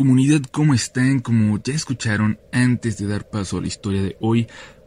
Comunidad, 0.00 0.40
¿cómo 0.50 0.72
están? 0.72 1.20
Como 1.20 1.62
ya 1.62 1.74
escucharon 1.74 2.40
antes 2.52 2.96
de 2.96 3.06
dar 3.06 3.28
paso 3.28 3.58
a 3.58 3.60
la 3.60 3.66
historia 3.66 4.00
de 4.02 4.16
hoy, 4.18 4.46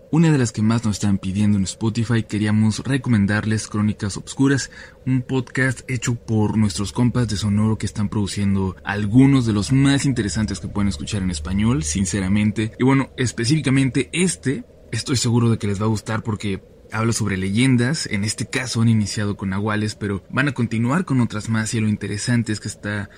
una 0.09 0.31
de 0.31 0.39
las 0.39 0.51
que 0.51 0.63
más 0.63 0.83
nos 0.85 0.95
están 0.95 1.19
pidiendo 1.19 1.55
en 1.55 1.65
Spotify, 1.65 2.23
queríamos 2.23 2.79
recomendarles 2.79 3.67
Crónicas 3.67 4.17
Obscuras, 4.17 4.71
un 5.05 5.21
podcast 5.21 5.81
hecho 5.87 6.15
por 6.15 6.57
nuestros 6.57 6.93
compas 6.93 7.27
de 7.27 7.35
Sonoro 7.35 7.77
que 7.77 7.85
están 7.85 8.09
produciendo 8.09 8.75
algunos 8.83 9.45
de 9.45 9.53
los 9.53 9.71
más 9.71 10.05
interesantes 10.05 10.59
que 10.59 10.67
pueden 10.67 10.89
escuchar 10.89 11.21
en 11.21 11.29
español, 11.29 11.83
sinceramente. 11.83 12.71
Y 12.79 12.83
bueno, 12.83 13.11
específicamente 13.15 14.09
este, 14.13 14.63
estoy 14.91 15.17
seguro 15.17 15.51
de 15.51 15.59
que 15.59 15.67
les 15.67 15.79
va 15.79 15.85
a 15.85 15.89
gustar 15.89 16.23
porque 16.23 16.63
habla 16.91 17.13
sobre 17.13 17.37
leyendas, 17.37 18.07
en 18.07 18.23
este 18.23 18.47
caso 18.47 18.81
han 18.81 18.89
iniciado 18.89 19.37
con 19.37 19.49
Nahuales, 19.49 19.93
pero 19.93 20.23
van 20.31 20.47
a 20.47 20.55
continuar 20.55 21.05
con 21.05 21.21
otras 21.21 21.49
más 21.49 21.71
y 21.75 21.79
lo 21.79 21.87
interesante 21.87 22.51
es 22.51 22.59
que 22.59 22.67
está 22.67 23.11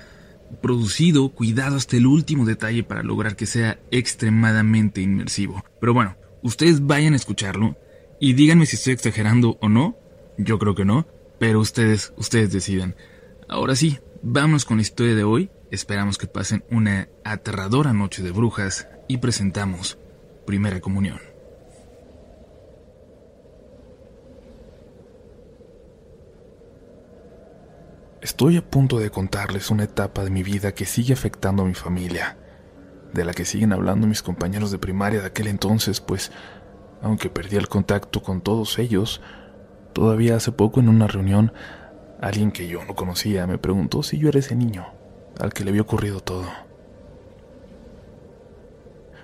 producido, 0.61 1.29
cuidado 1.29 1.75
hasta 1.75 1.97
el 1.97 2.07
último 2.07 2.45
detalle 2.45 2.83
para 2.83 3.03
lograr 3.03 3.35
que 3.35 3.45
sea 3.45 3.79
extremadamente 3.91 5.01
inmersivo. 5.01 5.63
Pero 5.79 5.93
bueno, 5.93 6.15
ustedes 6.41 6.85
vayan 6.85 7.13
a 7.13 7.17
escucharlo 7.17 7.77
y 8.19 8.33
díganme 8.33 8.65
si 8.65 8.75
estoy 8.75 8.93
exagerando 8.93 9.57
o 9.61 9.69
no. 9.69 9.97
Yo 10.37 10.59
creo 10.59 10.75
que 10.75 10.85
no, 10.85 11.07
pero 11.39 11.59
ustedes, 11.59 12.13
ustedes 12.17 12.51
decidan. 12.51 12.95
Ahora 13.47 13.75
sí, 13.75 13.99
vamos 14.21 14.65
con 14.65 14.77
la 14.77 14.83
historia 14.83 15.15
de 15.15 15.23
hoy. 15.23 15.49
Esperamos 15.71 16.17
que 16.17 16.27
pasen 16.27 16.63
una 16.69 17.09
aterradora 17.23 17.93
noche 17.93 18.23
de 18.23 18.31
brujas 18.31 18.87
y 19.07 19.17
presentamos 19.17 19.97
Primera 20.45 20.79
Comunión. 20.79 21.34
Estoy 28.25 28.57
a 28.57 28.67
punto 28.67 28.97
de 28.97 29.11
contarles 29.11 29.69
una 29.69 29.83
etapa 29.83 30.23
de 30.23 30.31
mi 30.31 30.41
vida 30.41 30.73
que 30.73 30.85
sigue 30.85 31.13
afectando 31.13 31.61
a 31.61 31.67
mi 31.67 31.75
familia, 31.75 32.39
de 33.13 33.23
la 33.23 33.35
que 33.35 33.45
siguen 33.45 33.71
hablando 33.71 34.07
mis 34.07 34.23
compañeros 34.23 34.71
de 34.71 34.79
primaria 34.79 35.21
de 35.21 35.27
aquel 35.27 35.45
entonces, 35.45 36.01
pues, 36.01 36.31
aunque 37.03 37.29
perdí 37.29 37.55
el 37.55 37.67
contacto 37.67 38.23
con 38.23 38.41
todos 38.41 38.79
ellos, 38.79 39.21
todavía 39.93 40.37
hace 40.37 40.51
poco 40.51 40.79
en 40.79 40.89
una 40.89 41.05
reunión, 41.05 41.53
alguien 42.19 42.51
que 42.51 42.67
yo 42.67 42.83
no 42.83 42.95
conocía 42.95 43.45
me 43.45 43.59
preguntó 43.59 44.01
si 44.01 44.17
yo 44.17 44.29
era 44.29 44.39
ese 44.39 44.55
niño, 44.55 44.87
al 45.39 45.53
que 45.53 45.63
le 45.63 45.69
había 45.69 45.83
ocurrido 45.83 46.19
todo. 46.19 46.47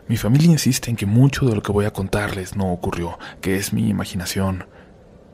Mi 0.08 0.16
familia 0.16 0.52
insiste 0.52 0.92
en 0.92 0.96
que 0.96 1.08
mucho 1.08 1.48
de 1.48 1.56
lo 1.56 1.64
que 1.64 1.72
voy 1.72 1.86
a 1.86 1.92
contarles 1.92 2.56
no 2.56 2.72
ocurrió, 2.72 3.18
que 3.42 3.56
es 3.56 3.74
mi 3.74 3.90
imaginación, 3.90 4.68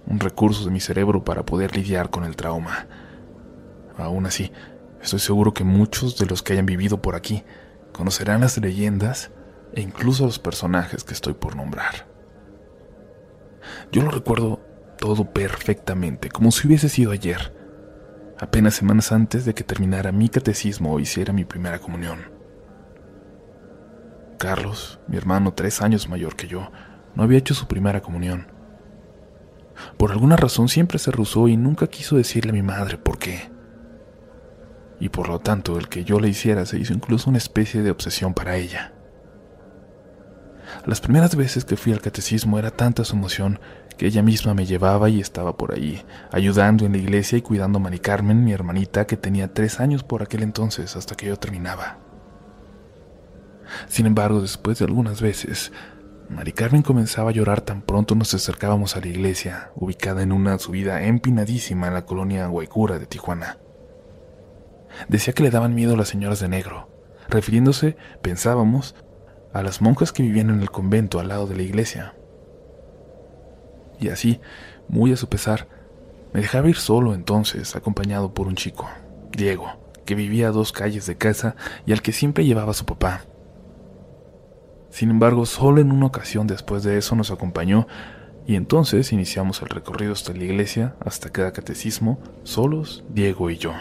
un 0.06 0.22
recurso 0.22 0.64
de 0.64 0.72
mi 0.72 0.80
cerebro 0.80 1.26
para 1.26 1.46
poder 1.46 1.76
lidiar 1.76 2.10
con 2.10 2.24
el 2.24 2.38
trauma. 2.38 2.88
Aún 3.98 4.26
así, 4.28 4.52
estoy 5.02 5.20
seguro 5.20 5.54
que 5.54 5.64
muchos 5.64 6.18
de 6.18 6.26
los 6.26 6.44
que 6.44 6.54
hayan 6.54 6.66
vivido 6.66 7.02
por 7.02 7.16
aquí 7.16 7.44
conocerán 7.92 8.42
las 8.42 8.58
leyendas 8.58 9.32
e 9.74 9.82
incluso 9.82 10.26
los 10.26 10.40
personajes 10.40 11.04
que 11.04 11.14
estoy 11.14 11.34
por 11.34 11.56
nombrar. 11.56 12.08
Yo 13.92 14.04
lo 14.04 14.12
recuerdo 14.12 14.62
todo 14.98 15.32
perfectamente, 15.32 16.30
como 16.30 16.52
si 16.52 16.68
hubiese 16.68 16.90
sido 16.90 17.12
ayer, 17.12 17.54
apenas 18.40 18.76
semanas 18.76 19.12
antes 19.12 19.46
de 19.46 19.54
que 19.54 19.64
terminara 19.64 20.12
mi 20.12 20.30
catecismo 20.30 20.94
o 20.94 21.00
hiciera 21.00 21.34
mi 21.34 21.44
primera 21.44 21.80
comunión. 21.80 22.32
Carlos, 24.38 25.00
mi 25.08 25.18
hermano 25.18 25.54
tres 25.54 25.82
años 25.82 26.08
mayor 26.08 26.36
que 26.36 26.48
yo, 26.48 26.72
no 27.16 27.24
había 27.24 27.40
hecho 27.40 27.56
su 27.56 27.68
primera 27.68 28.02
comunión. 28.02 28.48
Por 29.98 30.12
alguna 30.12 30.36
razón 30.36 30.70
siempre 30.70 31.00
se 31.00 31.12
rusó 31.12 31.48
y 31.48 31.58
nunca 31.58 31.88
quiso 31.88 32.16
decirle 32.16 32.52
a 32.52 32.54
mi 32.54 32.62
madre 32.62 32.98
por 32.98 33.18
qué 33.18 33.57
y 35.00 35.10
por 35.10 35.30
lo 35.30 35.40
tanto 35.40 35.78
el 35.78 35.90
que 35.90 36.04
yo 36.04 36.20
le 36.20 36.30
hiciera 36.30 36.66
se 36.66 36.80
hizo 36.80 36.94
incluso 36.94 37.30
una 37.30 37.38
especie 37.38 37.82
de 37.82 37.92
obsesión 37.92 38.34
para 38.34 38.58
ella. 38.58 38.94
Las 40.86 41.02
primeras 41.02 41.36
veces 41.36 41.66
que 41.66 41.78
fui 41.78 41.94
al 41.94 42.02
catecismo 42.02 42.60
era 42.60 42.72
tanta 42.72 43.04
su 43.04 43.16
emoción 43.16 43.60
que 43.98 44.06
ella 44.06 44.22
misma 44.22 44.54
me 44.54 44.66
llevaba 44.66 45.10
y 45.10 45.20
estaba 45.20 45.58
por 45.58 45.74
allí, 45.74 46.04
ayudando 46.32 46.86
en 46.86 46.92
la 46.92 47.00
iglesia 47.00 47.38
y 47.38 47.42
cuidando 47.42 47.80
a 47.80 47.82
Mari 47.82 48.00
Carmen, 48.00 48.44
mi 48.44 48.54
hermanita, 48.54 49.08
que 49.08 49.18
tenía 49.18 49.54
tres 49.54 49.80
años 49.80 50.04
por 50.04 50.22
aquel 50.22 50.44
entonces 50.44 50.96
hasta 50.96 51.16
que 51.16 51.26
yo 51.26 51.38
terminaba. 51.38 51.98
Sin 53.88 54.06
embargo, 54.06 54.42
después 54.42 54.80
de 54.80 54.86
algunas 54.86 55.22
veces, 55.22 55.72
Mari 56.30 56.52
Carmen 56.52 56.84
comenzaba 56.84 57.32
a 57.32 57.34
llorar 57.34 57.62
tan 57.62 57.82
pronto 57.82 58.14
nos 58.14 58.34
acercábamos 58.34 58.96
a 58.96 59.00
la 59.00 59.08
iglesia, 59.08 59.72
ubicada 59.76 60.22
en 60.22 60.32
una 60.32 60.60
subida 60.60 61.04
empinadísima 61.04 61.88
en 61.88 61.94
la 61.94 62.06
colonia 62.06 62.48
Guaycura 62.48 63.00
de 63.00 63.08
Tijuana. 63.08 63.58
Decía 65.08 65.34
que 65.34 65.44
le 65.44 65.50
daban 65.50 65.76
miedo 65.76 65.94
a 65.94 65.98
las 65.98 66.10
señoras 66.10 66.40
de 66.40 66.50
negro, 66.50 66.90
refiriéndose, 67.30 67.98
pensábamos, 68.22 68.96
a 69.54 69.64
las 69.64 69.82
monjas 69.82 70.12
que 70.12 70.24
vivían 70.24 70.50
en 70.50 70.62
el 70.62 70.70
convento 70.70 71.20
al 71.20 71.30
lado 71.30 71.48
de 71.48 71.56
la 71.56 71.64
iglesia. 71.64 72.14
Y 74.00 74.10
así, 74.10 74.40
muy 74.88 75.12
a 75.12 75.18
su 75.18 75.28
pesar, 75.28 75.68
me 76.34 76.42
dejaba 76.42 76.70
ir 76.70 76.76
solo 76.76 77.14
entonces, 77.14 77.76
acompañado 77.76 78.34
por 78.34 78.48
un 78.48 78.56
chico, 78.56 78.88
Diego, 79.32 79.72
que 80.06 80.16
vivía 80.16 80.50
a 80.50 80.52
dos 80.52 80.72
calles 80.72 81.06
de 81.08 81.18
casa 81.18 81.56
y 81.86 81.94
al 81.94 82.02
que 82.02 82.12
siempre 82.12 82.46
llevaba 82.46 82.74
su 82.74 82.86
papá. 82.86 83.22
Sin 84.90 85.10
embargo, 85.10 85.46
solo 85.46 85.82
en 85.82 85.92
una 85.92 86.08
ocasión 86.08 86.48
después 86.48 86.84
de 86.84 86.98
eso 86.98 87.16
nos 87.16 87.32
acompañó 87.32 87.88
y 88.46 88.56
entonces 88.56 89.12
iniciamos 89.12 89.62
el 89.62 89.70
recorrido 89.70 90.14
hasta 90.14 90.34
la 90.34 90.44
iglesia, 90.44 90.96
hasta 91.04 91.30
cada 91.30 91.52
catecismo, 91.52 92.20
solos, 92.44 93.04
Diego 93.10 93.50
y 93.50 93.58
yo. 93.58 93.74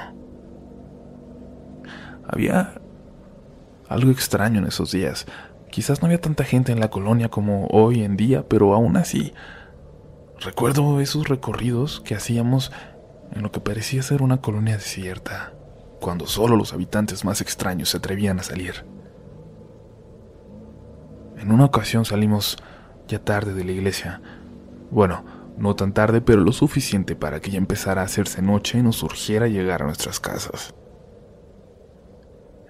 Había 2.28 2.80
algo 3.88 4.10
extraño 4.10 4.58
en 4.58 4.66
esos 4.66 4.92
días. 4.92 5.26
Quizás 5.70 6.00
no 6.00 6.06
había 6.06 6.20
tanta 6.20 6.44
gente 6.44 6.72
en 6.72 6.80
la 6.80 6.90
colonia 6.90 7.28
como 7.28 7.66
hoy 7.66 8.02
en 8.02 8.16
día, 8.16 8.48
pero 8.48 8.74
aún 8.74 8.96
así 8.96 9.32
recuerdo 10.40 11.00
esos 11.00 11.28
recorridos 11.28 12.00
que 12.00 12.14
hacíamos 12.14 12.72
en 13.32 13.42
lo 13.42 13.50
que 13.50 13.60
parecía 13.60 14.02
ser 14.02 14.22
una 14.22 14.40
colonia 14.40 14.76
desierta, 14.76 15.52
cuando 16.00 16.26
solo 16.26 16.56
los 16.56 16.72
habitantes 16.72 17.24
más 17.24 17.40
extraños 17.40 17.90
se 17.90 17.98
atrevían 17.98 18.38
a 18.38 18.42
salir. 18.42 18.84
En 21.38 21.52
una 21.52 21.64
ocasión 21.64 22.04
salimos 22.04 22.56
ya 23.08 23.18
tarde 23.18 23.54
de 23.54 23.64
la 23.64 23.72
iglesia. 23.72 24.20
Bueno, 24.90 25.24
no 25.58 25.74
tan 25.74 25.92
tarde, 25.92 26.20
pero 26.20 26.40
lo 26.40 26.52
suficiente 26.52 27.16
para 27.16 27.40
que 27.40 27.50
ya 27.50 27.58
empezara 27.58 28.02
a 28.02 28.06
hacerse 28.06 28.42
noche 28.42 28.78
y 28.78 28.82
nos 28.82 28.96
surgiera 28.96 29.48
llegar 29.48 29.82
a 29.82 29.86
nuestras 29.86 30.20
casas. 30.20 30.74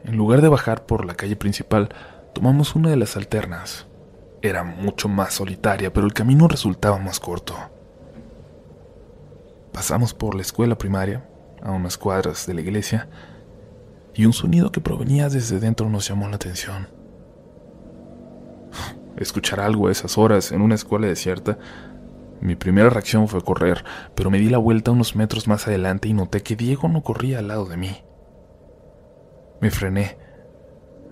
En 0.06 0.16
lugar 0.16 0.40
de 0.40 0.48
bajar 0.48 0.86
por 0.86 1.04
la 1.04 1.16
calle 1.16 1.34
principal, 1.34 1.88
tomamos 2.32 2.76
una 2.76 2.90
de 2.90 2.96
las 2.96 3.16
alternas. 3.16 3.88
Era 4.40 4.62
mucho 4.62 5.08
más 5.08 5.34
solitaria, 5.34 5.92
pero 5.92 6.06
el 6.06 6.12
camino 6.12 6.46
resultaba 6.46 6.96
más 6.98 7.18
corto. 7.18 7.56
Pasamos 9.72 10.14
por 10.14 10.36
la 10.36 10.42
escuela 10.42 10.78
primaria, 10.78 11.28
a 11.60 11.72
unas 11.72 11.98
cuadras 11.98 12.46
de 12.46 12.54
la 12.54 12.60
iglesia, 12.60 13.08
y 14.14 14.26
un 14.26 14.32
sonido 14.32 14.70
que 14.70 14.80
provenía 14.80 15.28
desde 15.28 15.58
dentro 15.58 15.90
nos 15.90 16.06
llamó 16.06 16.28
la 16.28 16.36
atención. 16.36 16.86
Escuchar 19.16 19.58
algo 19.58 19.88
a 19.88 19.92
esas 19.92 20.16
horas 20.18 20.52
en 20.52 20.62
una 20.62 20.76
escuela 20.76 21.08
desierta, 21.08 21.58
mi 22.40 22.54
primera 22.54 22.90
reacción 22.90 23.26
fue 23.26 23.42
correr, 23.42 23.84
pero 24.14 24.30
me 24.30 24.38
di 24.38 24.50
la 24.50 24.58
vuelta 24.58 24.92
unos 24.92 25.16
metros 25.16 25.48
más 25.48 25.66
adelante 25.66 26.06
y 26.06 26.12
noté 26.12 26.44
que 26.44 26.54
Diego 26.54 26.86
no 26.86 27.02
corría 27.02 27.40
al 27.40 27.48
lado 27.48 27.64
de 27.66 27.76
mí. 27.76 28.05
Me 29.60 29.70
frené. 29.70 30.18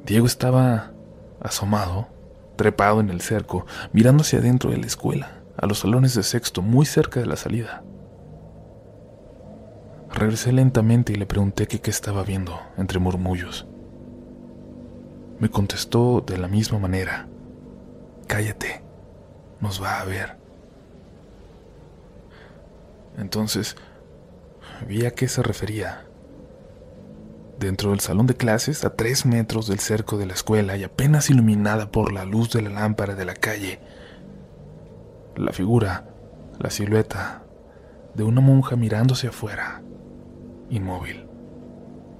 Diego 0.04 0.26
estaba 0.26 0.92
asomado, 1.40 2.08
trepado 2.56 3.00
en 3.00 3.10
el 3.10 3.20
cerco, 3.20 3.66
mirando 3.92 4.22
hacia 4.22 4.38
adentro 4.38 4.70
de 4.70 4.78
la 4.78 4.86
escuela, 4.86 5.42
a 5.56 5.66
los 5.66 5.80
salones 5.80 6.14
de 6.14 6.22
sexto, 6.22 6.62
muy 6.62 6.86
cerca 6.86 7.20
de 7.20 7.26
la 7.26 7.36
salida. 7.36 7.82
Regresé 10.12 10.52
lentamente 10.52 11.12
y 11.12 11.16
le 11.16 11.26
pregunté 11.26 11.66
qué 11.66 11.90
estaba 11.90 12.22
viendo, 12.22 12.60
entre 12.76 12.98
murmullos. 12.98 13.66
Me 15.40 15.48
contestó 15.48 16.20
de 16.20 16.38
la 16.38 16.46
misma 16.46 16.78
manera. 16.78 17.26
Cállate, 18.28 18.82
nos 19.60 19.82
va 19.82 20.00
a 20.00 20.04
ver. 20.04 20.36
Entonces, 23.18 23.76
vi 24.86 25.06
a 25.06 25.12
qué 25.12 25.28
se 25.28 25.42
refería 25.42 26.06
dentro 27.58 27.90
del 27.90 28.00
salón 28.00 28.26
de 28.26 28.36
clases, 28.36 28.84
a 28.84 28.94
tres 28.94 29.26
metros 29.26 29.66
del 29.66 29.78
cerco 29.78 30.16
de 30.16 30.26
la 30.26 30.34
escuela 30.34 30.76
y 30.76 30.84
apenas 30.84 31.30
iluminada 31.30 31.90
por 31.90 32.12
la 32.12 32.24
luz 32.24 32.50
de 32.52 32.62
la 32.62 32.70
lámpara 32.70 33.14
de 33.14 33.24
la 33.24 33.34
calle. 33.34 33.80
La 35.36 35.52
figura, 35.52 36.08
la 36.58 36.70
silueta 36.70 37.42
de 38.14 38.22
una 38.22 38.40
monja 38.40 38.76
mirándose 38.76 39.28
afuera, 39.28 39.82
inmóvil, 40.70 41.26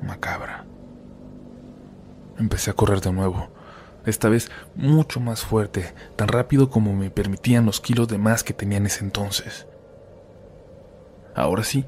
macabra. 0.02 0.66
Empecé 2.38 2.70
a 2.70 2.75
correr 2.75 3.00
de 3.00 3.12
nuevo, 3.12 3.48
esta 4.06 4.28
vez 4.28 4.50
mucho 4.75 5.20
más 5.20 5.42
fuerte, 5.42 5.94
tan 6.16 6.28
rápido 6.28 6.69
como 6.69 6.94
me 6.94 7.10
permitían 7.10 7.64
los 7.64 7.81
kilos 7.81 8.08
de 8.08 8.19
más 8.19 8.44
que 8.44 8.52
tenía 8.52 8.78
en 8.78 8.86
ese 8.86 9.04
entonces. 9.04 9.66
Ahora 11.34 11.64
sí, 11.64 11.84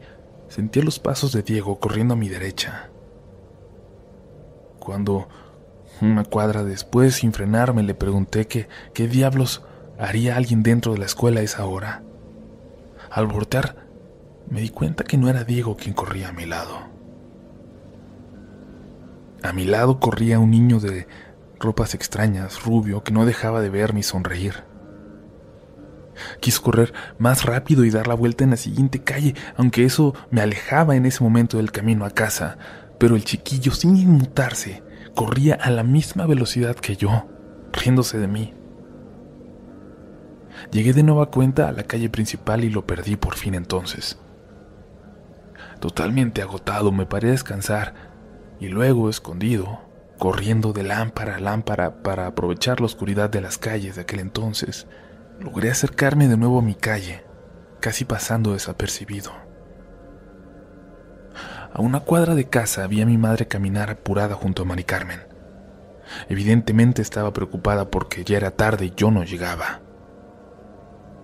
sentía 0.49 0.83
los 0.83 0.99
pasos 0.99 1.33
de 1.33 1.43
Diego 1.43 1.79
corriendo 1.79 2.15
a 2.15 2.17
mi 2.17 2.29
derecha. 2.29 2.91
Cuando, 4.87 5.27
una 6.01 6.23
cuadra 6.23 6.63
después, 6.63 7.17
sin 7.17 7.33
frenarme, 7.33 7.83
le 7.83 7.97
pregunté 7.97 8.47
que, 8.47 8.69
qué 8.95 9.09
diablos 9.09 9.65
haría 9.99 10.37
alguien 10.37 10.63
dentro 10.63 10.93
de 10.93 10.99
la 10.99 11.07
escuela 11.07 11.41
a 11.41 11.43
esa 11.43 11.65
hora. 11.67 12.05
Al 13.11 13.27
voltear, 13.27 13.75
me 14.49 14.61
di 14.61 14.69
cuenta 14.69 15.03
que 15.03 15.17
no 15.17 15.29
era 15.29 15.43
Diego 15.43 15.77
quien 15.77 15.93
corría 15.93 16.29
a 16.29 16.33
mi 16.33 16.47
lado. 16.47 16.79
A 19.43 19.53
mi 19.53 19.65
lado 19.65 19.99
corría 19.99 20.39
un 20.39 20.53
niño 20.53 20.79
de 20.79 21.09
ropas 21.59 21.95
extrañas, 21.95 22.63
rubio, 22.63 23.03
que 23.03 23.11
no 23.11 23.27
dejaba 23.27 23.61
de 23.61 23.71
verme 23.71 24.01
y 24.01 24.05
sonreír. 24.05 24.63
Quiso 26.39 26.63
correr 26.63 26.95
más 27.19 27.45
rápido 27.45 27.85
y 27.85 27.91
dar 27.91 28.07
la 28.07 28.15
vuelta 28.15 28.45
en 28.45 28.51
la 28.51 28.57
siguiente 28.57 29.03
calle, 29.03 29.35
aunque 29.57 29.85
eso 29.85 30.15
me 30.31 30.43
alejaba 30.43 30.95
en 30.95 31.07
ese 31.07 31.25
momento 31.25 31.57
del 31.57 31.73
camino 31.73 32.05
a 32.05 32.11
casa, 32.11 32.57
pero 32.99 33.17
el 33.17 33.25
chiquillo, 33.25 33.73
sin 33.73 33.97
inmutarse, 33.97 34.83
corría 35.15 35.55
a 35.55 35.71
la 35.71 35.83
misma 35.83 36.27
velocidad 36.27 36.77
que 36.77 36.97
yo, 36.97 37.27
riéndose 37.73 38.19
de 38.19 38.29
mí. 38.29 38.55
Llegué 40.71 40.93
de 40.93 41.03
nueva 41.03 41.27
cuenta 41.31 41.69
a 41.69 41.73
la 41.73 41.85
calle 41.85 42.09
principal 42.09 42.65
y 42.65 42.71
lo 42.71 42.87
perdí 42.87 43.17
por 43.17 43.35
fin 43.35 43.55
entonces. 43.55 44.19
Totalmente 45.81 46.43
agotado 46.43 46.91
me 46.93 47.07
paré 47.07 47.29
a 47.29 47.33
descansar 47.33 47.95
y 48.59 48.69
luego, 48.69 49.11
escondido, 49.11 49.81
corriendo 50.19 50.73
de 50.73 50.83
lámpara 50.83 51.37
a 51.37 51.41
lámpara 51.41 52.03
para 52.03 52.27
aprovechar 52.27 52.81
la 52.81 52.87
oscuridad 52.87 53.29
de 53.29 53.43
las 53.43 53.59
calles 53.59 53.97
de 53.97 54.03
aquel 54.03 54.21
entonces, 54.21 54.87
logré 55.39 55.71
acercarme 55.71 56.29
de 56.29 56.39
nuevo 56.39 56.59
a 56.59 56.63
mi 56.63 56.75
calle, 56.75 57.23
casi 57.81 58.07
pasando 58.07 58.55
desapercibido. 58.55 59.46
A 61.77 61.83
una 61.83 62.01
cuadra 62.01 62.35
de 62.35 62.49
casa 62.49 62.87
vi 62.87 63.03
a 63.03 63.07
mi 63.07 63.19
madre 63.19 63.49
caminar 63.49 63.91
apurada 63.91 64.35
junto 64.35 64.63
a 64.63 64.65
Mari 64.65 64.85
Carmen. 64.85 65.21
Evidentemente 66.31 67.03
estaba 67.03 67.35
preocupada 67.35 67.91
porque 67.91 68.25
ya 68.25 68.39
era 68.39 68.51
tarde 68.51 68.87
y 68.87 68.95
yo 68.97 69.11
no 69.11 69.25
llegaba. 69.25 69.83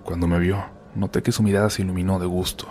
Cuando 0.05 0.27
me 0.27 0.39
vio, 0.39 0.63
noté 0.95 1.23
que 1.23 1.33
su 1.33 1.43
mirada 1.43 1.71
se 1.71 1.81
iluminó 1.81 2.19
de 2.19 2.27
gusto, 2.27 2.67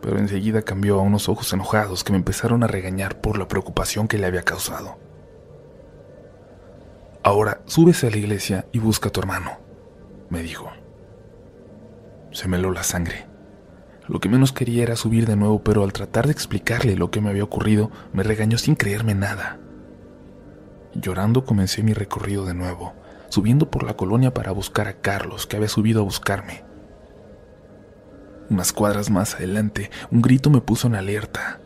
pero 0.00 0.16
enseguida 0.16 0.62
cambió 0.62 1.00
a 1.00 1.02
unos 1.02 1.28
ojos 1.28 1.52
enojados 1.52 2.04
que 2.04 2.12
me 2.12 2.18
empezaron 2.18 2.62
a 2.62 2.68
regañar 2.68 3.20
por 3.20 3.36
la 3.36 3.48
preocupación 3.48 4.06
que 4.06 4.18
le 4.18 4.26
había 4.26 4.44
causado. 4.44 4.96
Ahora 7.24 7.62
súbese 7.66 8.06
a 8.06 8.10
la 8.10 8.18
iglesia 8.18 8.66
y 8.70 8.78
busca 8.78 9.08
a 9.08 9.12
tu 9.12 9.18
hermano, 9.18 9.58
me 10.30 10.40
dijo. 10.44 10.70
Se 12.30 12.46
me 12.46 12.58
heló 12.58 12.70
la 12.70 12.84
sangre. 12.84 13.31
Lo 14.12 14.20
que 14.20 14.28
menos 14.28 14.52
quería 14.52 14.82
era 14.82 14.94
subir 14.94 15.24
de 15.24 15.36
nuevo, 15.36 15.64
pero 15.64 15.84
al 15.84 15.94
tratar 15.94 16.26
de 16.26 16.32
explicarle 16.32 16.96
lo 16.96 17.10
que 17.10 17.22
me 17.22 17.30
había 17.30 17.44
ocurrido, 17.44 17.90
me 18.12 18.22
regañó 18.22 18.58
sin 18.58 18.74
creerme 18.74 19.14
nada. 19.14 19.58
Llorando 20.94 21.46
comencé 21.46 21.82
mi 21.82 21.94
recorrido 21.94 22.44
de 22.44 22.52
nuevo, 22.52 22.92
subiendo 23.30 23.70
por 23.70 23.84
la 23.84 23.96
colonia 23.96 24.34
para 24.34 24.52
buscar 24.52 24.86
a 24.86 25.00
Carlos, 25.00 25.46
que 25.46 25.56
había 25.56 25.70
subido 25.70 26.02
a 26.02 26.04
buscarme. 26.04 26.62
Unas 28.50 28.74
cuadras 28.74 29.08
más 29.08 29.36
adelante, 29.36 29.90
un 30.10 30.20
grito 30.20 30.50
me 30.50 30.60
puso 30.60 30.88
en 30.88 30.94
alerta, 30.94 31.62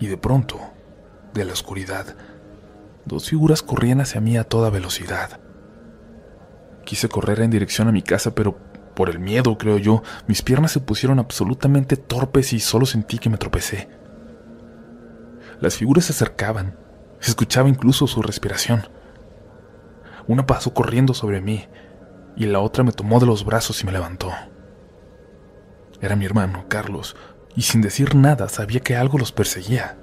y 0.00 0.06
de 0.06 0.16
pronto, 0.16 0.58
de 1.34 1.44
la 1.44 1.52
oscuridad, 1.52 2.16
Dos 3.08 3.30
figuras 3.30 3.62
corrían 3.62 4.02
hacia 4.02 4.20
mí 4.20 4.36
a 4.36 4.44
toda 4.44 4.68
velocidad. 4.68 5.40
Quise 6.84 7.08
correr 7.08 7.40
en 7.40 7.50
dirección 7.50 7.88
a 7.88 7.92
mi 7.92 8.02
casa, 8.02 8.34
pero 8.34 8.58
por 8.98 9.10
el 9.10 9.20
miedo, 9.20 9.56
creo 9.58 9.78
yo, 9.78 10.02
mis 10.26 10.42
piernas 10.42 10.72
se 10.72 10.80
pusieron 10.80 11.20
absolutamente 11.20 11.96
torpes 11.96 12.52
y 12.52 12.58
solo 12.58 12.84
sentí 12.84 13.20
que 13.20 13.30
me 13.30 13.38
tropecé. 13.38 13.88
Las 15.60 15.76
figuras 15.76 16.06
se 16.06 16.12
acercaban, 16.12 16.76
se 17.20 17.30
escuchaba 17.30 17.68
incluso 17.68 18.08
su 18.08 18.22
respiración. 18.22 18.88
Una 20.26 20.46
pasó 20.46 20.74
corriendo 20.74 21.14
sobre 21.14 21.40
mí 21.40 21.68
y 22.34 22.46
la 22.46 22.58
otra 22.58 22.82
me 22.82 22.90
tomó 22.90 23.20
de 23.20 23.26
los 23.26 23.44
brazos 23.44 23.80
y 23.80 23.86
me 23.86 23.92
levantó. 23.92 24.32
Era 26.00 26.16
mi 26.16 26.24
hermano, 26.24 26.64
Carlos, 26.66 27.14
y 27.54 27.62
sin 27.62 27.82
decir 27.82 28.16
nada 28.16 28.48
sabía 28.48 28.80
que 28.80 28.96
algo 28.96 29.16
los 29.16 29.30
perseguía. 29.30 29.96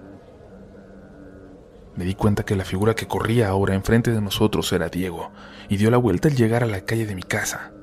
Me 1.98 2.06
di 2.06 2.15
cuenta 2.15 2.45
que 2.45 2.56
la 2.56 2.63
figura 2.63 2.95
que 2.95 3.07
corría 3.09 3.50
ahora 3.50 3.75
enfrente 3.75 4.12
de 4.12 4.21
nosotros 4.21 4.71
era 4.71 4.88
Diego, 4.88 5.33
y 5.68 5.75
dio 5.75 5.91
la 5.91 5.98
vuelta 5.98 6.30
al 6.30 6.38
llegar 6.38 6.63
a 6.63 6.68
la 6.68 6.86
calle 6.86 7.06
de 7.06 7.15
mi 7.15 7.24
casa. 7.24 7.75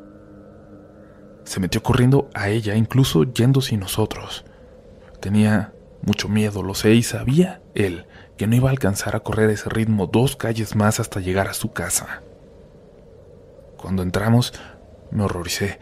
Se 1.53 1.61
metió 1.61 1.83
corriendo 1.83 2.31
a 2.33 2.49
ella, 2.49 2.77
incluso 2.77 3.25
yendo 3.25 3.61
sin 3.61 3.81
nosotros. 3.81 4.47
Tenía 5.21 5.75
mucho 6.01 6.31
miedo, 6.31 6.63
lo 6.63 6.75
sé, 6.75 6.95
y 6.95 7.03
sabía 7.03 7.61
él 7.75 8.07
que 8.39 8.47
no 8.47 8.57
iba 8.57 8.71
a 8.71 8.73
alcanzar 8.73 9.17
a 9.17 9.21
correr 9.21 9.51
ese 9.51 9.69
ritmo 9.69 10.07
dos 10.07 10.35
calles 10.35 10.75
más 10.77 10.99
hasta 10.99 11.21
llegar 11.21 11.49
a 11.49 11.53
su 11.53 11.71
casa. 11.71 12.23
Cuando 13.77 14.03
entramos, 14.03 14.55
me 15.11 15.25
horroricé. 15.25 15.79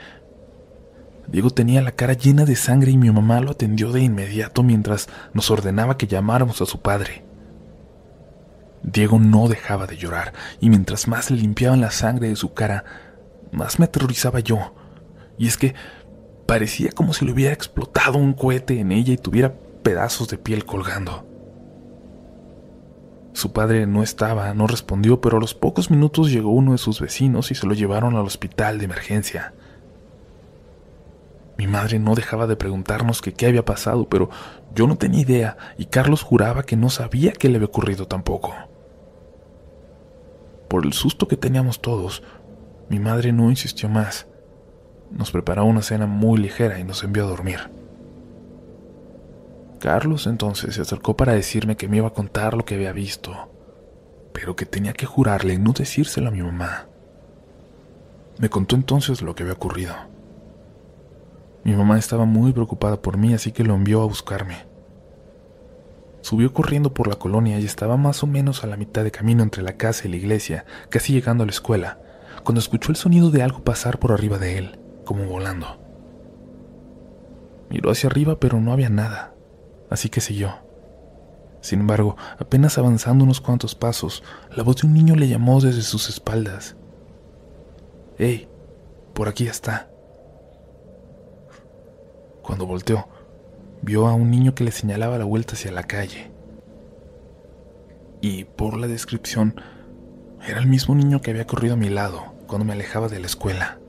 Diego 1.29 1.51
tenía 1.51 1.83
la 1.83 1.93
cara 1.93 2.15
llena 2.15 2.45
de 2.45 2.57
sangre 2.57 2.91
y 2.91 2.97
mi 2.97 3.13
mamá 3.13 3.41
lo 3.41 3.53
atendió 3.53 3.93
de 3.93 4.03
inmediato 4.03 4.65
mientras 4.65 5.09
nos 5.35 5.53
ordenaba 5.53 5.97
que 5.97 6.09
llamáramos 6.09 6.61
a 6.63 6.67
su 6.67 6.81
padre. 6.81 7.23
Diego 8.83 9.21
no 9.21 9.47
dejaba 9.47 9.87
de 9.87 9.97
llorar, 9.97 10.33
y 10.59 10.69
mientras 10.69 11.07
más 11.07 11.31
le 11.31 11.37
limpiaban 11.37 11.81
la 11.81 11.93
sangre 11.93 12.27
de 12.29 12.35
su 12.35 12.55
cara, 12.55 12.85
más 13.53 13.79
me 13.79 13.85
aterrorizaba 13.85 14.41
yo. 14.41 14.75
Y 15.39 15.47
es 15.47 15.57
que 15.57 15.75
parecía 16.47 16.91
como 16.93 17.13
si 17.13 17.25
le 17.25 17.33
hubiera 17.33 17.53
explotado 17.53 18.19
un 18.19 18.33
cohete 18.33 18.81
en 18.81 18.93
ella 18.93 19.13
y 19.13 19.19
tuviera 19.19 19.55
pedazos 19.83 20.29
de 20.29 20.39
piel 20.39 20.65
colgando. 20.65 21.27
Su 23.33 23.53
padre 23.53 23.87
no 23.87 24.03
estaba, 24.03 24.53
no 24.55 24.67
respondió, 24.67 25.21
pero 25.21 25.37
a 25.37 25.41
los 25.41 25.55
pocos 25.55 25.91
minutos 25.91 26.31
llegó 26.31 26.51
uno 26.51 26.73
de 26.73 26.79
sus 26.79 27.01
vecinos 27.01 27.51
y 27.51 27.55
se 27.55 27.67
lo 27.67 27.75
llevaron 27.75 28.17
al 28.17 28.27
hospital 28.27 28.79
de 28.79 28.87
emergencia. 28.87 29.55
Mi 31.57 31.67
madre 31.67 31.99
no 31.99 32.15
dejaba 32.15 32.47
de 32.47 32.57
preguntarnos 32.57 33.23
qué 33.23 33.47
había 33.47 33.65
pasado, 33.65 34.09
pero 34.09 34.31
yo 34.75 34.87
no 34.87 34.97
tenía 34.97 35.21
idea 35.21 35.57
y 35.79 35.85
Carlos 35.85 36.23
juraba 36.23 36.65
que 36.65 36.77
no 36.77 36.91
sabía 36.91 37.33
qué 37.33 37.49
le 37.49 37.57
había 37.57 37.69
ocurrido 37.69 38.07
tampoco. 38.07 38.55
Por 40.69 40.87
el 40.87 40.93
susto 40.93 41.29
que 41.29 41.37
teníamos 41.37 41.81
todos, 41.81 42.23
mi 42.89 42.99
madre 42.99 43.33
no 43.33 43.51
insistió 43.51 43.89
más. 43.89 44.27
Nos 45.11 45.31
preparó 45.31 45.65
una 45.65 45.83
cena 45.83 46.07
muy 46.07 46.39
ligera 46.39 46.79
y 46.79 46.85
nos 46.85 47.03
envió 47.03 47.25
a 47.25 47.29
dormir. 47.29 47.59
Carlos 49.81 50.27
entonces 50.27 50.75
se 50.75 50.83
acercó 50.83 51.17
para 51.17 51.33
decirme 51.33 51.77
que 51.77 51.89
me 51.89 51.97
iba 51.97 52.09
a 52.09 52.15
contar 52.15 52.55
lo 52.55 52.65
que 52.65 52.75
había 52.75 52.93
visto, 52.93 53.51
pero 54.33 54.55
que 54.55 54.67
tenía 54.67 54.93
que 54.93 55.07
jurarle 55.07 55.59
no 55.59 55.73
decírselo 55.73 56.29
a 56.29 56.33
mi 56.33 56.43
mamá. 56.43 56.87
Me 58.39 58.51
contó 58.51 58.77
entonces 58.77 59.23
lo 59.23 59.35
que 59.35 59.43
había 59.43 59.55
ocurrido. 59.55 59.95
Mi 61.65 61.75
mamá 61.75 61.99
estaba 61.99 62.25
muy 62.25 62.53
preocupada 62.53 63.01
por 63.01 63.17
mí, 63.17 63.35
así 63.35 63.53
que 63.53 63.65
lo 63.65 63.75
envió 63.75 64.03
a 64.03 64.07
buscarme. 64.07 64.67
Subió 66.23 66.53
corriendo 66.53 66.93
por 66.93 67.07
la 67.07 67.17
colonia 67.17 67.59
y 67.59 67.65
estaba 67.65 67.97
más 67.97 68.23
o 68.23 68.27
menos 68.27 68.65
a 68.65 68.67
la 68.67 68.77
mitad 68.77 69.05
de 69.05 69.11
camino 69.11 69.43
entre 69.43 69.63
la 69.63 69.79
casa 69.79 70.07
y 70.07 70.11
la 70.11 70.17
iglesia, 70.17 70.65
casi 70.91 71.13
llegando 71.13 71.43
a 71.43 71.47
la 71.47 71.53
escuela, 71.53 71.99
cuando 72.45 72.61
escuchó 72.61 72.93
el 72.93 72.97
sonido 72.97 73.31
de 73.31 73.43
algo 73.43 73.65
pasar 73.65 73.99
por 73.99 74.13
arriba 74.13 74.39
de 74.39 74.59
él, 74.59 74.79
como 75.11 75.25
volando. 75.25 75.67
Miró 77.69 77.91
hacia 77.91 78.09
arriba, 78.09 78.39
pero 78.39 78.61
no 78.61 78.73
había 78.73 78.91
nada, 78.91 79.35
así 79.91 80.09
que 80.09 80.21
siguió. 80.21 80.55
Sin 81.61 81.81
embargo, 81.81 82.17
apenas 82.39 82.79
avanzando 82.79 83.25
unos 83.25 83.41
cuantos 83.41 83.75
pasos, 83.75 84.23
la 84.55 84.63
voz 84.63 84.77
de 84.77 84.87
un 84.87 84.95
niño 84.95 85.17
le 85.17 85.27
llamó 85.27 85.61
desde 85.61 85.83
sus 85.83 86.09
espaldas. 86.09 86.77
¡Ey! 88.19 88.49
Por 89.13 89.27
aquí 89.27 89.49
está. 89.49 89.91
Cuando 92.45 92.65
volteó, 92.65 93.09
vio 93.83 94.07
a 94.07 94.15
un 94.15 94.31
niño 94.31 94.55
que 94.55 94.63
le 94.63 94.71
señalaba 94.71 95.19
la 95.19 95.25
vuelta 95.25 95.55
hacia 95.55 95.73
la 95.73 95.83
calle. 95.83 96.31
Y 98.21 98.45
por 98.45 98.77
la 98.77 98.87
descripción, 98.87 99.61
era 100.47 100.61
el 100.61 100.69
mismo 100.69 100.95
niño 100.95 101.21
que 101.21 101.33
había 101.33 101.49
corrido 101.49 101.75
a 101.75 101.79
mi 101.79 101.89
lado 101.89 102.33
cuando 102.47 102.65
me 102.65 102.75
alejaba 102.75 103.09
de 103.09 103.19
la 103.19 103.27
escuela. 103.27 103.80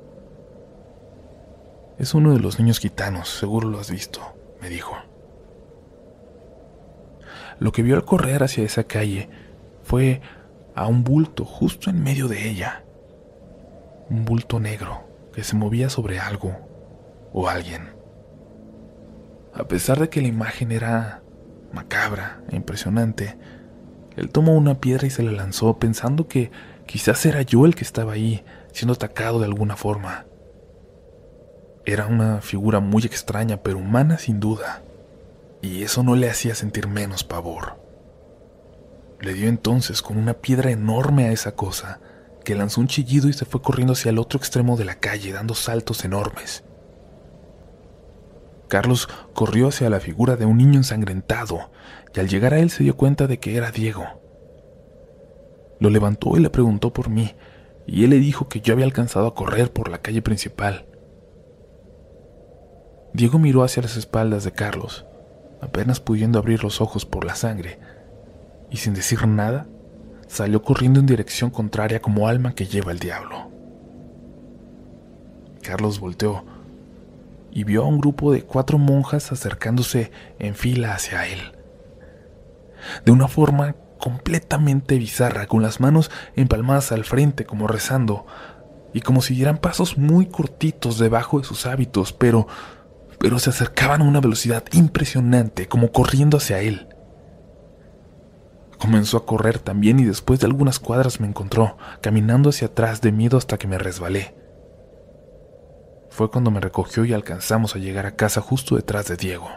Es 2.02 2.16
uno 2.16 2.34
de 2.34 2.40
los 2.40 2.58
niños 2.58 2.80
gitanos, 2.80 3.30
seguro 3.30 3.70
lo 3.70 3.80
has 3.80 3.92
visto, 3.92 4.22
me 4.60 4.70
dijo. 4.70 4.98
lo 7.60 7.72
que 7.72 7.84
vio 7.84 7.96
al 7.96 8.06
correr 8.06 8.42
hacia 8.42 8.64
esa 8.64 8.86
calle 8.86 9.30
fue 9.84 10.20
a 10.74 10.88
un 10.88 11.04
bulto 11.04 11.46
justo 11.46 11.92
en 11.92 12.02
medio 12.02 12.28
de 12.28 12.50
ella. 12.50 12.84
Un 14.10 14.26
bulto 14.26 14.60
negro 14.60 15.04
que 15.32 15.44
se 15.44 15.56
movía 15.56 15.92
sobre 15.92 16.18
algo 16.18 16.58
o 17.34 17.48
alguien. 17.48 17.90
A 19.54 19.66
pesar 19.66 20.00
de 20.00 20.10
que 20.10 20.24
la 20.24 20.28
imagen 20.28 20.72
era 20.72 21.22
macabra 21.72 22.42
e 22.50 22.56
impresionante, 22.56 23.38
él 24.16 24.32
tomó 24.32 24.56
una 24.56 24.80
piedra 24.80 25.06
y 25.06 25.12
se 25.12 25.22
la 25.22 25.32
lanzó 25.32 25.78
pensando 25.78 26.28
que 26.28 26.50
quizás 26.88 27.24
era 27.28 27.44
yo 27.44 27.68
el 27.68 27.76
que 27.76 27.84
estaba 27.84 28.14
ahí, 28.14 28.44
siendo 28.72 28.96
atacado 28.96 29.38
de 29.38 29.46
alguna 29.46 29.76
forma. 29.76 30.26
Era 31.86 32.06
una 32.06 32.42
figura 32.42 32.80
muy 32.80 33.04
extraña, 33.06 33.58
pero 33.64 33.80
humana 33.80 34.18
sin 34.20 34.40
duda, 34.40 34.84
y 35.62 35.84
eso 35.84 36.04
no 36.04 36.16
le 36.16 36.30
hacía 36.30 36.54
sentir 36.54 36.88
menos 36.88 37.24
pavor. 37.24 37.80
Le 39.20 39.34
dio 39.34 39.48
entonces 39.48 40.02
con 40.02 40.18
una 40.18 40.34
piedra 40.34 40.72
enorme 40.72 41.26
a 41.26 41.32
esa 41.32 41.56
cosa, 41.56 42.00
que 42.44 42.56
lanzó 42.56 42.82
un 42.82 42.88
chillido 42.88 43.30
y 43.30 43.34
se 43.34 43.46
fue 43.46 43.62
corriendo 43.62 43.94
hacia 43.94 44.10
el 44.10 44.20
otro 44.20 44.38
extremo 44.38 44.78
de 44.78 44.86
la 44.86 44.96
calle, 44.96 45.32
dando 45.32 45.54
saltos 45.56 46.04
enormes. 46.06 46.64
Carlos 48.68 49.10
corrió 49.34 49.68
hacia 49.68 49.90
la 49.90 50.00
figura 50.00 50.38
de 50.38 50.46
un 50.46 50.58
niño 50.58 50.78
ensangrentado, 50.78 51.72
y 52.16 52.20
al 52.20 52.30
llegar 52.30 52.54
a 52.54 52.60
él 52.60 52.70
se 52.70 52.84
dio 52.84 52.96
cuenta 52.96 53.28
de 53.28 53.40
que 53.40 53.56
era 53.56 53.72
Diego. 53.72 54.06
Lo 55.80 55.90
levantó 55.90 56.38
y 56.38 56.40
le 56.40 56.50
preguntó 56.50 56.94
por 56.94 57.10
mí, 57.10 57.36
y 57.86 58.04
él 58.04 58.12
le 58.12 58.20
dijo 58.20 58.48
que 58.48 58.62
yo 58.62 58.74
había 58.74 58.86
alcanzado 58.86 59.28
a 59.28 59.36
correr 59.36 59.74
por 59.74 59.90
la 59.90 60.02
calle 60.02 60.22
principal. 60.22 60.86
Diego 63.14 63.40
miró 63.40 63.64
hacia 63.64 63.84
las 63.84 63.98
espaldas 63.98 64.44
de 64.44 64.52
Carlos, 64.52 65.06
apenas 65.62 66.00
pudiendo 66.00 66.40
abrir 66.40 66.64
los 66.64 66.82
ojos 66.82 67.06
por 67.06 67.26
la 67.26 67.36
sangre, 67.36 67.80
y 68.70 68.78
sin 68.78 68.94
decir 68.94 69.28
nada, 69.28 69.68
salió 70.28 70.62
corriendo 70.62 71.00
en 71.00 71.06
dirección 71.06 71.50
contraria 71.50 72.02
como 72.02 72.28
alma 72.28 72.56
que 72.56 72.66
lleva 72.66 72.92
el 72.92 73.00
diablo. 73.00 73.52
Carlos 75.62 76.00
volteó 76.00 76.46
y 77.52 77.66
vio 77.66 77.84
a 77.84 77.88
un 77.88 78.00
grupo 78.00 78.32
de 78.32 78.44
cuatro 78.44 78.78
monjas 78.78 79.32
acercándose 79.32 80.12
en 80.40 80.56
fila 80.56 80.94
hacia 80.94 81.28
él. 81.28 81.40
De 83.06 83.12
una 83.12 83.28
forma 83.28 83.76
completamente 84.00 84.98
bizarra, 84.98 85.46
con 85.48 85.62
las 85.62 85.80
manos 85.80 86.10
empalmadas 86.36 86.92
al 86.92 87.04
frente 87.04 87.46
como 87.46 87.68
rezando, 87.68 88.26
y 88.94 89.02
como 89.02 89.22
si 89.22 89.36
dieran 89.36 89.58
pasos 89.58 89.98
muy 89.98 90.26
cortitos 90.26 90.98
debajo 90.98 91.40
de 91.40 91.46
sus 91.46 91.66
hábitos, 91.66 92.14
pero 92.14 92.48
pero 93.22 93.38
se 93.38 93.52
acercaban 93.52 94.02
a 94.02 94.06
una 94.06 94.20
velocidad 94.20 94.64
impresionante, 94.72 95.68
como 95.68 95.92
corriendo 95.92 96.38
hacia 96.38 96.60
él. 96.60 96.88
Comenzó 98.80 99.18
a 99.18 99.28
correr 99.28 99.60
también 99.60 100.00
y 100.00 100.06
después 100.06 100.40
de 100.40 100.48
algunas 100.48 100.80
cuadras 100.80 101.20
me 101.20 101.28
encontró, 101.28 101.78
caminando 102.02 102.50
hacia 102.50 102.70
atrás 102.70 103.00
de 103.00 103.12
miedo 103.12 103.38
hasta 103.38 103.60
que 103.60 103.68
me 103.68 103.78
resbalé. 103.78 104.34
Fue 106.10 106.32
cuando 106.32 106.50
me 106.50 106.60
recogió 106.60 107.06
y 107.06 107.14
alcanzamos 107.14 107.76
a 107.76 107.80
llegar 107.80 108.08
a 108.08 108.16
casa 108.16 108.42
justo 108.42 108.76
detrás 108.76 109.08
de 109.08 109.18
Diego. 109.18 109.50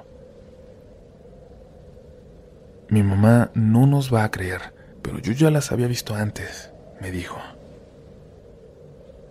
Mi 2.91 3.03
mamá 3.03 3.51
no 3.55 3.87
nos 3.87 4.13
va 4.13 4.25
a 4.25 4.31
creer, 4.31 4.75
pero 5.01 5.19
yo 5.21 5.33
ya 5.33 5.51
las 5.51 5.73
había 5.73 5.87
visto 5.87 6.15
antes, 6.15 6.71
me 7.01 7.11
dijo. 7.11 7.39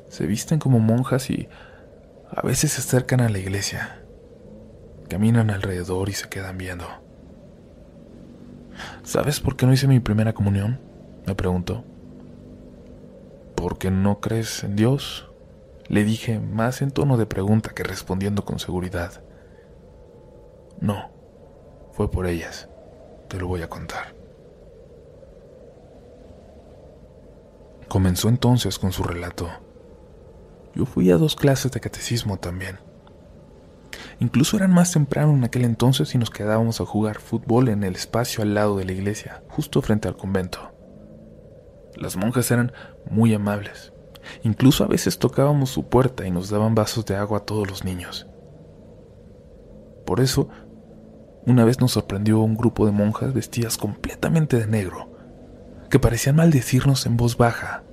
Se 0.10 0.26
visten 0.26 0.58
como 0.58 0.80
monjas 0.80 1.30
y 1.30 1.48
a 2.36 2.42
veces 2.42 2.72
se 2.72 2.82
acercan 2.82 3.22
a 3.22 3.30
la 3.30 3.38
iglesia. 3.38 4.03
Caminan 5.14 5.52
alrededor 5.52 6.10
y 6.10 6.14
se 6.14 6.28
quedan 6.28 6.58
viendo. 6.58 6.88
¿Sabes 9.04 9.40
por 9.40 9.56
qué 9.56 9.68
no 9.68 9.74
hice 9.74 9.88
mi 9.88 10.00
primera 10.00 10.34
comunión? 10.34 10.80
Me 11.28 11.36
preguntó. 11.36 11.84
¿Por 13.54 13.78
qué 13.78 13.92
no 13.92 14.22
crees 14.22 14.64
en 14.64 14.76
Dios? 14.76 15.30
Le 15.88 16.04
dije 16.04 16.40
más 16.40 16.82
en 16.82 16.90
tono 16.90 17.16
de 17.18 17.28
pregunta 17.28 17.76
que 17.76 17.84
respondiendo 17.84 18.44
con 18.44 18.58
seguridad. 18.58 19.24
No, 20.82 21.12
fue 21.92 22.10
por 22.10 22.26
ellas. 22.26 22.68
Te 23.28 23.38
lo 23.38 23.48
voy 23.48 23.62
a 23.62 23.70
contar. 23.70 24.16
Comenzó 27.88 28.30
entonces 28.30 28.80
con 28.80 28.92
su 28.92 29.04
relato. 29.04 29.48
Yo 30.74 30.88
fui 30.88 31.12
a 31.12 31.18
dos 31.18 31.36
clases 31.36 31.72
de 31.72 31.82
catecismo 31.82 32.38
también. 32.38 32.80
Incluso 34.24 34.56
eran 34.56 34.72
más 34.72 34.94
temprano 34.94 35.34
en 35.34 35.44
aquel 35.44 35.66
entonces 35.66 36.16
y 36.16 36.18
nos 36.18 36.30
quedábamos 36.30 36.80
a 36.80 36.86
jugar 36.86 37.20
fútbol 37.20 37.68
en 37.68 37.84
el 37.84 37.94
espacio 37.94 38.42
al 38.42 38.54
lado 38.54 38.78
de 38.78 38.86
la 38.86 38.94
iglesia, 38.94 39.44
justo 39.50 39.82
frente 39.82 40.08
al 40.08 40.16
convento. 40.16 40.72
Las 41.98 42.16
monjas 42.16 42.50
eran 42.50 42.72
muy 43.12 43.34
amables. 43.34 43.92
Incluso 44.44 44.86
a 44.86 44.88
veces 44.88 45.20
tocábamos 45.20 45.72
su 45.72 45.90
puerta 45.90 46.26
y 46.26 46.32
nos 46.32 46.50
daban 46.50 46.74
vasos 46.74 47.06
de 47.06 47.18
agua 47.18 47.40
a 47.40 47.42
todos 47.42 47.70
los 47.70 47.84
niños. 47.84 48.26
Por 50.06 50.22
eso, 50.22 50.48
una 51.46 51.66
vez 51.66 51.82
nos 51.82 51.92
sorprendió 51.92 52.40
un 52.40 52.56
grupo 52.56 52.86
de 52.86 52.94
monjas 52.94 53.34
vestidas 53.34 53.78
completamente 53.78 54.58
de 54.58 54.68
negro, 54.68 55.12
que 55.90 56.00
parecían 56.00 56.38
maldecirnos 56.38 57.06
en 57.08 57.18
voz 57.18 57.36
baja 57.36 57.84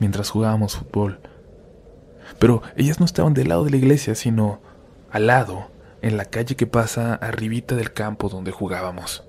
mientras 0.00 0.30
jugábamos 0.30 0.78
fútbol. 0.78 1.20
Pero 2.40 2.62
ellas 2.74 2.98
no 2.98 3.06
estaban 3.06 3.34
del 3.34 3.50
lado 3.50 3.62
de 3.62 3.70
la 3.70 3.76
iglesia, 3.76 4.16
sino 4.16 4.58
al 5.12 5.28
lado, 5.28 5.75
en 6.06 6.16
la 6.16 6.26
calle 6.26 6.54
que 6.54 6.66
pasa 6.66 7.14
arribita 7.14 7.74
del 7.74 7.92
campo 7.92 8.28
donde 8.28 8.52
jugábamos. 8.52 9.24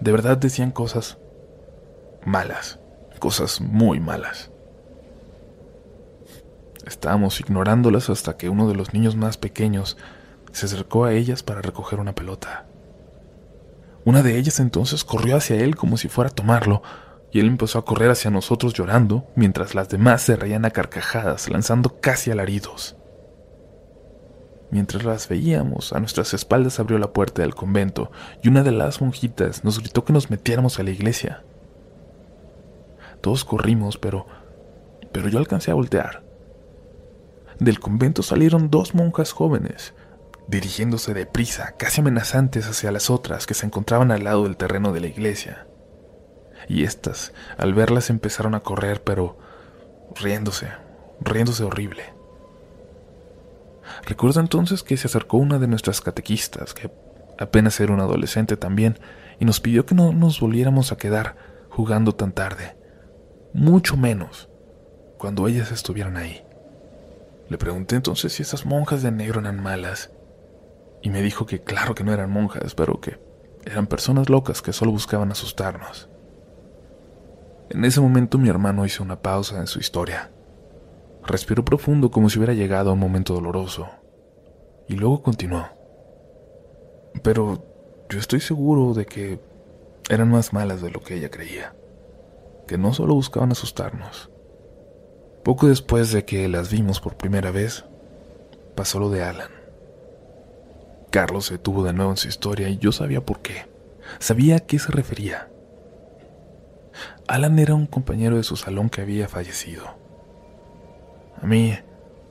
De 0.00 0.10
verdad 0.10 0.36
decían 0.36 0.72
cosas 0.72 1.18
malas, 2.24 2.80
cosas 3.20 3.60
muy 3.60 4.00
malas. 4.00 4.50
Estábamos 6.84 7.38
ignorándolas 7.38 8.10
hasta 8.10 8.36
que 8.36 8.48
uno 8.48 8.68
de 8.68 8.74
los 8.74 8.92
niños 8.92 9.14
más 9.14 9.36
pequeños 9.36 9.96
se 10.50 10.66
acercó 10.66 11.04
a 11.04 11.12
ellas 11.12 11.44
para 11.44 11.62
recoger 11.62 12.00
una 12.00 12.16
pelota. 12.16 12.66
Una 14.04 14.24
de 14.24 14.36
ellas 14.36 14.58
entonces 14.58 15.04
corrió 15.04 15.36
hacia 15.36 15.56
él 15.56 15.76
como 15.76 15.96
si 15.96 16.08
fuera 16.08 16.30
a 16.30 16.34
tomarlo, 16.34 16.82
y 17.30 17.38
él 17.38 17.46
empezó 17.46 17.78
a 17.78 17.84
correr 17.84 18.10
hacia 18.10 18.32
nosotros 18.32 18.74
llorando, 18.74 19.26
mientras 19.36 19.76
las 19.76 19.88
demás 19.88 20.22
se 20.22 20.34
reían 20.34 20.64
a 20.64 20.70
carcajadas, 20.70 21.48
lanzando 21.48 22.00
casi 22.00 22.32
alaridos. 22.32 22.96
Mientras 24.72 25.04
las 25.04 25.28
veíamos, 25.28 25.92
a 25.92 26.00
nuestras 26.00 26.34
espaldas 26.34 26.80
abrió 26.80 26.98
la 26.98 27.12
puerta 27.12 27.42
del 27.42 27.54
convento 27.54 28.10
y 28.42 28.48
una 28.48 28.64
de 28.64 28.72
las 28.72 29.00
monjitas 29.00 29.62
nos 29.62 29.78
gritó 29.78 30.04
que 30.04 30.12
nos 30.12 30.30
metiéramos 30.30 30.80
a 30.80 30.82
la 30.82 30.90
iglesia. 30.90 31.44
Todos 33.20 33.44
corrimos, 33.44 33.98
pero 33.98 34.26
pero 35.12 35.28
yo 35.28 35.38
alcancé 35.38 35.70
a 35.70 35.74
voltear. 35.74 36.22
Del 37.60 37.78
convento 37.78 38.22
salieron 38.22 38.70
dos 38.70 38.94
monjas 38.94 39.32
jóvenes, 39.32 39.94
dirigiéndose 40.48 41.14
deprisa, 41.14 41.74
casi 41.78 42.00
amenazantes 42.00 42.66
hacia 42.66 42.90
las 42.90 43.10
otras 43.10 43.46
que 43.46 43.54
se 43.54 43.66
encontraban 43.66 44.10
al 44.10 44.24
lado 44.24 44.44
del 44.44 44.56
terreno 44.56 44.92
de 44.92 45.00
la 45.00 45.06
iglesia. 45.06 45.66
Y 46.68 46.84
éstas, 46.84 47.32
al 47.58 47.74
verlas, 47.74 48.08
empezaron 48.10 48.54
a 48.54 48.60
correr, 48.60 49.02
pero 49.04 49.36
riéndose, 50.14 50.68
riéndose 51.20 51.62
horrible. 51.62 52.11
Recuerdo 54.06 54.40
entonces 54.40 54.82
que 54.82 54.96
se 54.96 55.06
acercó 55.06 55.36
una 55.36 55.58
de 55.58 55.66
nuestras 55.66 56.00
catequistas, 56.00 56.74
que 56.74 56.90
apenas 57.38 57.78
era 57.80 57.92
una 57.92 58.04
adolescente 58.04 58.56
también, 58.56 58.98
y 59.38 59.44
nos 59.44 59.60
pidió 59.60 59.86
que 59.86 59.94
no 59.94 60.12
nos 60.12 60.40
volviéramos 60.40 60.92
a 60.92 60.96
quedar 60.96 61.36
jugando 61.68 62.14
tan 62.14 62.32
tarde, 62.32 62.76
mucho 63.54 63.96
menos 63.96 64.48
cuando 65.18 65.46
ellas 65.48 65.72
estuvieran 65.72 66.16
ahí. 66.16 66.44
Le 67.48 67.58
pregunté 67.58 67.96
entonces 67.96 68.32
si 68.32 68.42
esas 68.42 68.66
monjas 68.66 69.02
de 69.02 69.10
negro 69.10 69.40
eran 69.40 69.62
malas, 69.62 70.10
y 71.02 71.10
me 71.10 71.22
dijo 71.22 71.46
que 71.46 71.62
claro 71.62 71.94
que 71.94 72.04
no 72.04 72.12
eran 72.12 72.30
monjas, 72.30 72.74
pero 72.74 73.00
que 73.00 73.18
eran 73.64 73.86
personas 73.86 74.28
locas 74.28 74.62
que 74.62 74.72
solo 74.72 74.92
buscaban 74.92 75.30
asustarnos. 75.30 76.08
En 77.70 77.84
ese 77.84 78.00
momento 78.00 78.38
mi 78.38 78.48
hermano 78.48 78.84
hizo 78.84 79.02
una 79.02 79.22
pausa 79.22 79.58
en 79.58 79.66
su 79.66 79.78
historia 79.78 80.31
Respiró 81.24 81.64
profundo 81.64 82.10
como 82.10 82.28
si 82.28 82.38
hubiera 82.38 82.54
llegado 82.54 82.90
a 82.90 82.92
un 82.94 82.98
momento 82.98 83.34
doloroso. 83.34 83.88
Y 84.88 84.94
luego 84.94 85.22
continuó. 85.22 85.66
Pero 87.22 87.64
yo 88.08 88.18
estoy 88.18 88.40
seguro 88.40 88.94
de 88.94 89.06
que 89.06 89.40
eran 90.10 90.30
más 90.30 90.52
malas 90.52 90.82
de 90.82 90.90
lo 90.90 91.00
que 91.00 91.14
ella 91.14 91.30
creía. 91.30 91.74
Que 92.66 92.78
no 92.78 92.92
solo 92.92 93.14
buscaban 93.14 93.52
asustarnos. 93.52 94.30
Poco 95.44 95.68
después 95.68 96.12
de 96.12 96.24
que 96.24 96.48
las 96.48 96.70
vimos 96.70 97.00
por 97.00 97.16
primera 97.16 97.50
vez, 97.50 97.84
pasó 98.74 98.98
lo 98.98 99.10
de 99.10 99.22
Alan. 99.22 99.50
Carlos 101.10 101.46
se 101.46 101.54
detuvo 101.54 101.84
de 101.84 101.92
nuevo 101.92 102.10
en 102.10 102.16
su 102.16 102.28
historia 102.28 102.68
y 102.68 102.78
yo 102.78 102.90
sabía 102.90 103.24
por 103.24 103.40
qué. 103.40 103.66
Sabía 104.18 104.56
a 104.56 104.60
qué 104.60 104.78
se 104.78 104.90
refería. 104.92 105.50
Alan 107.28 107.58
era 107.58 107.74
un 107.74 107.86
compañero 107.86 108.36
de 108.36 108.42
su 108.42 108.56
salón 108.56 108.88
que 108.88 109.00
había 109.00 109.28
fallecido. 109.28 110.01
A 111.42 111.46
mí 111.46 111.74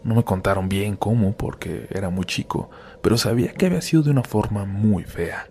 no 0.03 0.15
me 0.15 0.23
contaron 0.23 0.69
bien 0.69 0.95
cómo 0.95 1.33
porque 1.33 1.87
era 1.91 2.09
muy 2.09 2.25
chico, 2.25 2.69
pero 3.01 3.17
sabía 3.17 3.53
que 3.53 3.65
había 3.67 3.81
sido 3.81 4.03
de 4.03 4.11
una 4.11 4.23
forma 4.23 4.65
muy 4.65 5.03
fea. 5.03 5.47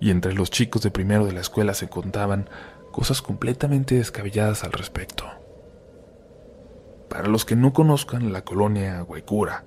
y 0.00 0.10
entre 0.10 0.34
los 0.34 0.50
chicos 0.50 0.82
de 0.82 0.90
primero 0.90 1.24
de 1.24 1.32
la 1.32 1.40
escuela 1.40 1.74
se 1.74 1.88
contaban 1.88 2.50
cosas 2.90 3.22
completamente 3.22 3.94
descabelladas 3.94 4.64
al 4.64 4.72
respecto. 4.72 5.24
Para 7.08 7.28
los 7.28 7.44
que 7.44 7.54
no 7.54 7.72
conozcan, 7.72 8.32
la 8.32 8.42
colonia 8.42 9.00
Guaycura 9.02 9.64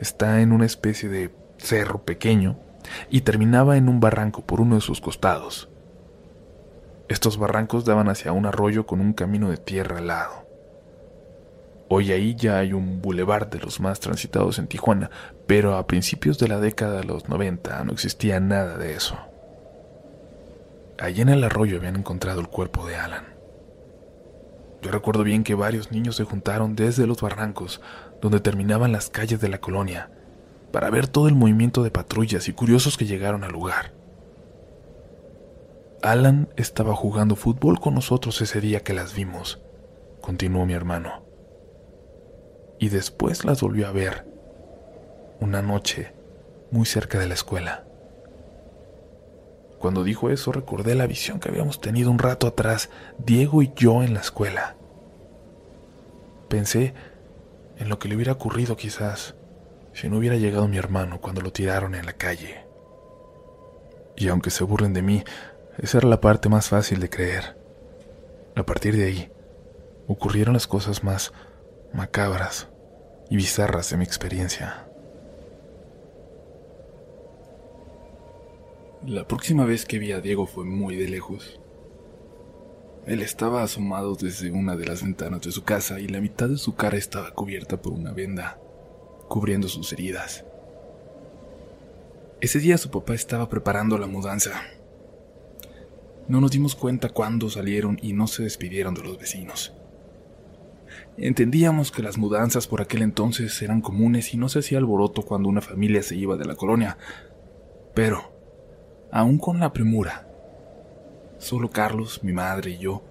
está 0.00 0.40
en 0.40 0.52
una 0.52 0.64
especie 0.64 1.10
de 1.10 1.34
cerro 1.58 2.02
pequeño 2.02 2.58
y 3.10 3.20
terminaba 3.20 3.76
en 3.76 3.90
un 3.90 4.00
barranco 4.00 4.46
por 4.46 4.62
uno 4.62 4.76
de 4.76 4.80
sus 4.80 5.02
costados. 5.02 5.68
Estos 7.08 7.36
barrancos 7.36 7.84
daban 7.84 8.08
hacia 8.08 8.32
un 8.32 8.46
arroyo 8.46 8.86
con 8.86 9.02
un 9.02 9.12
camino 9.12 9.50
de 9.50 9.58
tierra 9.58 9.98
al 9.98 10.06
lado. 10.06 10.43
Hoy 11.88 12.12
ahí 12.12 12.34
ya 12.34 12.58
hay 12.58 12.72
un 12.72 13.02
bulevar 13.02 13.50
de 13.50 13.58
los 13.58 13.78
más 13.78 14.00
transitados 14.00 14.58
en 14.58 14.66
Tijuana, 14.66 15.10
pero 15.46 15.76
a 15.76 15.86
principios 15.86 16.38
de 16.38 16.48
la 16.48 16.58
década 16.58 16.98
de 17.00 17.04
los 17.04 17.28
90 17.28 17.84
no 17.84 17.92
existía 17.92 18.40
nada 18.40 18.78
de 18.78 18.94
eso. 18.94 19.18
Allí 20.98 21.20
en 21.20 21.28
el 21.28 21.44
arroyo 21.44 21.76
habían 21.76 21.96
encontrado 21.96 22.40
el 22.40 22.48
cuerpo 22.48 22.86
de 22.86 22.96
Alan. 22.96 23.24
Yo 24.80 24.90
recuerdo 24.90 25.24
bien 25.24 25.44
que 25.44 25.54
varios 25.54 25.92
niños 25.92 26.16
se 26.16 26.24
juntaron 26.24 26.76
desde 26.76 27.06
los 27.06 27.20
barrancos, 27.20 27.80
donde 28.20 28.40
terminaban 28.40 28.92
las 28.92 29.10
calles 29.10 29.40
de 29.40 29.48
la 29.48 29.58
colonia, 29.58 30.10
para 30.72 30.90
ver 30.90 31.06
todo 31.06 31.28
el 31.28 31.34
movimiento 31.34 31.82
de 31.82 31.90
patrullas 31.90 32.48
y 32.48 32.52
curiosos 32.52 32.96
que 32.96 33.06
llegaron 33.06 33.44
al 33.44 33.52
lugar. 33.52 33.92
Alan 36.02 36.48
estaba 36.56 36.94
jugando 36.94 37.34
fútbol 37.36 37.80
con 37.80 37.94
nosotros 37.94 38.40
ese 38.42 38.60
día 38.60 38.80
que 38.80 38.92
las 38.92 39.14
vimos, 39.14 39.60
continuó 40.20 40.66
mi 40.66 40.74
hermano. 40.74 41.24
Y 42.84 42.90
después 42.90 43.46
las 43.46 43.62
volvió 43.62 43.88
a 43.88 43.92
ver, 43.92 44.26
una 45.40 45.62
noche, 45.62 46.12
muy 46.70 46.84
cerca 46.84 47.18
de 47.18 47.26
la 47.26 47.32
escuela. 47.32 47.86
Cuando 49.78 50.04
dijo 50.04 50.28
eso 50.28 50.52
recordé 50.52 50.94
la 50.94 51.06
visión 51.06 51.40
que 51.40 51.48
habíamos 51.48 51.80
tenido 51.80 52.10
un 52.10 52.18
rato 52.18 52.46
atrás, 52.46 52.90
Diego 53.16 53.62
y 53.62 53.72
yo 53.74 54.02
en 54.02 54.12
la 54.12 54.20
escuela. 54.20 54.76
Pensé 56.50 56.92
en 57.78 57.88
lo 57.88 57.98
que 57.98 58.06
le 58.06 58.16
hubiera 58.16 58.32
ocurrido 58.32 58.76
quizás 58.76 59.34
si 59.94 60.10
no 60.10 60.18
hubiera 60.18 60.36
llegado 60.36 60.68
mi 60.68 60.76
hermano 60.76 61.22
cuando 61.22 61.40
lo 61.40 61.52
tiraron 61.52 61.94
en 61.94 62.04
la 62.04 62.12
calle. 62.12 62.66
Y 64.14 64.28
aunque 64.28 64.50
se 64.50 64.62
burlen 64.62 64.92
de 64.92 65.00
mí, 65.00 65.24
esa 65.78 65.96
era 65.96 66.08
la 66.08 66.20
parte 66.20 66.50
más 66.50 66.68
fácil 66.68 67.00
de 67.00 67.08
creer. 67.08 67.56
A 68.54 68.66
partir 68.66 68.94
de 68.94 69.06
ahí, 69.06 69.32
ocurrieron 70.06 70.52
las 70.52 70.66
cosas 70.66 71.02
más 71.02 71.32
macabras 71.94 72.68
bizarras 73.36 73.90
de 73.90 73.96
mi 73.96 74.04
experiencia. 74.04 74.86
La 79.06 79.26
próxima 79.28 79.64
vez 79.64 79.84
que 79.84 79.98
vi 79.98 80.12
a 80.12 80.20
Diego 80.20 80.46
fue 80.46 80.64
muy 80.64 80.96
de 80.96 81.08
lejos. 81.08 81.60
Él 83.06 83.20
estaba 83.20 83.62
asomado 83.62 84.14
desde 84.14 84.50
una 84.50 84.76
de 84.76 84.86
las 84.86 85.02
ventanas 85.02 85.42
de 85.42 85.52
su 85.52 85.62
casa 85.62 86.00
y 86.00 86.08
la 86.08 86.20
mitad 86.20 86.48
de 86.48 86.56
su 86.56 86.74
cara 86.74 86.96
estaba 86.96 87.32
cubierta 87.32 87.82
por 87.82 87.92
una 87.92 88.12
venda, 88.12 88.58
cubriendo 89.28 89.68
sus 89.68 89.92
heridas. 89.92 90.44
Ese 92.40 92.60
día 92.60 92.78
su 92.78 92.90
papá 92.90 93.14
estaba 93.14 93.48
preparando 93.50 93.98
la 93.98 94.06
mudanza. 94.06 94.62
No 96.28 96.40
nos 96.40 96.50
dimos 96.50 96.74
cuenta 96.74 97.10
cuándo 97.10 97.50
salieron 97.50 97.98
y 98.00 98.14
no 98.14 98.26
se 98.26 98.42
despidieron 98.42 98.94
de 98.94 99.02
los 99.02 99.18
vecinos. 99.18 99.74
Entendíamos 101.16 101.92
que 101.92 102.02
las 102.02 102.18
mudanzas 102.18 102.66
por 102.66 102.82
aquel 102.82 103.02
entonces 103.02 103.60
eran 103.62 103.80
comunes 103.80 104.34
y 104.34 104.36
no 104.36 104.48
se 104.48 104.58
hacía 104.58 104.78
alboroto 104.78 105.22
cuando 105.22 105.48
una 105.48 105.60
familia 105.60 106.02
se 106.02 106.16
iba 106.16 106.36
de 106.36 106.44
la 106.44 106.56
colonia. 106.56 106.98
Pero, 107.94 108.32
aún 109.12 109.38
con 109.38 109.60
la 109.60 109.72
premura, 109.72 110.28
solo 111.38 111.70
Carlos, 111.70 112.24
mi 112.24 112.32
madre 112.32 112.72
y 112.72 112.78
yo 112.78 113.04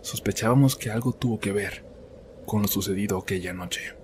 sospechábamos 0.00 0.76
que 0.76 0.90
algo 0.90 1.12
tuvo 1.12 1.38
que 1.38 1.52
ver 1.52 1.84
con 2.46 2.62
lo 2.62 2.68
sucedido 2.68 3.18
aquella 3.18 3.52
noche. 3.52 3.94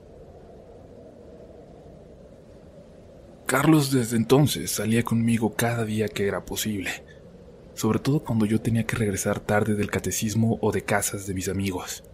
Carlos 3.46 3.90
desde 3.90 4.16
entonces 4.16 4.70
salía 4.70 5.02
conmigo 5.02 5.54
cada 5.56 5.84
día 5.84 6.08
que 6.08 6.26
era 6.26 6.44
posible, 6.44 6.90
sobre 7.74 7.98
todo 7.98 8.22
cuando 8.22 8.44
yo 8.44 8.60
tenía 8.60 8.84
que 8.84 8.96
regresar 8.96 9.40
tarde 9.40 9.74
del 9.74 9.90
catecismo 9.90 10.58
o 10.60 10.72
de 10.72 10.82
casas 10.82 11.26
de 11.26 11.34
mis 11.34 11.48
amigos. 11.48 12.04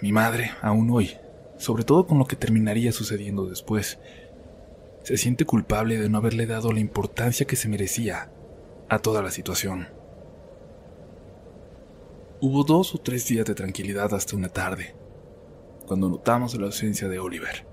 Mi 0.00 0.12
madre, 0.12 0.52
aún 0.60 0.90
hoy, 0.90 1.16
sobre 1.56 1.84
todo 1.84 2.06
con 2.06 2.18
lo 2.18 2.26
que 2.26 2.36
terminaría 2.36 2.92
sucediendo 2.92 3.46
después, 3.46 3.98
se 5.02 5.16
siente 5.16 5.44
culpable 5.44 5.98
de 5.98 6.08
no 6.08 6.18
haberle 6.18 6.46
dado 6.46 6.72
la 6.72 6.80
importancia 6.80 7.46
que 7.46 7.56
se 7.56 7.68
merecía 7.68 8.30
a 8.88 8.98
toda 8.98 9.22
la 9.22 9.30
situación. 9.30 9.88
Hubo 12.40 12.64
dos 12.64 12.94
o 12.94 12.98
tres 12.98 13.26
días 13.26 13.46
de 13.46 13.54
tranquilidad 13.54 14.12
hasta 14.14 14.36
una 14.36 14.48
tarde, 14.48 14.94
cuando 15.86 16.08
notamos 16.08 16.54
la 16.54 16.66
ausencia 16.66 17.08
de 17.08 17.18
Oliver, 17.18 17.66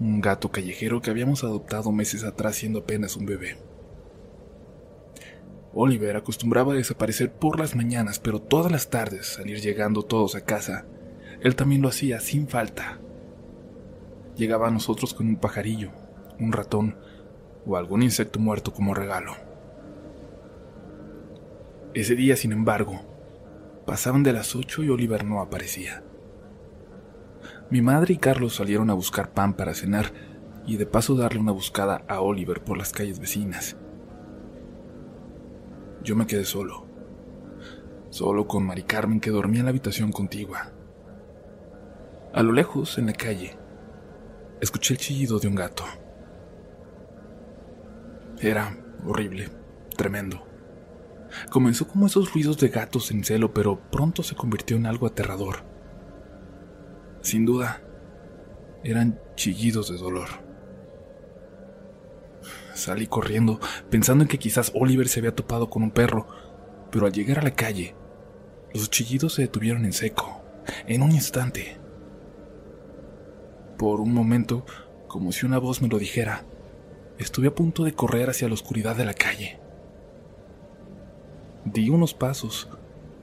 un 0.00 0.20
gato 0.20 0.50
callejero 0.50 1.00
que 1.00 1.10
habíamos 1.10 1.44
adoptado 1.44 1.92
meses 1.92 2.24
atrás 2.24 2.56
siendo 2.56 2.80
apenas 2.80 3.16
un 3.16 3.26
bebé. 3.26 3.56
Oliver 5.72 6.16
acostumbraba 6.16 6.72
a 6.72 6.76
desaparecer 6.76 7.32
por 7.32 7.60
las 7.60 7.76
mañanas, 7.76 8.18
pero 8.18 8.40
todas 8.40 8.72
las 8.72 8.90
tardes 8.90 9.26
salir 9.26 9.60
llegando 9.60 10.02
todos 10.02 10.34
a 10.34 10.44
casa. 10.44 10.86
Él 11.40 11.56
también 11.56 11.82
lo 11.82 11.88
hacía 11.88 12.20
sin 12.20 12.48
falta. 12.48 12.98
Llegaba 14.36 14.68
a 14.68 14.70
nosotros 14.70 15.14
con 15.14 15.26
un 15.26 15.36
pajarillo, 15.36 15.90
un 16.38 16.52
ratón 16.52 16.96
o 17.66 17.76
algún 17.76 18.02
insecto 18.02 18.38
muerto 18.38 18.72
como 18.72 18.94
regalo. 18.94 19.32
Ese 21.94 22.14
día, 22.14 22.36
sin 22.36 22.52
embargo, 22.52 23.00
pasaban 23.86 24.22
de 24.22 24.32
las 24.32 24.54
ocho 24.54 24.82
y 24.82 24.90
Oliver 24.90 25.24
no 25.24 25.40
aparecía. 25.40 26.04
Mi 27.70 27.82
madre 27.82 28.14
y 28.14 28.16
Carlos 28.18 28.56
salieron 28.56 28.90
a 28.90 28.94
buscar 28.94 29.32
pan 29.32 29.54
para 29.54 29.74
cenar 29.74 30.12
y 30.66 30.76
de 30.76 30.86
paso 30.86 31.16
darle 31.16 31.40
una 31.40 31.52
buscada 31.52 32.04
a 32.08 32.20
Oliver 32.20 32.62
por 32.62 32.76
las 32.76 32.92
calles 32.92 33.18
vecinas. 33.18 33.76
Yo 36.02 36.16
me 36.16 36.26
quedé 36.26 36.44
solo, 36.44 36.86
solo 38.10 38.46
con 38.46 38.64
Mari 38.64 38.82
Carmen 38.82 39.20
que 39.20 39.30
dormía 39.30 39.60
en 39.60 39.66
la 39.66 39.70
habitación 39.70 40.12
contigua. 40.12 40.72
A 42.32 42.42
lo 42.44 42.52
lejos, 42.52 42.96
en 42.98 43.06
la 43.06 43.12
calle, 43.12 43.56
escuché 44.60 44.94
el 44.94 45.00
chillido 45.00 45.40
de 45.40 45.48
un 45.48 45.56
gato. 45.56 45.84
Era 48.40 48.76
horrible, 49.04 49.48
tremendo. 49.96 50.46
Comenzó 51.50 51.88
como 51.88 52.06
esos 52.06 52.32
ruidos 52.32 52.58
de 52.58 52.68
gatos 52.68 53.10
en 53.10 53.24
celo, 53.24 53.52
pero 53.52 53.80
pronto 53.90 54.22
se 54.22 54.36
convirtió 54.36 54.76
en 54.76 54.86
algo 54.86 55.06
aterrador. 55.06 55.64
Sin 57.20 57.44
duda, 57.44 57.82
eran 58.84 59.20
chillidos 59.34 59.90
de 59.90 59.98
dolor. 59.98 60.28
Salí 62.74 63.08
corriendo, 63.08 63.58
pensando 63.90 64.22
en 64.22 64.28
que 64.28 64.38
quizás 64.38 64.70
Oliver 64.74 65.08
se 65.08 65.18
había 65.18 65.34
topado 65.34 65.68
con 65.68 65.82
un 65.82 65.90
perro, 65.90 66.28
pero 66.92 67.06
al 67.06 67.12
llegar 67.12 67.40
a 67.40 67.42
la 67.42 67.54
calle, 67.56 67.96
los 68.72 68.88
chillidos 68.88 69.34
se 69.34 69.42
detuvieron 69.42 69.84
en 69.84 69.92
seco, 69.92 70.42
en 70.86 71.02
un 71.02 71.10
instante. 71.10 71.79
Por 73.80 74.02
un 74.02 74.12
momento, 74.12 74.66
como 75.08 75.32
si 75.32 75.46
una 75.46 75.56
voz 75.56 75.80
me 75.80 75.88
lo 75.88 75.98
dijera, 75.98 76.44
estuve 77.18 77.48
a 77.48 77.54
punto 77.54 77.82
de 77.82 77.94
correr 77.94 78.28
hacia 78.28 78.46
la 78.46 78.52
oscuridad 78.52 78.94
de 78.94 79.06
la 79.06 79.14
calle. 79.14 79.58
Di 81.64 81.88
unos 81.88 82.12
pasos, 82.12 82.68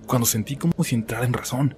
cuando 0.08 0.26
sentí 0.26 0.56
como 0.56 0.84
si 0.84 0.96
entrara 0.96 1.28
en 1.28 1.34
razón. 1.34 1.76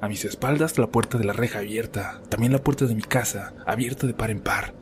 A 0.00 0.08
mis 0.08 0.24
espaldas 0.24 0.78
la 0.78 0.88
puerta 0.88 1.16
de 1.16 1.22
la 1.22 1.32
reja 1.32 1.60
abierta, 1.60 2.22
también 2.28 2.50
la 2.50 2.58
puerta 2.58 2.86
de 2.86 2.96
mi 2.96 3.02
casa, 3.02 3.54
abierta 3.66 4.08
de 4.08 4.14
par 4.14 4.30
en 4.32 4.40
par. 4.40 4.74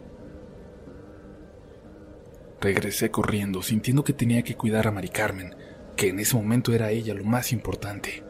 Regresé 2.58 3.10
corriendo, 3.10 3.60
sintiendo 3.60 4.02
que 4.02 4.14
tenía 4.14 4.44
que 4.44 4.56
cuidar 4.56 4.86
a 4.86 4.92
Mari 4.92 5.10
Carmen, 5.10 5.54
que 5.94 6.08
en 6.08 6.20
ese 6.20 6.36
momento 6.36 6.72
era 6.72 6.90
ella 6.90 7.12
lo 7.12 7.24
más 7.24 7.52
importante. 7.52 8.24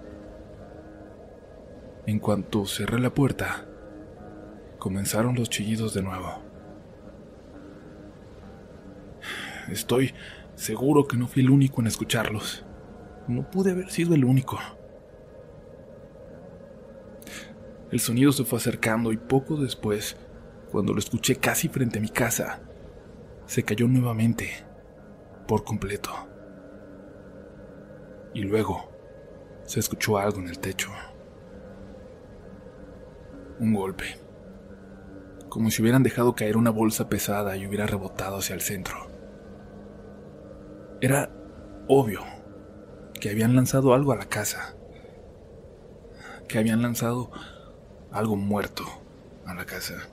En 2.07 2.19
cuanto 2.19 2.67
cerré 2.67 2.99
la 2.99 3.15
puerta, 3.15 3.69
comenzaron 4.83 5.37
los 5.37 5.49
chillidos 5.49 5.95
de 5.95 6.03
nuevo. 6.03 6.43
Estoy 9.71 10.13
seguro 10.57 11.07
que 11.07 11.17
no 11.17 11.29
fui 11.29 11.45
el 11.45 11.51
único 11.51 11.81
en 11.81 11.87
escucharlos. 11.87 12.65
No 13.29 13.49
pude 13.49 13.71
haber 13.71 13.91
sido 13.91 14.17
el 14.17 14.25
único. 14.25 14.59
El 17.93 18.01
sonido 18.01 18.33
se 18.33 18.43
fue 18.43 18.59
acercando 18.59 19.13
y 19.13 19.19
poco 19.19 19.55
después, 19.55 20.17
cuando 20.73 20.93
lo 20.93 20.99
escuché 20.99 21.37
casi 21.37 21.69
frente 21.69 22.01
a 22.01 22.03
mi 22.03 22.09
casa, 22.09 22.61
se 23.47 23.63
cayó 23.63 23.87
nuevamente, 23.87 24.65
por 25.47 25.63
completo. 25.63 26.11
Y 28.35 28.43
luego 28.43 28.91
se 29.63 29.79
escuchó 29.79 30.19
algo 30.19 30.41
en 30.41 30.49
el 30.49 30.59
techo. 30.59 30.91
Un 33.61 33.75
golpe. 33.75 34.22
Como 35.53 35.71
si 35.71 35.83
hubieran 35.83 36.03
dejado 36.03 36.35
caer 36.35 36.57
una 36.57 36.71
bolsa 36.71 37.11
pesada 37.11 37.59
y 37.59 37.67
hubiera 37.67 37.87
rebotado 37.87 38.39
hacia 38.39 38.55
el 38.55 38.63
centro. 38.63 39.11
Era 41.03 41.29
obvio 41.89 42.23
que 43.21 43.29
habían 43.29 43.55
lanzado 43.55 43.93
algo 43.93 44.13
a 44.13 44.17
la 44.17 44.25
casa, 44.25 44.75
que 46.49 46.59
habían 46.59 46.81
lanzado 46.81 47.31
algo 48.11 48.35
muerto 48.35 48.85
a 49.45 49.53
la 49.53 49.67
casa. 49.67 50.09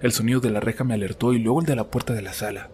El 0.00 0.12
sonido 0.12 0.38
de 0.38 0.50
la 0.50 0.60
reja 0.60 0.84
me 0.84 0.94
alertó 0.94 1.32
y 1.32 1.40
luego 1.40 1.58
el 1.58 1.66
de 1.66 1.74
la 1.74 1.90
puerta 1.90 2.14
de 2.14 2.22
la 2.22 2.32
sala. 2.32 2.70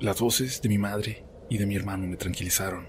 Las 0.00 0.18
voces 0.22 0.62
de 0.62 0.70
mi 0.70 0.78
madre 0.78 1.26
y 1.50 1.58
de 1.58 1.66
mi 1.66 1.76
hermano 1.76 2.06
me 2.06 2.16
tranquilizaron. 2.16 2.86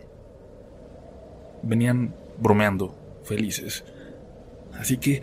Venían 1.63 2.15
bromeando, 2.39 2.97
felices. 3.25 3.83
Así 4.77 4.97
que 4.97 5.21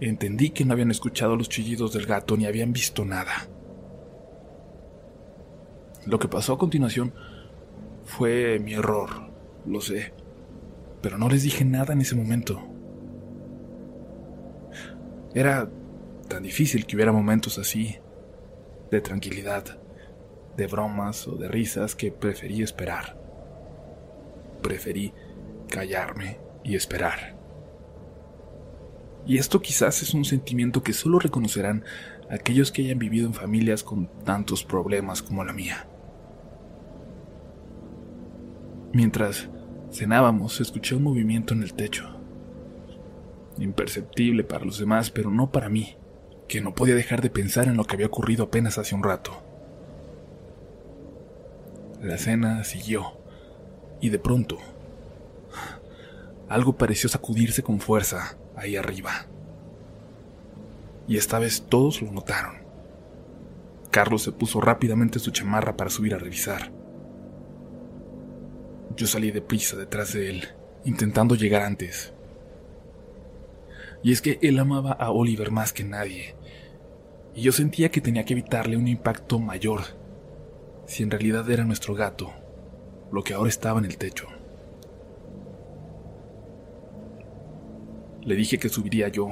entendí 0.00 0.50
que 0.50 0.64
no 0.64 0.72
habían 0.72 0.90
escuchado 0.90 1.36
los 1.36 1.48
chillidos 1.48 1.92
del 1.92 2.06
gato 2.06 2.36
ni 2.36 2.46
habían 2.46 2.72
visto 2.72 3.04
nada. 3.04 3.48
Lo 6.06 6.18
que 6.18 6.28
pasó 6.28 6.54
a 6.54 6.58
continuación 6.58 7.14
fue 8.04 8.58
mi 8.58 8.74
error, 8.74 9.30
lo 9.66 9.80
sé, 9.80 10.12
pero 11.00 11.16
no 11.18 11.28
les 11.28 11.42
dije 11.42 11.64
nada 11.64 11.94
en 11.94 12.02
ese 12.02 12.14
momento. 12.14 12.62
Era 15.34 15.68
tan 16.28 16.42
difícil 16.42 16.86
que 16.86 16.96
hubiera 16.96 17.12
momentos 17.12 17.58
así, 17.58 17.98
de 18.90 19.00
tranquilidad, 19.00 19.78
de 20.56 20.66
bromas 20.66 21.26
o 21.26 21.36
de 21.36 21.48
risas 21.48 21.94
que 21.94 22.12
preferí 22.12 22.62
esperar. 22.62 23.18
Preferí 24.62 25.12
callarme 25.68 26.38
y 26.62 26.76
esperar. 26.76 27.43
Y 29.26 29.38
esto 29.38 29.62
quizás 29.62 30.02
es 30.02 30.12
un 30.12 30.24
sentimiento 30.24 30.82
que 30.82 30.92
solo 30.92 31.18
reconocerán 31.18 31.84
aquellos 32.30 32.70
que 32.70 32.82
hayan 32.82 32.98
vivido 32.98 33.26
en 33.26 33.34
familias 33.34 33.82
con 33.82 34.08
tantos 34.24 34.64
problemas 34.64 35.22
como 35.22 35.44
la 35.44 35.52
mía. 35.52 35.86
Mientras 38.92 39.48
cenábamos, 39.90 40.60
escuché 40.60 40.94
un 40.94 41.04
movimiento 41.04 41.54
en 41.54 41.62
el 41.62 41.74
techo. 41.74 42.10
Imperceptible 43.58 44.44
para 44.44 44.64
los 44.64 44.78
demás, 44.78 45.10
pero 45.10 45.30
no 45.30 45.50
para 45.50 45.68
mí, 45.68 45.96
que 46.48 46.60
no 46.60 46.74
podía 46.74 46.94
dejar 46.94 47.22
de 47.22 47.30
pensar 47.30 47.66
en 47.66 47.76
lo 47.76 47.84
que 47.84 47.94
había 47.94 48.06
ocurrido 48.06 48.44
apenas 48.44 48.78
hace 48.78 48.94
un 48.94 49.02
rato. 49.02 49.42
La 52.02 52.18
cena 52.18 52.62
siguió, 52.64 53.18
y 54.00 54.10
de 54.10 54.18
pronto, 54.18 54.58
algo 56.48 56.76
pareció 56.76 57.08
sacudirse 57.08 57.62
con 57.62 57.80
fuerza 57.80 58.36
ahí 58.56 58.76
arriba. 58.76 59.26
Y 61.06 61.16
esta 61.16 61.38
vez 61.38 61.66
todos 61.68 62.00
lo 62.02 62.10
notaron. 62.12 62.64
Carlos 63.90 64.22
se 64.22 64.32
puso 64.32 64.60
rápidamente 64.60 65.18
su 65.18 65.30
chamarra 65.30 65.76
para 65.76 65.90
subir 65.90 66.14
a 66.14 66.18
revisar. 66.18 66.72
Yo 68.96 69.06
salí 69.06 69.30
deprisa 69.30 69.76
detrás 69.76 70.12
de 70.12 70.30
él, 70.30 70.48
intentando 70.84 71.34
llegar 71.34 71.62
antes. 71.62 72.12
Y 74.02 74.12
es 74.12 74.20
que 74.20 74.38
él 74.42 74.58
amaba 74.58 74.92
a 74.92 75.10
Oliver 75.10 75.50
más 75.50 75.72
que 75.72 75.84
nadie, 75.84 76.36
y 77.34 77.42
yo 77.42 77.52
sentía 77.52 77.90
que 77.90 78.00
tenía 78.00 78.24
que 78.24 78.34
evitarle 78.34 78.76
un 78.76 78.86
impacto 78.86 79.38
mayor, 79.38 79.82
si 80.86 81.02
en 81.02 81.10
realidad 81.10 81.50
era 81.50 81.64
nuestro 81.64 81.94
gato, 81.94 82.32
lo 83.10 83.22
que 83.24 83.34
ahora 83.34 83.48
estaba 83.48 83.78
en 83.78 83.86
el 83.86 83.96
techo. 83.96 84.28
Le 88.24 88.34
dije 88.36 88.58
que 88.58 88.68
subiría 88.68 89.08
yo 89.08 89.28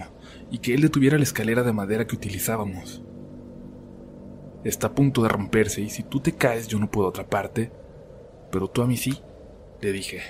y 0.50 0.58
que 0.58 0.74
él 0.74 0.82
detuviera 0.82 1.16
la 1.16 1.24
escalera 1.24 1.62
de 1.62 1.72
madera 1.72 2.06
que 2.06 2.16
utilizábamos. 2.16 3.02
Está 4.64 4.88
a 4.88 4.94
punto 4.94 5.22
de 5.22 5.28
romperse 5.28 5.80
y 5.80 5.90
si 5.90 6.02
tú 6.02 6.20
te 6.20 6.32
caes 6.32 6.68
yo 6.68 6.78
no 6.78 6.90
puedo 6.90 7.08
atraparte, 7.08 7.72
pero 8.50 8.68
tú 8.68 8.82
a 8.82 8.86
mí 8.86 8.96
sí, 8.96 9.20
le 9.80 9.92
dije, 9.92 10.20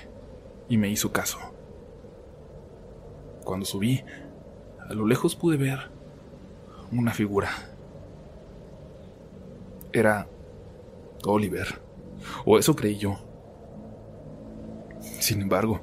y 0.69 0.77
me 0.77 0.89
hizo 0.89 1.11
caso. 1.11 1.37
Cuando 3.43 3.65
subí, 3.65 4.03
a 4.89 4.93
lo 4.93 5.05
lejos 5.05 5.35
pude 5.35 5.57
ver 5.57 5.91
una 6.91 7.11
figura. 7.11 7.49
Era 9.91 10.27
Oliver, 11.25 11.67
o 12.45 12.57
eso 12.57 12.75
creí 12.75 12.97
yo. 12.97 13.19
Sin 15.01 15.41
embargo, 15.41 15.81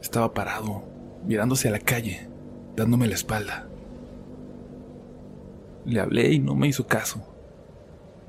estaba 0.00 0.32
parado, 0.32 0.84
mirándose 1.26 1.68
a 1.68 1.72
la 1.72 1.78
calle, 1.78 2.28
dándome 2.76 3.06
la 3.06 3.14
espalda. 3.14 3.68
Le 5.84 6.00
hablé 6.00 6.32
y 6.32 6.38
no 6.38 6.54
me 6.54 6.68
hizo 6.68 6.86
caso. 6.86 7.26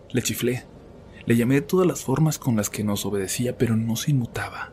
Le 0.10 0.22
chiflé. 0.22 0.66
Le 1.26 1.36
llamé 1.36 1.56
de 1.56 1.62
todas 1.62 1.88
las 1.88 2.04
formas 2.04 2.38
con 2.38 2.56
las 2.56 2.70
que 2.70 2.84
nos 2.84 3.06
obedecía, 3.06 3.58
pero 3.58 3.76
no 3.76 3.96
se 3.96 4.12
inmutaba. 4.12 4.72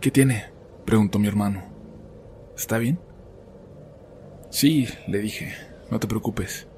¿Qué 0.00 0.10
tiene? 0.10 0.50
preguntó 0.84 1.18
mi 1.18 1.26
hermano. 1.26 1.64
¿Está 2.56 2.78
bien? 2.78 3.00
Sí, 4.50 4.88
le 5.08 5.18
dije, 5.18 5.52
no 5.90 5.98
te 5.98 6.06
preocupes. 6.06 6.68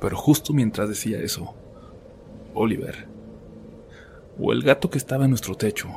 Pero 0.00 0.16
justo 0.16 0.52
mientras 0.52 0.88
decía 0.88 1.18
eso, 1.18 1.54
Oliver, 2.54 3.08
o 4.38 4.52
el 4.52 4.62
gato 4.62 4.90
que 4.90 4.98
estaba 4.98 5.24
en 5.24 5.30
nuestro 5.30 5.54
techo, 5.56 5.88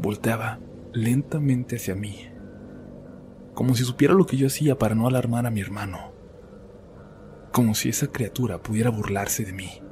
volteaba 0.00 0.58
lentamente 0.92 1.76
hacia 1.76 1.94
mí, 1.94 2.26
como 3.54 3.74
si 3.74 3.84
supiera 3.84 4.14
lo 4.14 4.26
que 4.26 4.36
yo 4.36 4.46
hacía 4.46 4.78
para 4.78 4.94
no 4.94 5.06
alarmar 5.06 5.46
a 5.46 5.50
mi 5.50 5.60
hermano, 5.60 6.12
como 7.52 7.74
si 7.74 7.90
esa 7.90 8.06
criatura 8.08 8.62
pudiera 8.62 8.90
burlarse 8.90 9.44
de 9.44 9.52
mí. 9.52 9.82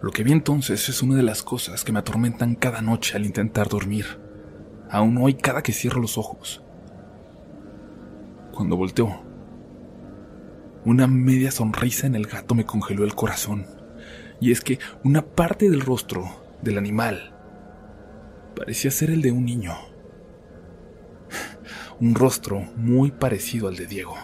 Lo 0.00 0.10
que 0.10 0.24
vi 0.24 0.32
entonces 0.32 0.88
es 0.88 1.02
una 1.02 1.16
de 1.16 1.22
las 1.22 1.42
cosas 1.42 1.84
que 1.84 1.92
me 1.92 2.00
atormentan 2.00 2.56
cada 2.56 2.82
noche 2.82 3.16
al 3.16 3.26
intentar 3.26 3.68
dormir, 3.68 4.06
aún 4.90 5.18
hoy 5.18 5.34
cada 5.34 5.62
que 5.62 5.72
cierro 5.72 6.00
los 6.00 6.18
ojos. 6.18 6.62
Cuando 8.52 8.76
volteó, 8.76 9.22
una 10.84 11.06
media 11.06 11.52
sonrisa 11.52 12.06
en 12.06 12.16
el 12.16 12.26
gato 12.26 12.54
me 12.54 12.66
congeló 12.66 13.04
el 13.04 13.14
corazón 13.14 13.81
y 14.42 14.50
es 14.50 14.60
que 14.60 14.80
una 15.04 15.24
parte 15.24 15.70
del 15.70 15.82
rostro 15.82 16.28
del 16.62 16.76
animal 16.76 17.32
parecía 18.56 18.90
ser 18.90 19.10
el 19.10 19.22
de 19.22 19.30
un 19.30 19.44
niño. 19.44 19.72
Un 22.00 22.16
rostro 22.16 22.58
muy 22.74 23.12
parecido 23.12 23.68
al 23.68 23.76
de 23.76 23.86
Diego. 23.86 24.16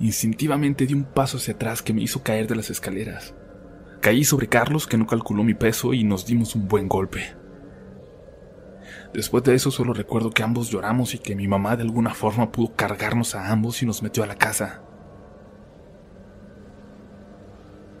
Instintivamente 0.00 0.86
di 0.86 0.94
un 0.94 1.04
paso 1.04 1.36
hacia 1.36 1.52
atrás 1.52 1.82
que 1.82 1.92
me 1.92 2.00
hizo 2.00 2.22
caer 2.22 2.46
de 2.46 2.56
las 2.56 2.70
escaleras. 2.70 3.34
Caí 4.00 4.24
sobre 4.24 4.48
Carlos 4.48 4.86
que 4.86 4.96
no 4.96 5.06
calculó 5.06 5.44
mi 5.44 5.52
peso 5.52 5.92
y 5.92 6.04
nos 6.04 6.24
dimos 6.24 6.54
un 6.54 6.66
buen 6.66 6.88
golpe. 6.88 7.36
Después 9.12 9.44
de 9.44 9.54
eso 9.54 9.70
solo 9.70 9.92
recuerdo 9.92 10.30
que 10.30 10.42
ambos 10.42 10.70
lloramos 10.70 11.12
y 11.12 11.18
que 11.18 11.36
mi 11.36 11.46
mamá 11.46 11.76
de 11.76 11.82
alguna 11.82 12.14
forma 12.14 12.50
pudo 12.50 12.74
cargarnos 12.74 13.34
a 13.34 13.50
ambos 13.52 13.82
y 13.82 13.86
nos 13.86 14.02
metió 14.02 14.22
a 14.22 14.26
la 14.26 14.36
casa. 14.36 14.87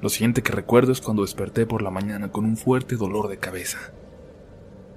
Lo 0.00 0.08
siguiente 0.08 0.42
que 0.42 0.52
recuerdo 0.52 0.92
es 0.92 1.00
cuando 1.00 1.22
desperté 1.22 1.66
por 1.66 1.82
la 1.82 1.90
mañana 1.90 2.30
con 2.30 2.44
un 2.44 2.56
fuerte 2.56 2.94
dolor 2.94 3.28
de 3.28 3.38
cabeza, 3.38 3.78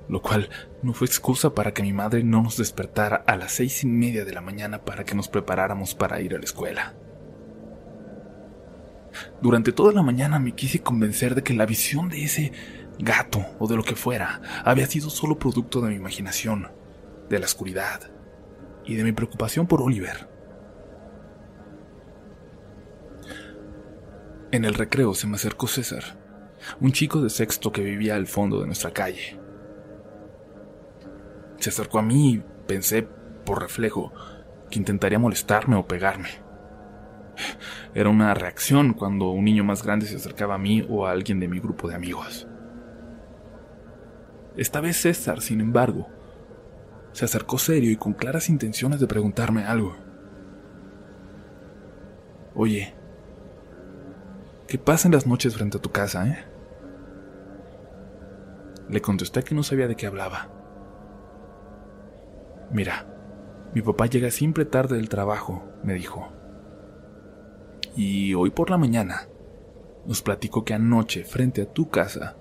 lo 0.07 0.21
cual 0.21 0.49
no 0.83 0.93
fue 0.93 1.07
excusa 1.07 1.55
para 1.55 1.73
que 1.73 1.81
mi 1.81 1.91
madre 1.91 2.23
no 2.23 2.43
nos 2.43 2.57
despertara 2.57 3.23
a 3.25 3.35
las 3.35 3.53
seis 3.53 3.83
y 3.83 3.87
media 3.87 4.25
de 4.25 4.33
la 4.33 4.41
mañana 4.41 4.85
para 4.85 5.03
que 5.03 5.15
nos 5.15 5.27
preparáramos 5.27 5.95
para 5.95 6.21
ir 6.21 6.35
a 6.35 6.37
la 6.37 6.43
escuela. 6.43 6.93
Durante 9.41 9.71
toda 9.71 9.91
la 9.91 10.03
mañana 10.03 10.37
me 10.37 10.53
quise 10.53 10.81
convencer 10.81 11.33
de 11.33 11.43
que 11.43 11.55
la 11.55 11.65
visión 11.65 12.07
de 12.07 12.23
ese 12.23 12.51
gato 12.99 13.43
o 13.57 13.67
de 13.67 13.75
lo 13.75 13.83
que 13.83 13.95
fuera 13.95 14.41
había 14.63 14.85
sido 14.85 15.09
solo 15.09 15.39
producto 15.39 15.81
de 15.81 15.89
mi 15.89 15.95
imaginación, 15.95 16.69
de 17.27 17.39
la 17.39 17.45
oscuridad 17.45 18.11
y 18.85 18.95
de 18.95 19.03
mi 19.03 19.13
preocupación 19.13 19.65
por 19.65 19.81
Oliver. 19.81 20.30
En 24.51 24.65
el 24.65 24.73
recreo 24.73 25.13
se 25.13 25.27
me 25.27 25.35
acercó 25.35 25.67
César, 25.67 26.03
un 26.81 26.91
chico 26.91 27.21
de 27.21 27.29
sexto 27.29 27.71
que 27.71 27.81
vivía 27.81 28.15
al 28.15 28.27
fondo 28.27 28.59
de 28.59 28.65
nuestra 28.65 28.91
calle. 28.91 29.39
Se 31.57 31.69
acercó 31.69 31.99
a 31.99 32.01
mí 32.01 32.33
y 32.33 32.43
pensé, 32.67 33.07
por 33.45 33.61
reflejo, 33.61 34.11
que 34.69 34.77
intentaría 34.77 35.19
molestarme 35.19 35.77
o 35.77 35.87
pegarme. 35.87 36.29
Era 37.93 38.09
una 38.09 38.33
reacción 38.33 38.93
cuando 38.93 39.29
un 39.29 39.45
niño 39.45 39.63
más 39.63 39.83
grande 39.83 40.05
se 40.05 40.17
acercaba 40.17 40.55
a 40.55 40.57
mí 40.57 40.85
o 40.89 41.05
a 41.05 41.11
alguien 41.11 41.39
de 41.39 41.47
mi 41.47 41.59
grupo 41.59 41.87
de 41.87 41.95
amigos. 41.95 42.45
Esta 44.57 44.81
vez 44.81 44.97
César, 44.97 45.39
sin 45.39 45.61
embargo, 45.61 46.09
se 47.13 47.23
acercó 47.23 47.57
serio 47.57 47.89
y 47.89 47.95
con 47.95 48.11
claras 48.13 48.49
intenciones 48.49 48.99
de 48.99 49.07
preguntarme 49.07 49.63
algo. 49.63 49.95
Oye, 52.53 52.93
¿Qué 54.71 54.77
pasa 54.77 55.09
en 55.09 55.13
las 55.13 55.27
noches 55.27 55.53
frente 55.53 55.79
a 55.79 55.81
tu 55.81 55.91
casa, 55.91 56.25
eh? 56.25 56.45
Le 58.87 59.01
contesté 59.01 59.43
que 59.43 59.53
no 59.53 59.63
sabía 59.63 59.85
de 59.85 59.97
qué 59.97 60.07
hablaba. 60.07 60.47
Mira, 62.71 63.05
Mi 63.73 63.81
papá 63.81 64.05
llega 64.05 64.31
siempre 64.31 64.63
tarde 64.63 64.95
del 64.95 65.09
trabajo, 65.09 65.65
me 65.83 65.93
dijo. 65.93 66.31
Y 67.97 68.33
hoy 68.33 68.51
por 68.51 68.69
la 68.69 68.77
mañana 68.77 69.27
nos 70.05 70.21
platicó 70.21 70.63
que 70.63 70.73
anoche, 70.73 71.25
frente 71.25 71.63
a 71.63 71.69
tu 71.69 71.89
casa, 71.89 72.37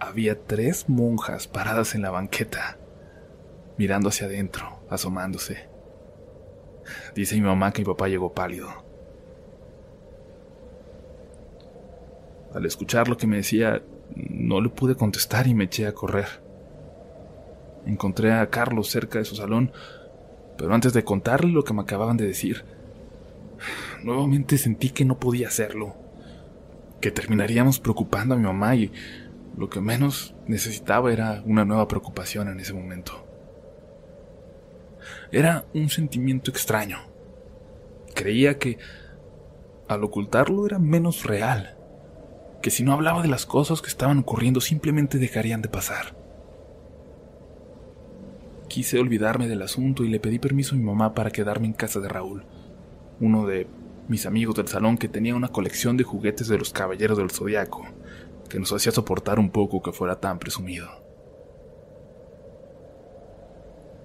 había 0.00 0.46
tres 0.46 0.88
monjas 0.88 1.46
paradas 1.46 1.94
en 1.94 2.00
la 2.00 2.10
banqueta, 2.10 2.78
mirando 3.76 4.08
hacia 4.08 4.28
adentro, 4.28 4.80
asomándose. 4.88 5.68
Dice 7.14 7.34
mi 7.34 7.42
mamá 7.42 7.72
que 7.72 7.82
mi 7.82 7.86
papá 7.86 8.08
llegó 8.08 8.32
pálido. 8.32 8.85
Al 12.56 12.64
escuchar 12.64 13.06
lo 13.08 13.18
que 13.18 13.26
me 13.26 13.36
decía, 13.36 13.82
no 14.14 14.62
le 14.62 14.70
pude 14.70 14.94
contestar 14.94 15.46
y 15.46 15.52
me 15.52 15.64
eché 15.64 15.86
a 15.86 15.92
correr. 15.92 16.40
Encontré 17.84 18.32
a 18.32 18.48
Carlos 18.48 18.88
cerca 18.88 19.18
de 19.18 19.26
su 19.26 19.36
salón, 19.36 19.72
pero 20.56 20.72
antes 20.72 20.94
de 20.94 21.04
contarle 21.04 21.52
lo 21.52 21.64
que 21.64 21.74
me 21.74 21.82
acababan 21.82 22.16
de 22.16 22.26
decir, 22.26 22.64
nuevamente 24.02 24.56
sentí 24.56 24.88
que 24.88 25.04
no 25.04 25.18
podía 25.18 25.48
hacerlo, 25.48 25.96
que 27.02 27.10
terminaríamos 27.10 27.78
preocupando 27.78 28.34
a 28.34 28.38
mi 28.38 28.44
mamá 28.44 28.74
y 28.74 28.90
lo 29.58 29.68
que 29.68 29.82
menos 29.82 30.34
necesitaba 30.46 31.12
era 31.12 31.42
una 31.44 31.66
nueva 31.66 31.86
preocupación 31.88 32.48
en 32.48 32.58
ese 32.58 32.72
momento. 32.72 33.22
Era 35.30 35.66
un 35.74 35.90
sentimiento 35.90 36.50
extraño. 36.50 37.00
Creía 38.14 38.58
que 38.58 38.78
al 39.88 40.02
ocultarlo 40.02 40.64
era 40.64 40.78
menos 40.78 41.24
real, 41.24 41.75
que 42.62 42.70
si 42.70 42.82
no 42.82 42.92
hablaba 42.92 43.22
de 43.22 43.28
las 43.28 43.46
cosas 43.46 43.82
que 43.82 43.88
estaban 43.88 44.18
ocurriendo 44.18 44.60
simplemente 44.60 45.18
dejarían 45.18 45.62
de 45.62 45.68
pasar. 45.68 46.16
Quise 48.68 48.98
olvidarme 48.98 49.48
del 49.48 49.62
asunto 49.62 50.04
y 50.04 50.08
le 50.08 50.20
pedí 50.20 50.38
permiso 50.38 50.74
a 50.74 50.78
mi 50.78 50.84
mamá 50.84 51.14
para 51.14 51.30
quedarme 51.30 51.66
en 51.66 51.72
casa 51.72 52.00
de 52.00 52.08
Raúl, 52.08 52.44
uno 53.20 53.46
de 53.46 53.66
mis 54.08 54.26
amigos 54.26 54.54
del 54.56 54.68
salón 54.68 54.98
que 54.98 55.08
tenía 55.08 55.34
una 55.34 55.48
colección 55.48 55.96
de 55.96 56.04
juguetes 56.04 56.48
de 56.48 56.58
los 56.58 56.72
caballeros 56.72 57.18
del 57.18 57.30
zodiaco, 57.30 57.86
que 58.48 58.58
nos 58.58 58.72
hacía 58.72 58.92
soportar 58.92 59.38
un 59.38 59.50
poco 59.50 59.82
que 59.82 59.92
fuera 59.92 60.20
tan 60.20 60.38
presumido. 60.38 60.88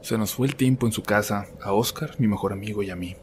Se 0.01 0.17
nos 0.17 0.33
fue 0.33 0.47
el 0.47 0.55
tiempo 0.55 0.87
en 0.87 0.91
su 0.91 1.03
casa, 1.03 1.47
a 1.61 1.73
Oscar, 1.73 2.15
mi 2.17 2.27
mejor 2.27 2.53
amigo, 2.53 2.81
y 2.81 2.89
a 2.89 2.95
mí. 2.95 3.15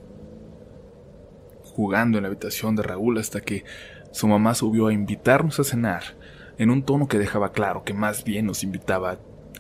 Jugando 1.65 2.19
en 2.19 2.23
la 2.23 2.29
habitación 2.29 2.77
de 2.77 2.85
Raúl 2.85 3.19
hasta 3.19 3.41
que 3.41 3.65
su 4.11 4.27
mamá 4.27 4.55
subió 4.55 4.89
a 4.89 4.93
invitarnos 4.93 5.61
a 5.61 5.65
cenar, 5.65 6.03
en 6.59 6.71
un 6.71 6.83
tono 6.83 7.09
que 7.09 7.19
dejaba 7.19 7.53
claro 7.53 7.85
que 7.85 7.95
más 7.95 8.25
bien 8.25 8.47
nos 8.47 8.65
invitaba 8.65 9.19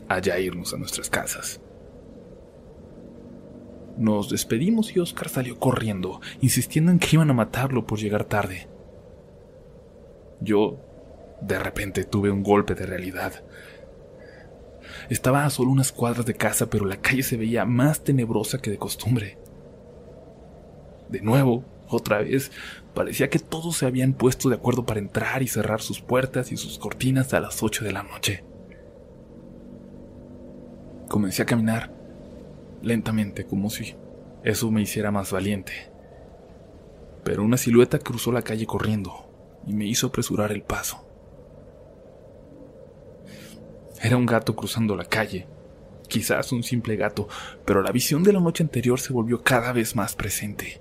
a 0.08 0.18
ya 0.20 0.38
irnos 0.38 0.74
a 0.74 0.78
nuestras 0.78 1.10
casas. 1.10 1.60
Nos 3.96 4.30
despedimos 4.30 4.94
y 4.94 5.00
Oscar 5.00 5.28
salió 5.28 5.58
corriendo, 5.58 6.20
insistiendo 6.40 6.92
en 6.92 6.98
que 6.98 7.10
iban 7.12 7.30
a 7.30 7.34
matarlo 7.34 7.86
por 7.86 7.98
llegar 7.98 8.24
tarde. 8.24 8.68
Yo, 10.40 10.78
de 11.40 11.58
repente, 11.58 12.04
tuve 12.04 12.30
un 12.30 12.42
golpe 12.42 12.74
de 12.74 12.86
realidad. 12.86 13.42
Estaba 15.10 15.44
a 15.44 15.50
solo 15.50 15.70
unas 15.70 15.90
cuadras 15.90 16.26
de 16.26 16.34
casa, 16.34 16.70
pero 16.70 16.84
la 16.84 16.98
calle 16.98 17.22
se 17.22 17.36
veía 17.36 17.64
más 17.64 18.04
tenebrosa 18.04 18.60
que 18.60 18.70
de 18.70 18.78
costumbre. 18.78 19.36
De 21.08 21.20
nuevo, 21.20 21.64
otra 21.88 22.18
vez, 22.18 22.52
parecía 22.94 23.30
que 23.30 23.38
todos 23.38 23.76
se 23.76 23.86
habían 23.86 24.12
puesto 24.12 24.48
de 24.48 24.56
acuerdo 24.56 24.84
para 24.86 25.00
entrar 25.00 25.42
y 25.42 25.48
cerrar 25.48 25.80
sus 25.80 26.00
puertas 26.00 26.52
y 26.52 26.56
sus 26.56 26.78
cortinas 26.78 27.34
a 27.34 27.40
las 27.40 27.62
ocho 27.62 27.84
de 27.84 27.92
la 27.92 28.02
noche. 28.02 28.44
Comencé 31.08 31.42
a 31.42 31.46
caminar 31.46 31.92
lentamente, 32.82 33.46
como 33.46 33.70
si 33.70 33.94
eso 34.44 34.70
me 34.70 34.82
hiciera 34.82 35.10
más 35.10 35.32
valiente. 35.32 35.72
Pero 37.24 37.42
una 37.42 37.56
silueta 37.56 37.98
cruzó 37.98 38.32
la 38.32 38.42
calle 38.42 38.66
corriendo 38.66 39.28
y 39.66 39.72
me 39.72 39.86
hizo 39.86 40.06
apresurar 40.06 40.52
el 40.52 40.62
paso. 40.62 41.04
Era 44.02 44.16
un 44.16 44.26
gato 44.26 44.54
cruzando 44.54 44.94
la 44.96 45.04
calle, 45.04 45.46
quizás 46.08 46.52
un 46.52 46.62
simple 46.62 46.96
gato, 46.96 47.28
pero 47.64 47.82
la 47.82 47.90
visión 47.90 48.22
de 48.22 48.32
la 48.32 48.40
noche 48.40 48.62
anterior 48.62 49.00
se 49.00 49.12
volvió 49.12 49.42
cada 49.42 49.72
vez 49.72 49.96
más 49.96 50.14
presente. 50.14 50.80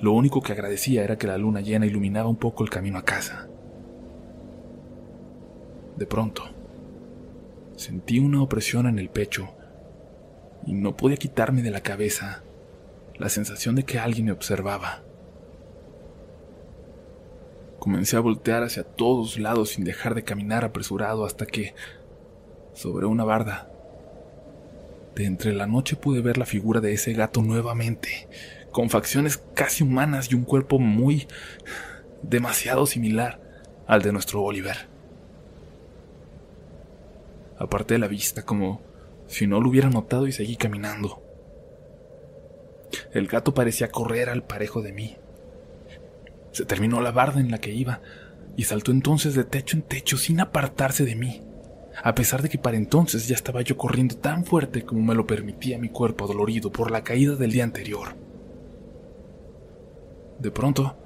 Lo 0.00 0.12
único 0.12 0.40
que 0.40 0.52
agradecía 0.52 1.02
era 1.02 1.18
que 1.18 1.26
la 1.26 1.38
luna 1.38 1.60
llena 1.60 1.86
iluminaba 1.86 2.28
un 2.28 2.36
poco 2.36 2.62
el 2.62 2.70
camino 2.70 2.98
a 2.98 3.04
casa. 3.04 3.48
De 5.96 6.06
pronto, 6.06 6.44
sentí 7.76 8.20
una 8.20 8.40
opresión 8.40 8.86
en 8.86 9.00
el 9.00 9.10
pecho 9.10 9.48
y 10.66 10.74
no 10.74 10.96
podía 10.96 11.16
quitarme 11.16 11.62
de 11.62 11.72
la 11.72 11.80
cabeza 11.80 12.42
la 13.16 13.28
sensación 13.28 13.74
de 13.74 13.84
que 13.84 13.98
alguien 13.98 14.26
me 14.26 14.32
observaba. 14.32 15.02
Comencé 17.80 18.16
a 18.16 18.20
voltear 18.20 18.62
hacia 18.62 18.84
todos 18.84 19.38
lados 19.38 19.70
sin 19.70 19.84
dejar 19.84 20.14
de 20.14 20.22
caminar 20.22 20.64
apresurado 20.64 21.24
hasta 21.24 21.46
que, 21.46 21.74
sobre 22.74 23.06
una 23.06 23.24
barda, 23.24 23.70
de 25.16 25.24
entre 25.24 25.52
la 25.52 25.66
noche 25.66 25.96
pude 25.96 26.20
ver 26.20 26.38
la 26.38 26.46
figura 26.46 26.80
de 26.80 26.92
ese 26.92 27.12
gato 27.12 27.42
nuevamente, 27.42 28.28
con 28.70 28.90
facciones 28.90 29.42
casi 29.54 29.82
humanas 29.82 30.30
y 30.30 30.34
un 30.34 30.44
cuerpo 30.44 30.78
muy 30.78 31.26
demasiado 32.22 32.86
similar 32.86 33.40
al 33.86 34.02
de 34.02 34.12
nuestro 34.12 34.42
Oliver. 34.42 34.88
Aparté 37.58 37.98
la 37.98 38.08
vista 38.08 38.44
como 38.44 38.80
si 39.26 39.46
no 39.46 39.60
lo 39.60 39.68
hubiera 39.68 39.90
notado 39.90 40.26
y 40.26 40.32
seguí 40.32 40.56
caminando. 40.56 41.22
El 43.12 43.26
gato 43.26 43.54
parecía 43.54 43.90
correr 43.90 44.28
al 44.28 44.44
parejo 44.44 44.82
de 44.82 44.92
mí. 44.92 45.16
Se 46.52 46.64
terminó 46.64 47.00
la 47.00 47.10
barda 47.10 47.40
en 47.40 47.50
la 47.50 47.58
que 47.58 47.72
iba 47.72 48.00
y 48.56 48.64
saltó 48.64 48.90
entonces 48.90 49.34
de 49.34 49.44
techo 49.44 49.76
en 49.76 49.82
techo 49.82 50.16
sin 50.16 50.40
apartarse 50.40 51.04
de 51.04 51.14
mí, 51.14 51.42
a 52.02 52.14
pesar 52.14 52.42
de 52.42 52.48
que 52.48 52.58
para 52.58 52.76
entonces 52.76 53.28
ya 53.28 53.34
estaba 53.34 53.62
yo 53.62 53.76
corriendo 53.76 54.16
tan 54.16 54.44
fuerte 54.44 54.82
como 54.82 55.02
me 55.02 55.14
lo 55.14 55.26
permitía 55.26 55.78
mi 55.78 55.88
cuerpo 55.88 56.26
dolorido 56.26 56.72
por 56.72 56.90
la 56.90 57.04
caída 57.04 57.36
del 57.36 57.52
día 57.52 57.64
anterior. 57.64 58.27
De 60.38 60.52
pronto, 60.52 60.96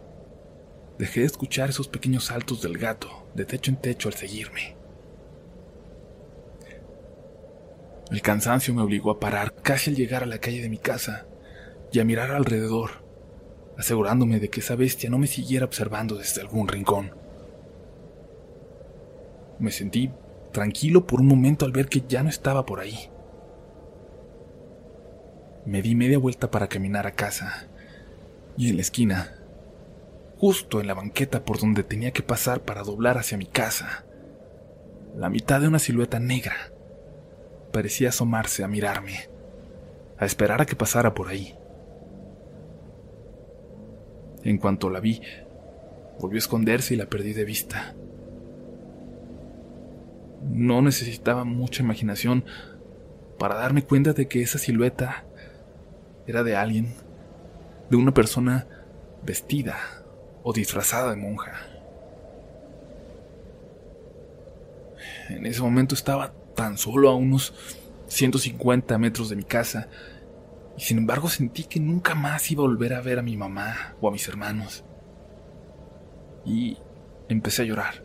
dejé 0.99 1.21
de 1.21 1.27
escuchar 1.27 1.71
esos 1.71 1.89
pequeños 1.89 2.27
saltos 2.27 2.61
del 2.61 2.77
gato 2.77 3.09
de 3.35 3.47
techo 3.47 3.71
en 3.71 3.79
techo 3.79 4.09
al 4.09 4.15
seguirme. 4.15 4.77
El 8.11 8.21
cansancio 8.21 8.75
me 8.75 8.83
obligó 8.83 9.11
a 9.11 9.19
parar 9.19 9.55
casi 9.55 9.89
al 9.89 9.97
llegar 9.97 10.23
a 10.23 10.27
la 10.27 10.39
calle 10.39 10.61
de 10.61 10.69
mi 10.69 10.77
casa 10.77 11.27
y 11.91 11.99
a 11.99 12.05
mirar 12.05 12.31
alrededor, 12.31 12.91
asegurándome 13.79 14.39
de 14.39 14.51
que 14.51 14.61
esa 14.61 14.77
bestia 14.77 15.09
no 15.09 15.19
me 15.19 15.27
siguiera 15.27 15.65
observando 15.65 16.17
desde 16.17 16.43
algún 16.43 16.69
rincón. 16.69 17.15
Me 19.59 19.71
sentí 19.71 20.11
tranquilo 20.53 21.07
por 21.07 21.23
un 21.23 21.27
momento 21.27 21.65
al 21.65 21.73
ver 21.73 21.89
que 21.89 22.03
ya 22.07 22.23
no 22.23 22.29
estaba 22.29 22.67
por 22.67 22.81
ahí. 22.81 23.09
Me 25.65 25.81
di 25.81 25.95
media 25.95 26.19
vuelta 26.19 26.51
para 26.51 26.69
caminar 26.69 27.07
a 27.07 27.13
casa 27.13 27.69
y 28.57 28.69
en 28.69 28.77
la 28.77 28.83
esquina, 28.83 29.35
justo 30.39 30.81
en 30.81 30.87
la 30.87 30.95
banqueta 30.95 31.45
por 31.45 31.59
donde 31.59 31.83
tenía 31.83 32.13
que 32.13 32.23
pasar 32.23 32.63
para 32.63 32.83
doblar 32.83 33.19
hacia 33.19 33.39
mi 33.39 33.47
casa, 33.47 34.05
la 35.17 35.29
mitad 35.29 35.61
de 35.61 35.69
una 35.69 35.79
silueta 35.79 36.19
negra 36.19 36.73
parecía 37.73 38.11
asomarse 38.11 38.65
a 38.65 38.69
mirarme, 38.69 39.29
a 40.19 40.27
esperar 40.27 40.61
a 40.61 40.67
que 40.67 40.77
pasara 40.77 41.15
por 41.15 41.29
ahí. 41.29 41.55
En 44.43 44.59
cuanto 44.59 44.91
la 44.91 45.01
vi, 45.01 45.23
volvió 46.19 46.37
a 46.37 46.39
esconderse 46.39 46.95
y 46.95 46.97
la 46.97 47.07
perdí 47.07 47.33
de 47.33 47.45
vista. 47.45 47.95
No 50.51 50.83
necesitaba 50.83 51.45
mucha 51.45 51.83
imaginación 51.83 52.45
para 53.39 53.55
darme 53.55 53.83
cuenta 53.83 54.13
de 54.13 54.27
que 54.29 54.43
esa 54.43 54.59
silueta 54.59 55.25
era 56.27 56.43
de 56.43 56.57
alguien, 56.57 56.95
de 57.93 57.99
una 57.99 58.15
persona 58.15 58.67
vestida 59.23 59.77
o 60.43 60.55
disfrazada 60.55 61.11
de 61.11 61.17
monja. 61.17 61.53
En 65.29 65.45
ese 65.45 65.61
momento 65.61 65.95
estaba 65.95 66.33
tan 66.57 66.79
solo 66.79 67.11
a 67.11 67.15
unos 67.15 67.53
150 68.07 68.97
metros 68.97 69.29
de 69.29 69.37
mi 69.37 69.45
casa, 69.45 69.91
y 70.79 70.81
sin 70.81 70.97
embargo 70.97 71.29
sentí 71.29 71.65
que 71.65 71.81
nunca 71.81 72.15
más 72.15 72.51
iba 72.51 72.65
a 72.65 72.67
volver 72.67 72.95
a 72.95 73.03
ver 73.03 73.19
a 73.19 73.23
mi 73.23 73.37
mamá 73.37 73.95
o 74.01 74.09
a 74.09 74.11
mis 74.11 74.27
hermanos. 74.27 74.85
Y 76.47 76.79
empecé 77.29 77.61
a 77.61 77.67
llorar, 77.67 78.03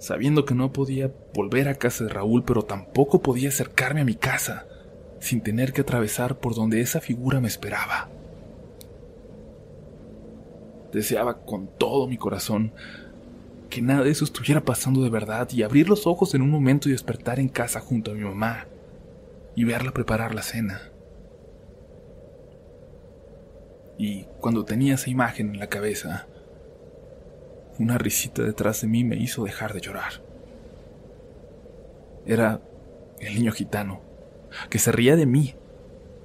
sabiendo 0.00 0.44
que 0.44 0.56
no 0.56 0.72
podía 0.72 1.12
volver 1.32 1.68
a 1.68 1.76
casa 1.76 2.02
de 2.02 2.10
Raúl, 2.10 2.42
pero 2.42 2.62
tampoco 2.62 3.22
podía 3.22 3.50
acercarme 3.50 4.00
a 4.00 4.04
mi 4.04 4.16
casa 4.16 4.66
sin 5.20 5.42
tener 5.42 5.72
que 5.72 5.82
atravesar 5.82 6.40
por 6.40 6.56
donde 6.56 6.80
esa 6.80 7.00
figura 7.00 7.40
me 7.40 7.46
esperaba. 7.46 8.10
Deseaba 10.96 11.42
con 11.44 11.66
todo 11.66 12.06
mi 12.06 12.16
corazón 12.16 12.72
que 13.68 13.82
nada 13.82 14.02
de 14.02 14.10
eso 14.10 14.24
estuviera 14.24 14.64
pasando 14.64 15.02
de 15.02 15.10
verdad 15.10 15.46
y 15.52 15.62
abrir 15.62 15.90
los 15.90 16.06
ojos 16.06 16.34
en 16.34 16.40
un 16.40 16.48
momento 16.48 16.88
y 16.88 16.92
despertar 16.92 17.38
en 17.38 17.50
casa 17.50 17.80
junto 17.80 18.12
a 18.12 18.14
mi 18.14 18.22
mamá, 18.22 18.66
y 19.54 19.64
verla 19.64 19.92
preparar 19.92 20.34
la 20.34 20.40
cena. 20.40 20.80
Y 23.98 24.22
cuando 24.40 24.64
tenía 24.64 24.94
esa 24.94 25.10
imagen 25.10 25.50
en 25.50 25.58
la 25.58 25.66
cabeza, 25.66 26.28
una 27.78 27.98
risita 27.98 28.42
detrás 28.42 28.80
de 28.80 28.88
mí 28.88 29.04
me 29.04 29.16
hizo 29.16 29.44
dejar 29.44 29.74
de 29.74 29.82
llorar. 29.82 30.22
Era 32.24 32.62
el 33.20 33.34
niño 33.34 33.52
gitano, 33.52 34.00
que 34.70 34.78
se 34.78 34.92
ría 34.92 35.14
de 35.14 35.26
mí, 35.26 35.56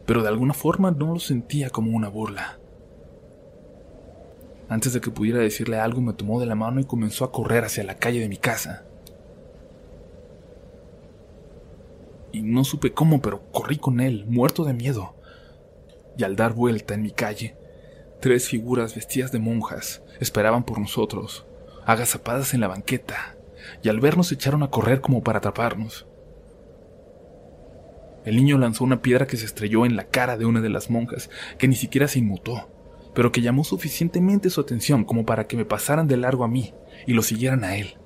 pero 0.05 0.21
de 0.21 0.29
alguna 0.29 0.53
forma 0.53 0.91
no 0.91 1.13
lo 1.13 1.19
sentía 1.19 1.69
como 1.69 1.91
una 1.91 2.07
burla. 2.07 2.60
Antes 4.71 4.93
de 4.93 5.01
que 5.01 5.11
pudiera 5.11 5.39
decirle 5.39 5.77
algo, 5.79 5.99
me 5.99 6.13
tomó 6.13 6.39
de 6.39 6.45
la 6.45 6.55
mano 6.55 6.79
y 6.79 6.85
comenzó 6.85 7.25
a 7.25 7.31
correr 7.33 7.65
hacia 7.65 7.83
la 7.83 7.97
calle 7.97 8.21
de 8.21 8.29
mi 8.29 8.37
casa. 8.37 8.85
Y 12.31 12.41
no 12.41 12.63
supe 12.63 12.93
cómo, 12.93 13.21
pero 13.21 13.41
corrí 13.51 13.75
con 13.77 13.99
él, 13.99 14.25
muerto 14.29 14.63
de 14.63 14.73
miedo. 14.73 15.13
Y 16.17 16.23
al 16.23 16.37
dar 16.37 16.53
vuelta 16.53 16.93
en 16.93 17.01
mi 17.01 17.11
calle, 17.11 17.57
tres 18.21 18.47
figuras 18.47 18.95
vestidas 18.95 19.33
de 19.33 19.39
monjas 19.39 20.03
esperaban 20.21 20.63
por 20.63 20.79
nosotros, 20.79 21.45
agazapadas 21.85 22.53
en 22.53 22.61
la 22.61 22.69
banqueta, 22.69 23.35
y 23.83 23.89
al 23.89 23.99
vernos 23.99 24.31
echaron 24.31 24.63
a 24.63 24.69
correr 24.69 25.01
como 25.01 25.21
para 25.21 25.39
atraparnos. 25.39 26.07
El 28.23 28.37
niño 28.37 28.57
lanzó 28.57 28.85
una 28.85 29.01
piedra 29.01 29.27
que 29.27 29.35
se 29.35 29.47
estrelló 29.47 29.85
en 29.85 29.97
la 29.97 30.05
cara 30.05 30.37
de 30.37 30.45
una 30.45 30.61
de 30.61 30.69
las 30.69 30.89
monjas, 30.89 31.29
que 31.57 31.67
ni 31.67 31.75
siquiera 31.75 32.07
se 32.07 32.19
inmutó, 32.19 32.69
pero 33.13 33.31
que 33.31 33.41
llamó 33.41 33.63
suficientemente 33.63 34.49
su 34.49 34.61
atención 34.61 35.03
como 35.03 35.25
para 35.25 35.47
que 35.47 35.57
me 35.57 35.65
pasaran 35.65 36.07
de 36.07 36.17
largo 36.17 36.43
a 36.43 36.47
mí 36.47 36.73
y 37.05 37.13
lo 37.13 37.21
siguieran 37.21 37.63
a 37.63 37.75
él. 37.75 37.97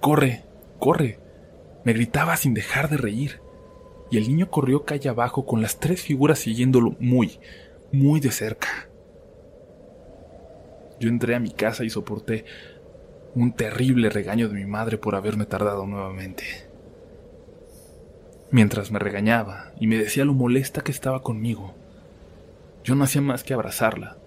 Corre, 0.00 0.44
corre, 0.78 1.18
me 1.84 1.92
gritaba 1.92 2.36
sin 2.36 2.54
dejar 2.54 2.88
de 2.88 2.96
reír, 2.96 3.40
y 4.10 4.18
el 4.18 4.28
niño 4.28 4.50
corrió 4.50 4.84
calle 4.84 5.08
abajo 5.08 5.46
con 5.46 5.62
las 5.62 5.78
tres 5.78 6.02
figuras 6.02 6.38
siguiéndolo 6.38 6.96
muy, 6.98 7.38
muy 7.92 8.20
de 8.20 8.30
cerca. 8.30 8.88
Yo 11.00 11.08
entré 11.08 11.34
a 11.34 11.40
mi 11.40 11.50
casa 11.50 11.84
y 11.84 11.90
soporté 11.90 12.44
un 13.34 13.52
terrible 13.52 14.10
regaño 14.10 14.48
de 14.48 14.54
mi 14.54 14.66
madre 14.66 14.98
por 14.98 15.14
haberme 15.14 15.46
tardado 15.46 15.86
nuevamente. 15.86 16.44
Mientras 18.50 18.90
me 18.90 18.98
regañaba 18.98 19.72
y 19.80 19.86
me 19.86 19.96
decía 19.96 20.24
lo 20.24 20.34
molesta 20.34 20.82
que 20.82 20.92
estaba 20.92 21.22
conmigo, 21.22 21.74
yo 22.84 22.94
no 22.94 23.04
hacía 23.04 23.20
más 23.20 23.44
que 23.44 23.54
abrazarla, 23.54 24.18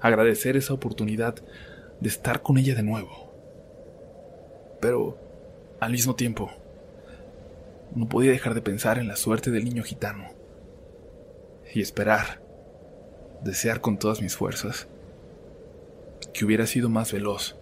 agradecer 0.00 0.56
esa 0.56 0.74
oportunidad 0.74 1.36
de 2.00 2.08
estar 2.08 2.42
con 2.42 2.58
ella 2.58 2.74
de 2.74 2.82
nuevo. 2.82 3.32
Pero, 4.80 5.18
al 5.80 5.92
mismo 5.92 6.14
tiempo, 6.16 6.50
no 7.94 8.08
podía 8.08 8.30
dejar 8.30 8.54
de 8.54 8.62
pensar 8.62 8.98
en 8.98 9.08
la 9.08 9.16
suerte 9.16 9.50
del 9.50 9.64
niño 9.64 9.82
gitano 9.82 10.28
y 11.74 11.80
esperar, 11.80 12.42
desear 13.42 13.80
con 13.80 13.98
todas 13.98 14.20
mis 14.20 14.36
fuerzas, 14.36 14.88
que 16.32 16.44
hubiera 16.44 16.66
sido 16.66 16.88
más 16.88 17.12
veloz 17.12 17.56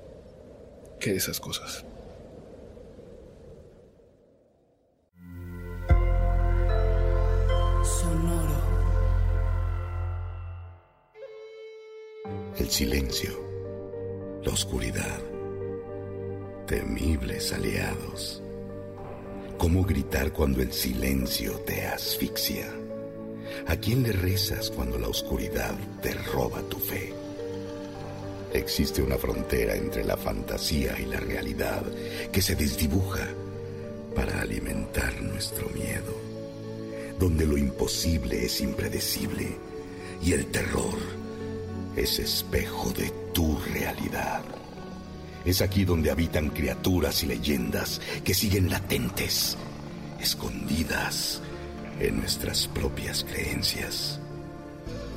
que 0.98 1.14
esas 1.16 1.40
cosas. 1.40 1.84
Silencio, 12.70 13.32
la 14.44 14.52
oscuridad, 14.52 15.18
temibles 16.68 17.52
aliados. 17.52 18.40
¿Cómo 19.58 19.82
gritar 19.82 20.32
cuando 20.32 20.62
el 20.62 20.72
silencio 20.72 21.58
te 21.66 21.84
asfixia? 21.84 22.72
¿A 23.66 23.74
quién 23.74 24.04
le 24.04 24.12
rezas 24.12 24.70
cuando 24.70 25.00
la 25.00 25.08
oscuridad 25.08 25.74
te 26.00 26.12
roba 26.12 26.62
tu 26.62 26.78
fe? 26.78 27.12
Existe 28.54 29.02
una 29.02 29.18
frontera 29.18 29.74
entre 29.74 30.04
la 30.04 30.16
fantasía 30.16 30.96
y 31.00 31.06
la 31.06 31.18
realidad 31.18 31.82
que 32.30 32.40
se 32.40 32.54
desdibuja 32.54 33.26
para 34.14 34.42
alimentar 34.42 35.20
nuestro 35.20 35.68
miedo, 35.70 36.14
donde 37.18 37.46
lo 37.46 37.58
imposible 37.58 38.44
es 38.44 38.60
impredecible 38.60 39.56
y 40.22 40.34
el 40.34 40.46
terror 40.46 41.19
es 41.96 42.18
espejo 42.18 42.90
de 42.90 43.10
tu 43.32 43.58
realidad. 43.58 44.42
Es 45.44 45.62
aquí 45.62 45.84
donde 45.84 46.10
habitan 46.10 46.50
criaturas 46.50 47.22
y 47.22 47.26
leyendas 47.26 48.00
que 48.24 48.34
siguen 48.34 48.70
latentes, 48.70 49.56
escondidas 50.20 51.40
en 51.98 52.18
nuestras 52.18 52.68
propias 52.68 53.24
creencias. 53.24 54.20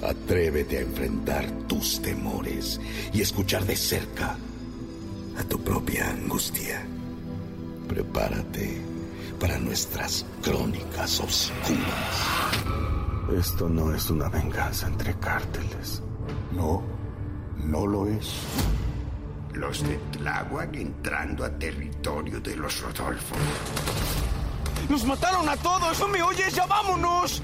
Atrévete 0.01 0.77
a 0.77 0.81
enfrentar 0.81 1.49
tus 1.67 2.01
temores 2.01 2.79
y 3.13 3.21
escuchar 3.21 3.65
de 3.65 3.75
cerca 3.75 4.37
a 5.37 5.43
tu 5.43 5.59
propia 5.61 6.09
angustia. 6.09 6.85
Prepárate 7.87 8.81
para 9.39 9.57
nuestras 9.59 10.25
crónicas 10.41 11.19
oscuras. 11.19 12.33
Esto 13.37 13.67
no 13.67 13.93
es 13.93 14.09
una 14.09 14.29
venganza 14.29 14.87
entre 14.87 15.13
cárteles. 15.19 16.01
No, 16.55 16.83
no 17.65 17.87
lo 17.87 18.07
es. 18.07 18.41
Los 19.53 19.83
de 19.83 19.97
Tláhuac 20.11 20.75
entrando 20.75 21.45
a 21.45 21.49
territorio 21.49 22.39
de 22.39 22.55
los 22.55 22.81
Rodolfo. 22.81 23.35
¡Nos 24.89 25.05
mataron 25.05 25.47
a 25.47 25.55
todos! 25.57 25.99
¿No 25.99 26.07
me 26.07 26.21
oyes? 26.21 26.53
¡Ya 26.53 26.65
vámonos! 26.65 27.41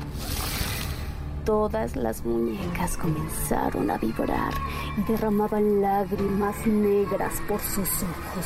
Todas 1.45 1.95
las 1.95 2.24
muñecas 2.26 2.98
comenzaron 2.98 3.89
a 3.89 3.98
vibrar 3.98 4.54
y 4.98 5.12
derramaban 5.12 5.82
lágrimas 5.82 6.56
negras 6.67 7.34
por 7.48 7.60
sus 7.62 7.89
ojos. 8.04 8.45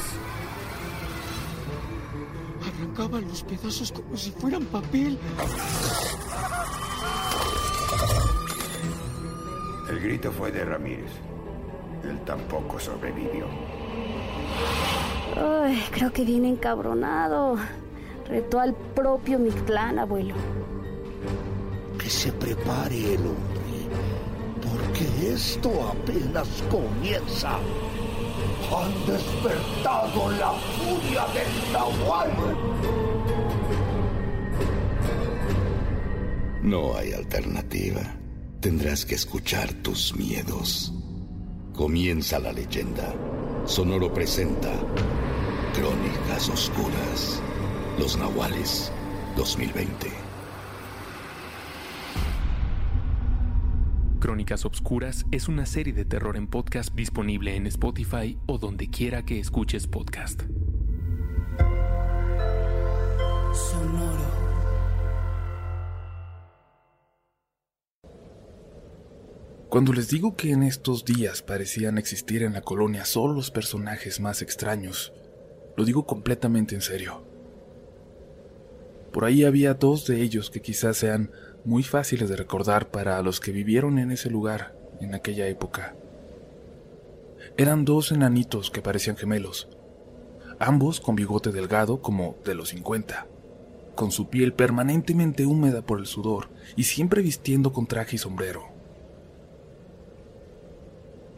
Arrancaban 2.66 3.28
los 3.28 3.44
pedazos 3.44 3.92
como 3.92 4.16
si 4.16 4.32
fueran 4.32 4.64
papel. 4.66 5.20
Grito 10.04 10.32
fue 10.32 10.52
de 10.52 10.66
Ramírez. 10.66 11.12
Él 12.04 12.20
tampoco 12.26 12.78
sobrevivió. 12.80 13.48
Ay, 15.36 15.82
creo 15.92 16.12
que 16.12 16.26
viene 16.26 16.50
encabronado. 16.50 17.56
Retó 18.28 18.60
al 18.60 18.74
propio 18.74 19.40
Mictlán, 19.40 20.00
abuelo. 20.00 20.36
Que 21.98 22.10
se 22.10 22.32
prepare 22.34 23.14
el 23.16 23.22
hombre, 23.22 23.88
porque 24.62 25.34
esto 25.34 25.70
apenas 25.90 26.48
comienza. 26.70 27.58
Han 28.76 29.06
despertado 29.06 30.32
la 30.32 30.52
furia 30.52 31.26
del 31.34 31.74
Nahual. 31.74 32.32
No 36.62 36.96
hay 36.96 37.14
alternativa. 37.14 38.23
Tendrás 38.64 39.06
que 39.06 39.16
escuchar 39.16 39.74
tus 39.74 40.16
miedos. 40.16 40.94
Comienza 41.74 42.40
la 42.40 42.54
leyenda. 42.54 43.14
Sonoro 43.66 44.14
presenta 44.14 44.72
Crónicas 45.74 46.48
Oscuras. 46.48 47.42
Los 48.00 48.18
Nahuales 48.18 48.90
2020. 49.36 50.08
Crónicas 54.22 54.64
Obscuras 54.64 55.26
es 55.34 55.50
una 55.50 55.66
serie 55.66 55.92
de 55.92 56.06
terror 56.06 56.38
en 56.38 56.48
podcast 56.48 56.96
disponible 56.96 57.58
en 57.58 57.68
Spotify 57.68 58.38
o 58.46 58.60
donde 58.60 58.88
quiera 58.90 59.26
que 59.26 59.42
escuches 59.42 59.88
podcast. 59.88 60.44
Sonoro. 63.52 64.43
Cuando 69.74 69.92
les 69.92 70.08
digo 70.08 70.36
que 70.36 70.52
en 70.52 70.62
estos 70.62 71.04
días 71.04 71.42
parecían 71.42 71.98
existir 71.98 72.44
en 72.44 72.54
la 72.54 72.62
colonia 72.62 73.06
solo 73.06 73.34
los 73.34 73.50
personajes 73.50 74.20
más 74.20 74.44
extraños, 74.44 75.14
lo 75.76 75.84
digo 75.84 76.06
completamente 76.06 76.76
en 76.76 76.82
serio. 76.82 77.24
Por 79.12 79.26
ahí 79.26 79.44
había 79.44 79.74
dos 79.74 80.06
de 80.06 80.22
ellos 80.22 80.52
que 80.52 80.62
quizás 80.62 80.98
sean 80.98 81.32
muy 81.66 81.82
fáciles 81.82 82.30
de 82.30 82.36
recordar 82.36 82.92
para 82.92 83.20
los 83.24 83.40
que 83.40 83.52
vivieron 83.52 83.98
en 83.98 84.12
ese 84.12 84.30
lugar 84.30 84.78
en 85.02 85.16
aquella 85.16 85.48
época. 85.48 85.96
Eran 87.58 87.84
dos 87.84 88.12
enanitos 88.12 88.70
que 88.70 88.84
parecían 88.84 89.18
gemelos, 89.18 89.70
ambos 90.60 91.00
con 91.00 91.16
bigote 91.16 91.52
delgado 91.52 92.00
como 92.00 92.36
de 92.46 92.54
los 92.54 92.70
50, 92.70 93.26
con 93.96 94.12
su 94.12 94.30
piel 94.30 94.54
permanentemente 94.54 95.48
húmeda 95.48 95.82
por 95.82 95.98
el 95.98 96.06
sudor 96.06 96.50
y 96.76 96.84
siempre 96.84 97.24
vistiendo 97.24 97.74
con 97.74 97.88
traje 97.88 98.18
y 98.18 98.20
sombrero. 98.20 98.73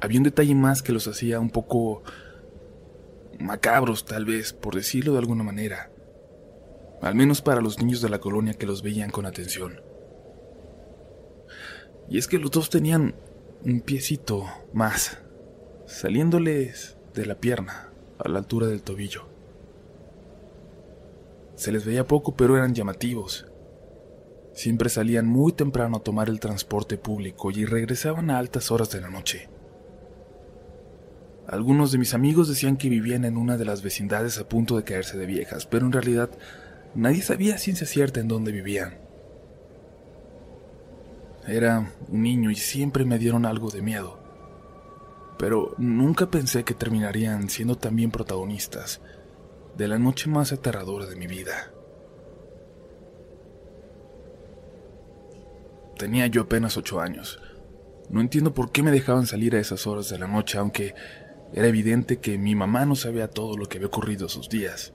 Había 0.01 0.19
un 0.19 0.23
detalle 0.23 0.55
más 0.55 0.81
que 0.81 0.93
los 0.93 1.07
hacía 1.07 1.39
un 1.39 1.49
poco 1.49 2.03
macabros, 3.39 4.05
tal 4.05 4.25
vez, 4.25 4.53
por 4.53 4.75
decirlo 4.75 5.13
de 5.13 5.19
alguna 5.19 5.43
manera. 5.43 5.91
al 7.01 7.13
menos 7.13 7.41
para 7.41 7.61
los 7.61 7.77
niños 7.77 8.01
de 8.01 8.09
la 8.09 8.19
colonia 8.19 8.55
que 8.55 8.65
los 8.65 8.81
veían 8.81 9.11
con 9.11 9.25
atención. 9.27 9.81
Y 12.09 12.17
es 12.17 12.27
que 12.27 12.39
los 12.39 12.49
dos 12.49 12.69
tenían 12.69 13.15
un 13.63 13.81
piecito 13.81 14.45
más, 14.73 15.19
saliéndoles 15.85 16.97
de 17.13 17.25
la 17.27 17.35
pierna, 17.35 17.91
a 18.17 18.29
la 18.29 18.39
altura 18.39 18.67
del 18.67 18.81
tobillo. 18.81 19.27
Se 21.55 21.71
les 21.71 21.85
veía 21.85 22.07
poco, 22.07 22.35
pero 22.35 22.57
eran 22.57 22.73
llamativos. 22.73 23.45
Siempre 24.53 24.89
salían 24.89 25.27
muy 25.27 25.53
temprano 25.53 25.97
a 25.97 26.03
tomar 26.03 26.29
el 26.29 26.39
transporte 26.39 26.97
público 26.97 27.51
y 27.51 27.65
regresaban 27.65 28.29
a 28.29 28.39
altas 28.39 28.71
horas 28.71 28.89
de 28.89 29.01
la 29.01 29.09
noche. 29.09 29.49
Algunos 31.47 31.91
de 31.91 31.99
mis 31.99 32.13
amigos 32.13 32.47
decían 32.47 32.77
que 32.77 32.89
vivían 32.89 33.23
en 33.23 33.37
una 33.37 33.57
de 33.57 33.65
las 33.65 33.83
vecindades 33.83 34.39
a 34.39 34.49
punto 34.49 34.77
de 34.77 34.83
caerse 34.83 35.17
de 35.17 35.27
viejas, 35.27 35.65
pero 35.65 35.85
en 35.85 35.91
realidad 35.91 36.31
nadie 36.95 37.21
sabía 37.21 37.57
ciencia 37.57 37.85
cierta 37.85 38.19
en 38.19 38.27
dónde 38.27 38.51
vivían. 38.51 38.97
Era 41.47 41.91
un 42.09 42.23
niño 42.23 42.49
y 42.49 42.55
siempre 42.55 43.05
me 43.05 43.19
dieron 43.19 43.45
algo 43.45 43.69
de 43.69 43.83
miedo. 43.83 44.19
Pero 45.37 45.75
nunca 45.77 46.31
pensé 46.31 46.63
que 46.63 46.73
terminarían 46.73 47.49
siendo 47.49 47.75
también 47.75 48.09
protagonistas 48.09 49.01
de 49.77 49.87
la 49.87 49.99
noche 49.99 50.29
más 50.29 50.51
aterradora 50.51 51.05
de 51.05 51.15
mi 51.15 51.27
vida. 51.27 51.71
Tenía 55.97 56.25
yo 56.27 56.41
apenas 56.41 56.77
ocho 56.77 56.99
años. 56.99 57.39
No 58.09 58.21
entiendo 58.21 58.53
por 58.53 58.71
qué 58.71 58.81
me 58.81 58.91
dejaban 58.91 59.27
salir 59.27 59.55
a 59.55 59.59
esas 59.59 59.85
horas 59.87 60.09
de 60.09 60.19
la 60.19 60.27
noche, 60.27 60.57
aunque 60.57 60.95
era 61.53 61.67
evidente 61.67 62.17
que 62.17 62.37
mi 62.37 62.55
mamá 62.55 62.85
no 62.85 62.95
sabía 62.95 63.29
todo 63.29 63.57
lo 63.57 63.67
que 63.67 63.77
había 63.77 63.87
ocurrido 63.87 64.27
esos 64.27 64.49
días. 64.49 64.93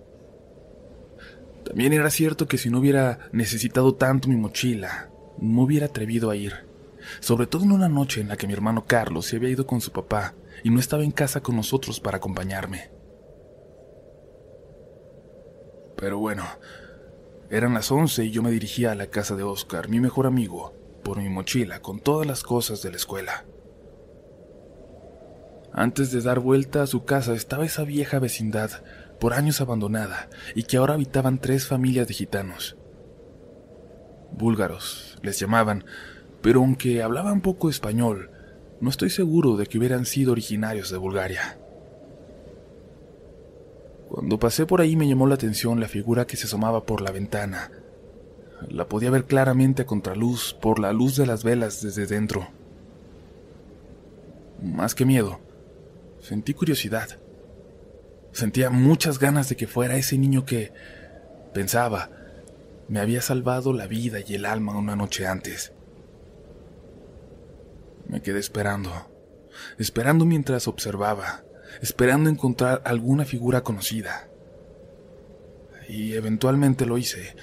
También 1.65 1.93
era 1.93 2.11
cierto 2.11 2.49
que 2.49 2.59
si 2.59 2.71
no 2.71 2.79
hubiera 2.79 3.31
necesitado 3.33 3.95
tanto 3.95 4.29
mi 4.29 4.37
mochila, 4.37 5.11
me 5.39 5.63
hubiera 5.63 5.87
atrevido 5.87 6.31
a 6.31 6.37
ir, 6.37 6.53
sobre 7.21 7.47
todo 7.47 7.65
en 7.65 7.73
una 7.73 7.89
noche 7.89 8.21
en 8.21 8.29
la 8.29 8.37
que 8.37 8.47
mi 8.47 8.53
hermano 8.53 8.87
Carlos 8.87 9.27
se 9.27 9.37
había 9.37 9.51
ido 9.51 9.67
con 9.67 9.81
su 9.81 9.93
papá 9.93 10.35
y 10.65 10.71
no 10.71 10.81
estaba 10.81 11.05
en 11.05 11.11
casa 11.11 11.41
con 11.41 11.57
nosotros 11.57 12.01
para 12.01 12.19
acompañarme. 12.19 12.91
Pero 15.97 16.19
bueno, 16.19 16.45
eran 17.51 17.75
las 17.75 17.91
once 17.91 18.25
y 18.25 18.31
yo 18.31 18.43
me 18.43 18.51
dirigía 18.51 18.93
a 18.93 18.95
la 18.95 19.09
casa 19.09 19.37
de 19.37 19.43
Oscar, 19.43 19.89
mi 19.89 20.01
mejor 20.01 20.27
amigo, 20.27 20.75
por 21.03 21.19
mi 21.19 21.29
mochila 21.29 21.83
con 21.83 22.01
todas 22.01 22.27
las 22.27 22.43
cosas 22.43 22.83
de 22.83 22.91
la 22.91 22.97
escuela. 22.97 23.45
Antes 25.73 26.11
de 26.11 26.21
dar 26.21 26.41
vuelta 26.41 26.83
a 26.83 26.87
su 26.87 27.05
casa 27.05 27.35
estaba 27.35 27.65
esa 27.65 27.85
vieja 27.85 28.19
vecindad, 28.19 28.71
por 29.21 29.35
años 29.35 29.61
abandonada, 29.61 30.29
y 30.55 30.65
que 30.65 30.79
ahora 30.79 30.95
habitaban 30.95 31.39
tres 31.39 31.67
familias 31.67 32.09
de 32.09 32.15
gitanos. 32.15 32.77
Búlgaros, 34.33 35.19
les 35.23 35.39
llamaban, 35.39 35.85
pero 36.43 36.61
aunque 36.61 37.03
hablaban 37.03 37.41
poco 37.41 37.69
español, 37.69 38.31
no 38.81 38.91
estoy 38.91 39.11
seguro 39.11 39.57
de 39.57 39.67
que 39.67 39.79
hubieran 39.79 40.07
sido 40.07 40.33
originarios 40.33 40.91
de 40.91 40.97
Bulgaria. 40.97 41.59
Cuando 44.09 44.41
pasé 44.41 44.67
por 44.67 44.81
ahí 44.81 44.97
me 44.97 45.07
llamó 45.07 45.29
la 45.29 45.37
atención 45.37 45.79
la 45.79 45.87
figura 45.87 46.27
que 46.27 46.37
se 46.37 46.47
asomaba 46.47 46.85
por 46.85 47.01
la 47.01 47.13
ventana. 47.13 47.71
La 48.69 48.89
podía 48.89 49.11
ver 49.11 49.25
claramente 49.25 49.83
a 49.83 49.87
contraluz 49.87 50.53
por 50.55 50.81
la 50.81 50.93
luz 50.93 51.17
de 51.17 51.27
las 51.27 51.45
velas 51.45 51.81
desde 51.81 52.07
dentro. 52.07 52.49
Más 54.63 54.95
que 54.95 55.07
miedo, 55.07 55.39
sentí 56.31 56.55
curiosidad. 56.55 57.09
Sentía 58.31 58.71
muchas 58.71 59.19
ganas 59.19 59.49
de 59.49 59.57
que 59.57 59.67
fuera 59.67 59.97
ese 59.97 60.17
niño 60.17 60.45
que, 60.45 60.73
pensaba, 61.53 62.09
me 62.87 63.01
había 63.01 63.21
salvado 63.21 63.73
la 63.73 63.89
vida 63.89 64.19
y 64.25 64.37
el 64.37 64.45
alma 64.45 64.79
una 64.79 64.95
noche 64.95 65.27
antes. 65.27 65.73
Me 68.07 68.23
quedé 68.23 68.39
esperando, 68.39 68.93
esperando 69.77 70.25
mientras 70.25 70.69
observaba, 70.69 71.43
esperando 71.83 72.31
encontrar 72.31 72.81
alguna 72.85 73.25
figura 73.25 73.63
conocida. 73.63 74.29
Y 75.89 76.13
eventualmente 76.13 76.87
lo 76.87 76.97
hice, 76.97 77.35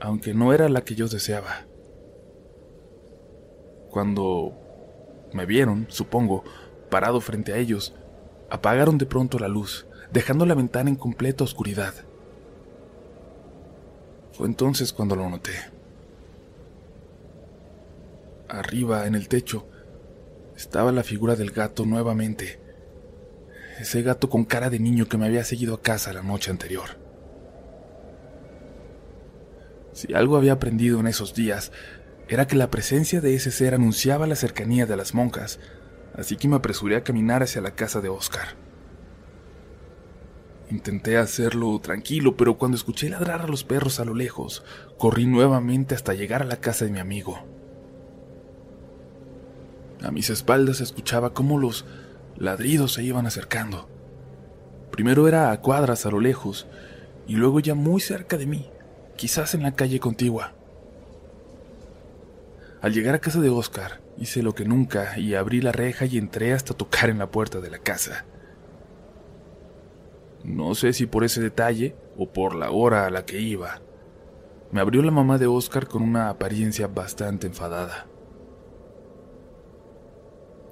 aunque 0.00 0.34
no 0.34 0.52
era 0.52 0.68
la 0.68 0.82
que 0.82 0.96
yo 0.96 1.08
deseaba. 1.08 1.64
Cuando 3.88 4.52
me 5.32 5.46
vieron, 5.46 5.86
supongo, 5.88 6.44
parado 6.90 7.20
frente 7.20 7.52
a 7.52 7.56
ellos, 7.56 7.94
apagaron 8.50 8.98
de 8.98 9.06
pronto 9.06 9.38
la 9.38 9.48
luz, 9.48 9.86
dejando 10.12 10.44
la 10.44 10.54
ventana 10.54 10.90
en 10.90 10.96
completa 10.96 11.44
oscuridad. 11.44 11.94
Fue 14.32 14.46
entonces 14.46 14.92
cuando 14.92 15.16
lo 15.16 15.28
noté. 15.28 15.52
Arriba, 18.48 19.06
en 19.06 19.14
el 19.14 19.28
techo, 19.28 19.66
estaba 20.56 20.92
la 20.92 21.04
figura 21.04 21.36
del 21.36 21.52
gato 21.52 21.86
nuevamente. 21.86 22.60
Ese 23.78 24.02
gato 24.02 24.28
con 24.28 24.44
cara 24.44 24.68
de 24.68 24.78
niño 24.78 25.08
que 25.08 25.16
me 25.16 25.26
había 25.26 25.44
seguido 25.44 25.74
a 25.74 25.80
casa 25.80 26.12
la 26.12 26.22
noche 26.22 26.50
anterior. 26.50 26.98
Si 29.92 30.12
algo 30.14 30.36
había 30.36 30.52
aprendido 30.52 31.00
en 31.00 31.06
esos 31.06 31.34
días, 31.34 31.72
era 32.28 32.46
que 32.46 32.56
la 32.56 32.70
presencia 32.70 33.20
de 33.20 33.34
ese 33.34 33.50
ser 33.50 33.74
anunciaba 33.74 34.26
la 34.26 34.36
cercanía 34.36 34.86
de 34.86 34.96
las 34.96 35.14
monjas, 35.14 35.58
así 36.20 36.36
que 36.36 36.48
me 36.48 36.56
apresuré 36.56 36.96
a 36.96 37.02
caminar 37.02 37.42
hacia 37.42 37.62
la 37.62 37.74
casa 37.74 38.00
de 38.00 38.10
Oscar. 38.10 38.48
Intenté 40.70 41.16
hacerlo 41.16 41.80
tranquilo, 41.80 42.36
pero 42.36 42.56
cuando 42.56 42.76
escuché 42.76 43.08
ladrar 43.08 43.40
a 43.40 43.48
los 43.48 43.64
perros 43.64 43.98
a 43.98 44.04
lo 44.04 44.14
lejos, 44.14 44.62
corrí 44.98 45.26
nuevamente 45.26 45.94
hasta 45.94 46.14
llegar 46.14 46.42
a 46.42 46.46
la 46.46 46.60
casa 46.60 46.84
de 46.84 46.92
mi 46.92 47.00
amigo. 47.00 47.40
A 50.02 50.10
mis 50.12 50.30
espaldas 50.30 50.80
escuchaba 50.80 51.34
cómo 51.34 51.58
los 51.58 51.86
ladridos 52.36 52.92
se 52.92 53.02
iban 53.02 53.26
acercando. 53.26 53.88
Primero 54.92 55.26
era 55.26 55.50
a 55.50 55.60
cuadras 55.60 56.06
a 56.06 56.10
lo 56.10 56.20
lejos, 56.20 56.66
y 57.26 57.34
luego 57.34 57.60
ya 57.60 57.74
muy 57.74 58.00
cerca 58.00 58.36
de 58.36 58.46
mí, 58.46 58.70
quizás 59.16 59.54
en 59.54 59.62
la 59.62 59.74
calle 59.74 59.98
contigua. 60.00 60.52
Al 62.80 62.92
llegar 62.92 63.14
a 63.14 63.20
casa 63.20 63.40
de 63.40 63.50
Oscar, 63.50 64.00
hice 64.20 64.42
lo 64.42 64.54
que 64.54 64.66
nunca 64.66 65.18
y 65.18 65.34
abrí 65.34 65.60
la 65.60 65.72
reja 65.72 66.04
y 66.04 66.18
entré 66.18 66.52
hasta 66.52 66.74
tocar 66.74 67.10
en 67.10 67.18
la 67.18 67.30
puerta 67.30 67.60
de 67.60 67.70
la 67.70 67.78
casa. 67.78 68.26
No 70.44 70.74
sé 70.74 70.92
si 70.92 71.06
por 71.06 71.24
ese 71.24 71.40
detalle 71.40 71.96
o 72.16 72.30
por 72.30 72.54
la 72.54 72.70
hora 72.70 73.06
a 73.06 73.10
la 73.10 73.24
que 73.24 73.40
iba. 73.40 73.80
Me 74.70 74.80
abrió 74.80 75.02
la 75.02 75.10
mamá 75.10 75.38
de 75.38 75.46
Oscar 75.46 75.88
con 75.88 76.02
una 76.02 76.28
apariencia 76.28 76.86
bastante 76.86 77.46
enfadada. 77.46 78.06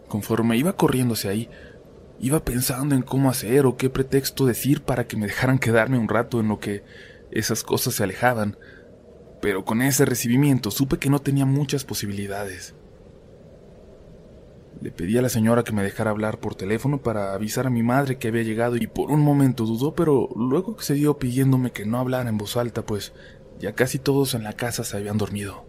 Conforme 0.08 0.56
iba 0.56 0.74
corriéndose 0.74 1.28
ahí, 1.28 1.50
iba 2.20 2.44
pensando 2.44 2.94
en 2.94 3.02
cómo 3.02 3.30
hacer 3.30 3.66
o 3.66 3.76
qué 3.76 3.90
pretexto 3.90 4.46
decir 4.46 4.82
para 4.82 5.06
que 5.06 5.16
me 5.16 5.26
dejaran 5.26 5.58
quedarme 5.58 5.98
un 5.98 6.08
rato 6.08 6.40
en 6.40 6.48
lo 6.48 6.60
que 6.60 6.84
esas 7.30 7.62
cosas 7.62 7.94
se 7.94 8.04
alejaban, 8.04 8.56
pero 9.40 9.64
con 9.64 9.82
ese 9.82 10.04
recibimiento 10.04 10.70
supe 10.70 10.98
que 10.98 11.10
no 11.10 11.20
tenía 11.20 11.44
muchas 11.44 11.84
posibilidades. 11.84 12.74
Le 14.80 14.92
pedí 14.92 15.18
a 15.18 15.22
la 15.22 15.28
señora 15.28 15.64
que 15.64 15.72
me 15.72 15.82
dejara 15.82 16.10
hablar 16.10 16.38
por 16.38 16.54
teléfono 16.54 17.02
para 17.02 17.32
avisar 17.32 17.66
a 17.66 17.70
mi 17.70 17.82
madre 17.82 18.16
que 18.16 18.28
había 18.28 18.44
llegado 18.44 18.76
y 18.76 18.86
por 18.86 19.10
un 19.10 19.20
momento 19.20 19.64
dudó, 19.64 19.94
pero 19.94 20.28
luego 20.36 20.72
accedió 20.72 21.18
pidiéndome 21.18 21.72
que 21.72 21.84
no 21.84 21.98
hablara 21.98 22.28
en 22.28 22.38
voz 22.38 22.56
alta, 22.56 22.82
pues 22.86 23.12
ya 23.58 23.74
casi 23.74 23.98
todos 23.98 24.34
en 24.34 24.44
la 24.44 24.52
casa 24.52 24.84
se 24.84 24.96
habían 24.96 25.18
dormido. 25.18 25.66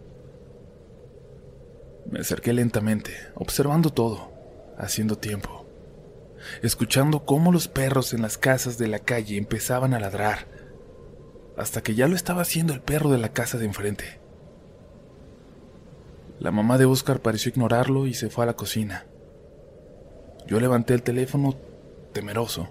Me 2.08 2.20
acerqué 2.20 2.52
lentamente, 2.52 3.12
observando 3.34 3.90
todo, 3.90 4.32
haciendo 4.78 5.18
tiempo, 5.18 5.66
escuchando 6.62 7.24
cómo 7.24 7.50
los 7.50 7.66
perros 7.66 8.14
en 8.14 8.22
las 8.22 8.38
casas 8.38 8.78
de 8.78 8.86
la 8.86 9.00
calle 9.00 9.36
empezaban 9.36 9.92
a 9.92 10.00
ladrar, 10.00 10.46
hasta 11.56 11.82
que 11.82 11.96
ya 11.96 12.06
lo 12.06 12.14
estaba 12.14 12.42
haciendo 12.42 12.72
el 12.72 12.80
perro 12.80 13.10
de 13.10 13.18
la 13.18 13.32
casa 13.32 13.58
de 13.58 13.66
enfrente. 13.66 14.19
La 16.40 16.50
mamá 16.50 16.78
de 16.78 16.86
Oscar 16.86 17.20
pareció 17.20 17.50
ignorarlo 17.50 18.06
y 18.06 18.14
se 18.14 18.30
fue 18.30 18.44
a 18.44 18.46
la 18.46 18.56
cocina. 18.56 19.04
Yo 20.46 20.58
levanté 20.58 20.94
el 20.94 21.02
teléfono 21.02 21.54
temeroso. 22.14 22.70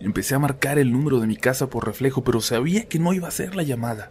Empecé 0.00 0.34
a 0.34 0.38
marcar 0.38 0.78
el 0.78 0.90
número 0.90 1.20
de 1.20 1.26
mi 1.26 1.36
casa 1.36 1.68
por 1.68 1.86
reflejo, 1.86 2.24
pero 2.24 2.40
sabía 2.40 2.88
que 2.88 2.98
no 2.98 3.12
iba 3.12 3.28
a 3.28 3.32
ser 3.32 3.54
la 3.54 3.64
llamada. 3.64 4.08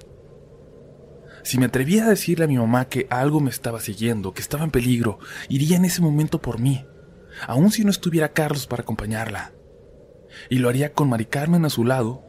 Si 1.41 1.57
me 1.57 1.65
atrevía 1.65 2.05
a 2.05 2.09
decirle 2.09 2.45
a 2.45 2.47
mi 2.47 2.59
mamá 2.59 2.89
que 2.89 3.07
algo 3.09 3.39
me 3.39 3.49
estaba 3.49 3.79
siguiendo, 3.79 4.35
que 4.35 4.41
estaba 4.41 4.63
en 4.63 4.71
peligro, 4.71 5.17
iría 5.49 5.75
en 5.75 5.85
ese 5.85 6.03
momento 6.03 6.39
por 6.39 6.59
mí, 6.59 6.85
aun 7.47 7.71
si 7.71 7.83
no 7.83 7.89
estuviera 7.89 8.33
Carlos 8.33 8.67
para 8.67 8.83
acompañarla. 8.83 9.53
Y 10.47 10.59
lo 10.59 10.69
haría 10.69 10.93
con 10.93 11.09
Mari 11.09 11.25
Carmen 11.25 11.65
a 11.65 11.71
su 11.71 11.85
lado, 11.85 12.23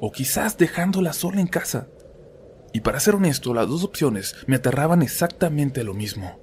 o 0.00 0.10
quizás 0.10 0.58
dejándola 0.58 1.12
sola 1.12 1.40
en 1.40 1.46
casa. 1.46 1.86
Y 2.74 2.80
para 2.80 2.98
ser 2.98 3.14
honesto, 3.14 3.54
las 3.54 3.68
dos 3.68 3.84
opciones 3.84 4.34
me 4.48 4.56
aterraban 4.56 5.00
exactamente 5.00 5.84
lo 5.84 5.94
mismo. 5.94 6.40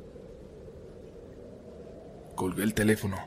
Colgué 2.35 2.63
el 2.63 2.73
teléfono, 2.73 3.17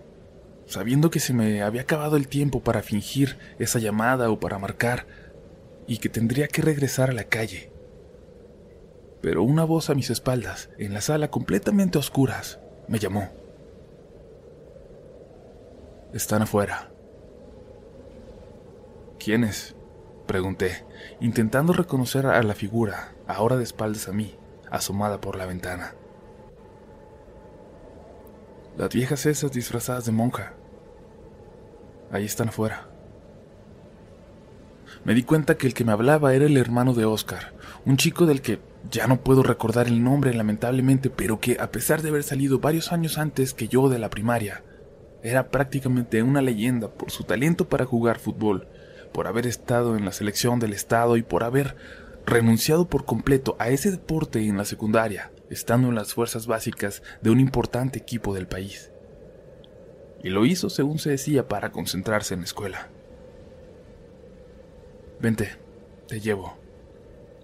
sabiendo 0.64 1.10
que 1.10 1.20
se 1.20 1.34
me 1.34 1.60
había 1.62 1.82
acabado 1.82 2.16
el 2.16 2.28
tiempo 2.28 2.62
para 2.62 2.80
fingir 2.80 3.36
esa 3.58 3.78
llamada 3.78 4.30
o 4.30 4.40
para 4.40 4.58
marcar, 4.58 5.06
y 5.86 5.98
que 5.98 6.08
tendría 6.08 6.48
que 6.48 6.62
regresar 6.62 7.10
a 7.10 7.12
la 7.12 7.24
calle. 7.24 7.70
Pero 9.20 9.42
una 9.42 9.64
voz 9.64 9.90
a 9.90 9.94
mis 9.94 10.08
espaldas, 10.08 10.70
en 10.78 10.94
la 10.94 11.02
sala 11.02 11.30
completamente 11.30 11.98
oscuras, 11.98 12.58
me 12.88 12.98
llamó. 12.98 13.28
Están 16.14 16.40
afuera. 16.40 16.90
¿Quiénes? 19.18 19.76
Pregunté, 20.26 20.84
intentando 21.20 21.74
reconocer 21.74 22.26
a 22.26 22.42
la 22.42 22.54
figura, 22.54 23.12
ahora 23.26 23.56
de 23.56 23.64
espaldas 23.64 24.08
a 24.08 24.12
mí, 24.12 24.34
asomada 24.70 25.20
por 25.20 25.36
la 25.36 25.44
ventana. 25.44 25.94
Las 28.78 28.88
viejas 28.88 29.26
esas 29.26 29.52
disfrazadas 29.52 30.06
de 30.06 30.12
monja. 30.12 30.54
Ahí 32.10 32.24
están 32.24 32.48
afuera. 32.48 32.88
Me 35.04 35.14
di 35.14 35.22
cuenta 35.22 35.56
que 35.56 35.66
el 35.66 35.74
que 35.74 35.84
me 35.84 35.92
hablaba 35.92 36.34
era 36.34 36.46
el 36.46 36.56
hermano 36.56 36.94
de 36.94 37.04
Oscar, 37.04 37.52
un 37.84 37.98
chico 37.98 38.24
del 38.24 38.40
que 38.40 38.60
ya 38.90 39.06
no 39.06 39.20
puedo 39.20 39.42
recordar 39.42 39.86
el 39.86 40.02
nombre 40.02 40.32
lamentablemente, 40.32 41.10
pero 41.10 41.38
que 41.38 41.58
a 41.60 41.70
pesar 41.70 42.00
de 42.00 42.08
haber 42.08 42.22
salido 42.22 42.60
varios 42.60 42.92
años 42.92 43.18
antes 43.18 43.52
que 43.52 43.68
yo 43.68 43.90
de 43.90 43.98
la 43.98 44.08
primaria, 44.08 44.62
era 45.22 45.50
prácticamente 45.50 46.22
una 46.22 46.40
leyenda 46.40 46.88
por 46.88 47.10
su 47.10 47.24
talento 47.24 47.68
para 47.68 47.84
jugar 47.84 48.18
fútbol 48.18 48.68
por 49.14 49.28
haber 49.28 49.46
estado 49.46 49.96
en 49.96 50.04
la 50.04 50.10
selección 50.10 50.58
del 50.58 50.72
Estado 50.72 51.16
y 51.16 51.22
por 51.22 51.44
haber 51.44 51.76
renunciado 52.26 52.88
por 52.88 53.04
completo 53.04 53.54
a 53.60 53.68
ese 53.68 53.92
deporte 53.92 54.40
en 54.40 54.56
la 54.56 54.64
secundaria, 54.64 55.30
estando 55.50 55.88
en 55.88 55.94
las 55.94 56.12
fuerzas 56.12 56.48
básicas 56.48 57.00
de 57.22 57.30
un 57.30 57.38
importante 57.38 58.00
equipo 58.00 58.34
del 58.34 58.48
país. 58.48 58.90
Y 60.24 60.30
lo 60.30 60.44
hizo, 60.46 60.68
según 60.68 60.98
se 60.98 61.10
decía, 61.10 61.46
para 61.46 61.70
concentrarse 61.70 62.34
en 62.34 62.40
la 62.40 62.46
escuela. 62.46 62.88
Vente, 65.20 65.50
te 66.08 66.18
llevo, 66.18 66.56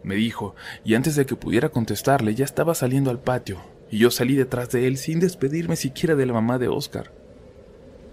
me 0.02 0.16
dijo, 0.16 0.56
y 0.84 0.96
antes 0.96 1.14
de 1.14 1.24
que 1.24 1.36
pudiera 1.36 1.68
contestarle 1.68 2.34
ya 2.34 2.44
estaba 2.44 2.74
saliendo 2.74 3.10
al 3.10 3.20
patio, 3.20 3.60
y 3.92 3.98
yo 3.98 4.10
salí 4.10 4.34
detrás 4.34 4.70
de 4.70 4.88
él 4.88 4.96
sin 4.96 5.20
despedirme 5.20 5.76
siquiera 5.76 6.16
de 6.16 6.26
la 6.26 6.32
mamá 6.32 6.58
de 6.58 6.66
Oscar. 6.66 7.12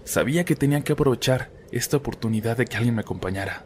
Sabía 0.04 0.44
que 0.44 0.54
tenía 0.54 0.82
que 0.82 0.92
aprovechar 0.92 1.57
esta 1.72 1.96
oportunidad 1.96 2.56
de 2.56 2.64
que 2.64 2.76
alguien 2.76 2.94
me 2.94 3.02
acompañara. 3.02 3.64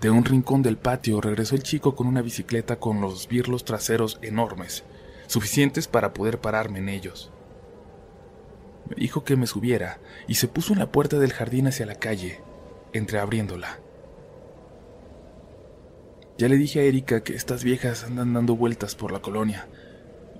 De 0.00 0.10
un 0.10 0.24
rincón 0.24 0.62
del 0.62 0.76
patio 0.76 1.20
regresó 1.20 1.54
el 1.54 1.62
chico 1.62 1.96
con 1.96 2.06
una 2.06 2.20
bicicleta 2.20 2.76
con 2.76 3.00
los 3.00 3.26
birlos 3.26 3.64
traseros 3.64 4.18
enormes, 4.22 4.84
suficientes 5.26 5.88
para 5.88 6.12
poder 6.12 6.40
pararme 6.40 6.80
en 6.80 6.90
ellos. 6.90 7.30
Me 8.88 8.96
dijo 8.96 9.24
que 9.24 9.36
me 9.36 9.46
subiera 9.46 9.98
y 10.28 10.34
se 10.34 10.48
puso 10.48 10.74
en 10.74 10.80
la 10.80 10.92
puerta 10.92 11.18
del 11.18 11.32
jardín 11.32 11.68
hacia 11.68 11.86
la 11.86 11.94
calle, 11.94 12.40
entreabriéndola. 12.92 13.78
Ya 16.36 16.48
le 16.48 16.56
dije 16.56 16.80
a 16.80 16.82
Erika 16.82 17.22
que 17.22 17.34
estas 17.34 17.64
viejas 17.64 18.04
andan 18.04 18.34
dando 18.34 18.56
vueltas 18.56 18.94
por 18.94 19.12
la 19.12 19.20
colonia 19.20 19.68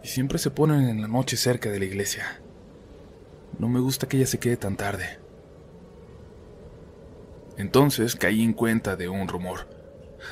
y 0.03 0.09
siempre 0.09 0.39
se 0.39 0.51
ponen 0.51 0.89
en 0.89 1.01
la 1.01 1.09
noche 1.09 1.37
cerca 1.37 1.71
de 1.71 1.79
la 1.79 1.87
iglesia. 1.87 2.41
No 3.59 3.69
me 3.69 3.81
gusta 3.81 4.09
que 4.09 4.19
ella 4.19 4.27
se 4.27 4.39
quede 4.39 4.57
tan 4.57 4.77
tarde. 4.77 5.24
Entonces 7.57 8.17
caí 8.17 8.43
en 8.43 8.53
cuenta 8.53 8.97
de 8.97 9.09
un 9.09 9.29
rumor, 9.29 9.69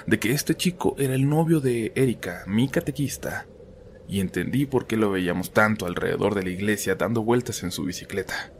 de 0.07 0.18
que 0.18 0.33
este 0.33 0.55
chico 0.55 0.97
era 0.99 1.14
el 1.14 1.29
novio 1.29 1.61
de 1.61 1.93
Erika, 1.95 2.45
mi 2.47 2.68
catequista, 2.68 3.47
y 4.09 4.20
entendí 4.20 4.66
por 4.66 4.87
qué 4.87 4.97
lo 4.97 5.11
veíamos 5.11 5.53
tanto 5.53 5.87
alrededor 5.87 6.35
de 6.35 6.43
la 6.43 6.51
iglesia 6.51 6.97
dando 6.97 7.23
vueltas 7.23 7.62
en 7.62 7.70
su 7.70 7.85
bicicleta. 7.85 8.53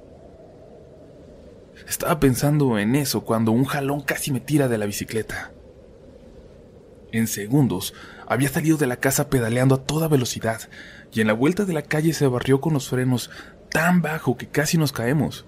Estaba 1.89 2.21
pensando 2.21 2.79
en 2.79 2.95
eso 2.95 3.25
cuando 3.25 3.51
un 3.51 3.65
jalón 3.65 4.03
casi 4.03 4.31
me 4.31 4.41
tira 4.41 4.69
de 4.69 4.79
la 4.79 4.87
bicicleta. 4.87 5.53
En 7.11 7.27
segundos 7.27 7.93
había 8.27 8.49
salido 8.49 8.77
de 8.79 8.87
la 8.87 8.97
casa 8.97 9.29
pedaleando 9.29 9.75
a 9.75 9.83
toda 9.83 10.09
velocidad 10.09 10.61
y 11.13 11.21
en 11.21 11.27
la 11.27 11.33
vuelta 11.33 11.65
de 11.65 11.73
la 11.73 11.83
calle 11.83 12.15
se 12.15 12.27
barrió 12.27 12.61
con 12.61 12.73
los 12.73 12.89
frenos 12.89 13.31
tan 13.69 14.01
bajo 14.01 14.37
que 14.37 14.49
casi 14.49 14.79
nos 14.79 14.93
caemos 14.93 15.45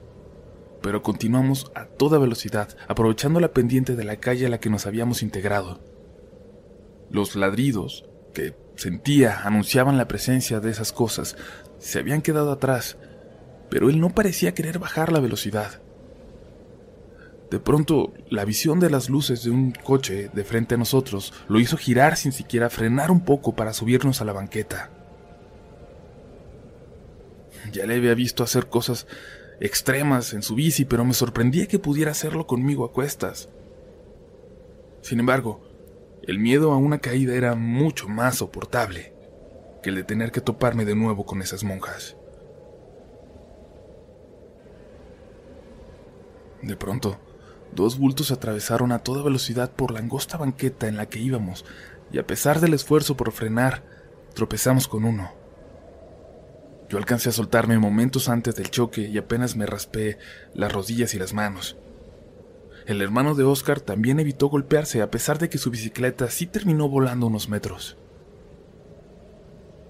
pero 0.85 1.03
continuamos 1.03 1.72
a 1.74 1.87
toda 1.87 2.18
velocidad, 2.18 2.76
aprovechando 2.89 3.41
la 3.41 3.55
pendiente 3.55 3.97
de 3.97 4.05
la 4.05 4.16
calle 4.16 4.45
a 4.45 4.49
la 4.51 4.61
que 4.61 4.68
nos 4.68 4.85
habíamos 4.85 5.22
integrado. 5.22 5.80
Los 7.11 7.37
ladridos 7.37 8.05
que 8.35 8.55
sentía 8.76 9.47
anunciaban 9.47 9.97
la 9.97 10.09
presencia 10.09 10.61
de 10.61 10.70
esas 10.70 10.93
cosas 10.93 11.39
se 11.78 11.99
habían 11.99 12.20
quedado 12.20 12.53
atrás, 12.53 12.99
pero 13.70 13.89
él 13.89 13.99
no 13.99 14.11
parecía 14.11 14.53
querer 14.53 14.78
bajar 14.78 15.11
la 15.11 15.20
velocidad. 15.20 15.80
De 17.51 17.61
pronto, 17.61 18.12
la 18.28 18.45
visión 18.45 18.78
de 18.78 18.91
las 18.91 19.09
luces 19.09 19.43
de 19.43 19.53
un 19.53 19.72
coche 19.72 20.28
de 20.35 20.45
frente 20.45 20.74
a 20.74 20.78
nosotros 20.78 21.32
lo 21.49 21.61
hizo 21.61 21.78
girar 21.78 22.18
sin 22.18 22.32
siquiera 22.32 22.68
frenar 22.68 23.11
un 23.11 23.24
poco 23.24 23.57
para 23.57 23.72
subirnos 23.72 24.20
a 24.20 24.26
la 24.26 24.35
banqueta. 24.35 24.91
Ya 27.72 27.87
le 27.87 27.95
había 27.95 28.12
visto 28.12 28.45
hacer 28.45 28.66
cosas 28.66 29.07
extremas 29.65 30.35
en 30.35 30.43
su 30.43 30.55
bici, 30.55 30.85
pero 30.85 31.07
me 31.07 31.15
sorprendía 31.15 31.67
que 31.67 31.79
pudiera 31.79 32.11
hacerlo 32.11 32.47
conmigo 32.47 32.85
a 32.85 32.93
cuestas. 32.93 33.49
Sin 35.01 35.21
embargo, 35.21 35.62
el 36.23 36.39
miedo 36.39 36.73
a 36.73 36.77
una 36.77 36.99
caída 36.99 37.35
era 37.35 37.55
mucho 37.55 38.07
más 38.07 38.37
soportable 38.37 39.15
que 39.83 39.89
el 39.89 39.97
de 39.97 40.05
tener 40.05 40.33
que 40.33 40.43
toparme 40.43 40.85
de 40.85 40.95
nuevo 40.95 41.25
con 41.25 41.41
esas 41.41 41.65
monjas. 41.65 42.17
De 46.61 46.77
pronto, 46.77 47.19
dos 47.75 47.99
bultos 47.99 48.31
atravesaron 48.31 48.93
a 48.93 48.99
toda 48.99 49.23
velocidad 49.23 49.71
por 49.71 49.93
la 49.93 50.01
angosta 50.01 50.37
banqueta 50.37 50.89
en 50.89 50.97
la 50.97 51.07
que 51.07 51.21
íbamos, 51.21 51.65
y 52.12 52.19
a 52.19 52.27
pesar 52.27 52.61
del 52.61 52.75
esfuerzo 52.75 53.17
por 53.17 53.33
frenar, 53.33 53.83
tropezamos 54.35 54.89
con 54.89 55.05
uno. 55.05 55.43
Yo 56.95 56.99
alcancé 56.99 57.30
a 57.30 57.32
soltarme 57.32 57.76
momentos 57.76 58.28
antes 58.28 58.55
del 58.55 58.70
choque 58.70 59.01
y 59.01 59.18
apenas 59.18 59.57
me 59.57 59.66
raspé 59.66 60.16
las 60.55 60.72
rodillas 60.72 61.12
y 61.14 61.18
las 61.18 61.32
manos. 61.32 61.76
El 62.86 63.03
hermano 63.03 63.34
de 63.34 63.42
Oscar 63.42 63.80
también 63.80 64.20
evitó 64.20 64.47
golpearse 64.47 65.03
a 65.03 65.11
pesar 65.11 65.40
de 65.40 65.49
que 65.49 65.59
su 65.59 65.72
bicicleta 65.72 66.30
sí 66.30 66.47
terminó 66.47 66.88
volando 66.88 67.26
unos 67.26 67.49
metros. 67.49 67.97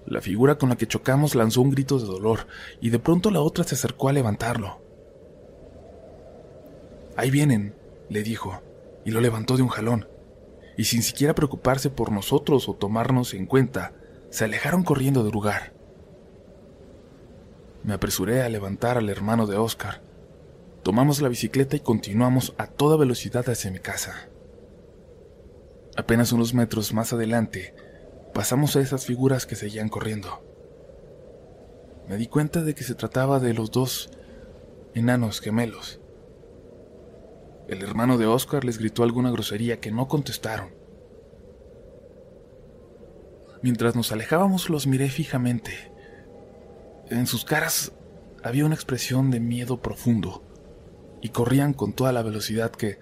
La 0.07 0.19
figura 0.19 0.57
con 0.57 0.69
la 0.69 0.77
que 0.77 0.87
chocamos 0.87 1.35
lanzó 1.35 1.61
un 1.61 1.69
grito 1.69 1.99
de 1.99 2.07
dolor 2.07 2.47
y 2.81 2.89
de 2.89 2.97
pronto 2.97 3.29
la 3.29 3.41
otra 3.41 3.63
se 3.65 3.75
acercó 3.75 4.09
a 4.09 4.13
levantarlo. 4.13 4.81
Ahí 7.15 7.29
vienen, 7.29 7.75
le 8.09 8.23
dijo, 8.23 8.63
y 9.05 9.11
lo 9.11 9.21
levantó 9.21 9.57
de 9.57 9.61
un 9.61 9.69
jalón. 9.69 10.07
Y 10.75 10.85
sin 10.85 11.03
siquiera 11.03 11.35
preocuparse 11.35 11.91
por 11.91 12.11
nosotros 12.11 12.67
o 12.67 12.73
tomarnos 12.73 13.35
en 13.35 13.45
cuenta, 13.45 13.93
se 14.31 14.45
alejaron 14.45 14.81
corriendo 14.81 15.23
del 15.23 15.33
lugar. 15.33 15.74
Me 17.85 17.93
apresuré 17.93 18.41
a 18.41 18.49
levantar 18.49 18.97
al 18.97 19.11
hermano 19.11 19.45
de 19.45 19.57
Oscar. 19.57 20.01
Tomamos 20.81 21.21
la 21.21 21.29
bicicleta 21.29 21.75
y 21.75 21.81
continuamos 21.81 22.55
a 22.57 22.65
toda 22.65 22.97
velocidad 22.97 23.47
hacia 23.47 23.69
mi 23.69 23.77
casa. 23.77 24.27
Apenas 25.95 26.31
unos 26.31 26.55
metros 26.55 26.93
más 26.93 27.13
adelante, 27.13 27.75
pasamos 28.33 28.75
a 28.75 28.79
esas 28.79 29.05
figuras 29.05 29.45
que 29.45 29.55
seguían 29.55 29.89
corriendo. 29.89 30.43
Me 32.09 32.17
di 32.17 32.25
cuenta 32.25 32.63
de 32.63 32.73
que 32.73 32.83
se 32.83 32.95
trataba 32.95 33.39
de 33.39 33.53
los 33.53 33.69
dos 33.69 34.09
enanos 34.95 35.39
gemelos. 35.39 35.99
El 37.67 37.83
hermano 37.83 38.17
de 38.17 38.25
Oscar 38.25 38.65
les 38.65 38.79
gritó 38.79 39.03
alguna 39.03 39.29
grosería 39.29 39.79
que 39.79 39.91
no 39.91 40.07
contestaron. 40.07 40.69
Mientras 43.61 43.95
nos 43.95 44.11
alejábamos 44.11 44.71
los 44.71 44.87
miré 44.87 45.07
fijamente. 45.09 45.94
En 47.09 47.27
sus 47.27 47.45
caras 47.45 47.91
había 48.43 48.65
una 48.65 48.73
expresión 48.73 49.29
de 49.29 49.39
miedo 49.39 49.81
profundo 49.81 50.43
y 51.21 51.29
corrían 51.29 51.73
con 51.73 51.93
toda 51.93 52.11
la 52.11 52.23
velocidad 52.23 52.71
que 52.71 52.97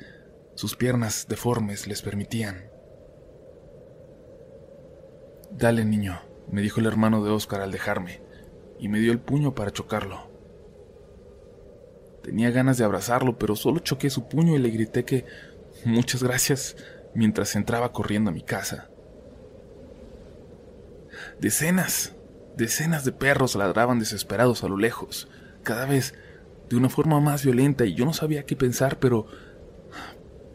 sus 0.56 0.76
piernas 0.76 1.28
deformes 1.30 1.88
les 1.88 2.02
permitían. 2.02 2.66
Dale, 5.52 5.86
niño, 5.86 6.22
me 6.52 6.62
dijo 6.62 6.80
el 6.80 6.86
hermano 6.86 7.24
de 7.24 7.32
Oscar 7.32 7.62
al 7.62 7.72
dejarme, 7.72 8.22
y 8.78 8.90
me 8.90 9.00
dio 9.00 9.12
el 9.12 9.20
puño 9.20 9.56
para 9.56 9.72
chocarlo. 9.72 10.30
Tenía 12.24 12.52
ganas 12.52 12.78
de 12.78 12.84
abrazarlo, 12.84 13.38
pero 13.38 13.56
solo 13.56 13.80
choqué 13.80 14.10
su 14.10 14.28
puño 14.28 14.56
y 14.56 14.60
le 14.60 14.70
grité 14.70 15.06
que 15.06 15.26
muchas 15.86 16.24
gracias 16.24 16.76
mientras 17.14 17.56
entraba 17.56 17.92
corriendo 17.92 18.32
a 18.32 18.34
mi 18.34 18.42
casa. 18.42 18.90
Decenas, 21.40 22.16
Decenas 22.58 23.04
de 23.04 23.12
perros 23.12 23.56
ladraban 23.56 24.00
desesperados 24.00 24.64
a 24.64 24.68
lo 24.68 24.78
lejos, 24.78 25.28
cada 25.64 25.86
vez 25.86 26.14
de 26.70 26.76
una 26.76 26.90
forma 26.90 27.20
más 27.20 27.44
violenta 27.44 27.86
y 27.86 27.96
yo 27.96 28.06
no 28.06 28.14
sabía 28.14 28.46
qué 28.46 28.56
pensar, 28.56 29.00
pero 29.00 29.28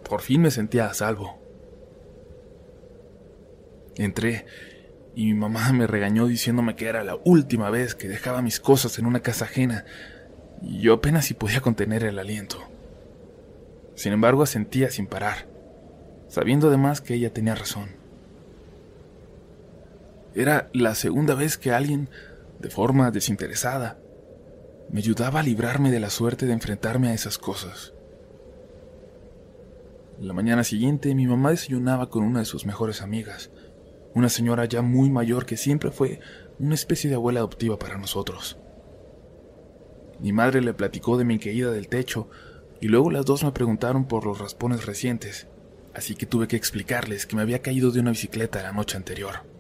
por 0.09 0.21
fin 0.21 0.43
me 0.43 0.51
sentía 0.51 0.87
a 0.87 0.95
salvo. 0.95 1.41
Entré 3.97 4.47
y 5.15 5.27
mi 5.27 5.35
mamá 5.35 5.73
me 5.73 5.87
regañó 5.87 6.27
diciéndome 6.27 6.77
que 6.77 6.87
era 6.87 7.03
la 7.03 7.17
última 7.25 7.71
vez 7.71 7.95
que 7.97 8.09
dejaba 8.09 8.43
mis 8.43 8.61
cosas 8.61 8.99
en 8.99 9.07
una 9.07 9.21
casa 9.21 9.47
ajena 9.47 9.85
y 10.63 10.81
yo 10.81 10.95
apenas 10.95 11.27
si 11.27 11.35
podía 11.35 11.61
contener 11.61 12.05
el 12.05 12.19
aliento. 12.19 12.59
Sin 13.97 14.13
embargo, 14.13 14.45
asentía 14.45 14.91
sin 14.91 15.09
parar. 15.09 15.49
sabiendo 16.29 16.69
además 16.69 17.01
que 17.01 17.15
ella 17.15 17.33
tenía 17.33 17.55
razón. 17.55 17.98
Era 20.35 20.69
la 20.73 20.95
segunda 20.95 21.35
vez 21.35 21.59
que 21.59 21.73
alguien, 21.73 22.09
de 22.59 22.71
forma 22.71 23.11
desinteresada, 23.11 23.99
me 24.91 25.01
ayudaba 25.01 25.41
a 25.41 25.43
librarme 25.43 25.91
de 25.91 26.01
la 26.01 26.11
suerte 26.11 26.47
de 26.47 26.53
enfrentarme 26.53 27.09
a 27.09 27.15
esas 27.15 27.39
cosas. 27.39 27.93
La 30.21 30.33
mañana 30.33 30.65
siguiente 30.65 31.15
mi 31.15 31.27
mamá 31.27 31.51
desayunaba 31.51 32.11
con 32.11 32.25
una 32.25 32.41
de 32.41 32.45
sus 32.45 32.67
mejores 32.67 33.03
amigas, 33.03 33.51
una 34.15 34.29
señora 34.29 34.65
ya 34.65 34.83
muy 34.83 35.11
mayor 35.11 35.47
que 35.47 35.57
siempre 35.57 35.91
fue 35.91 36.21
una 36.59 36.75
especie 36.75 37.09
de 37.09 37.17
abuela 37.17 37.41
adoptiva 37.41 37.79
para 37.79 37.99
nosotros. 37.99 38.59
Mi 40.21 40.33
madre 40.33 40.61
le 40.61 40.75
platicó 40.75 41.17
de 41.17 41.25
mi 41.25 41.39
caída 41.39 41.71
del 41.71 41.89
techo 41.89 42.29
y 42.81 42.89
luego 42.89 43.11
las 43.11 43.27
dos 43.27 43.45
me 43.45 43.53
preguntaron 43.53 44.07
por 44.07 44.27
los 44.27 44.39
raspones 44.39 44.87
recientes, 44.87 45.47
así 45.95 46.17
que 46.17 46.27
tuve 46.27 46.49
que 46.49 46.57
explicarles 46.57 47.27
que 47.27 47.37
me 47.37 47.43
había 47.43 47.63
caído 47.63 47.93
de 47.93 48.01
una 48.01 48.11
bicicleta 48.11 48.63
la 48.63 48.73
noche 48.73 48.97
anterior. 48.97 49.58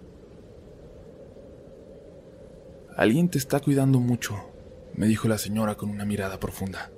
Alguien 2.98 3.28
te 3.28 3.38
está 3.38 3.60
cuidando 3.60 4.00
mucho, 4.00 4.34
me 4.96 5.06
dijo 5.06 5.28
la 5.28 5.38
señora 5.38 5.76
con 5.76 5.88
una 5.88 6.04
mirada 6.04 6.40
profunda. 6.40 6.90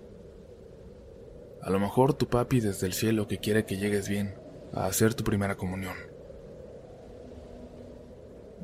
A 1.60 1.68
lo 1.68 1.78
mejor 1.78 2.14
tu 2.14 2.26
papi 2.26 2.60
desde 2.60 2.86
el 2.86 2.94
cielo 2.94 3.28
que 3.28 3.36
quiere 3.36 3.66
que 3.66 3.76
llegues 3.76 4.08
bien 4.08 4.34
a 4.72 4.86
hacer 4.86 5.12
tu 5.12 5.24
primera 5.24 5.58
comunión. 5.58 5.92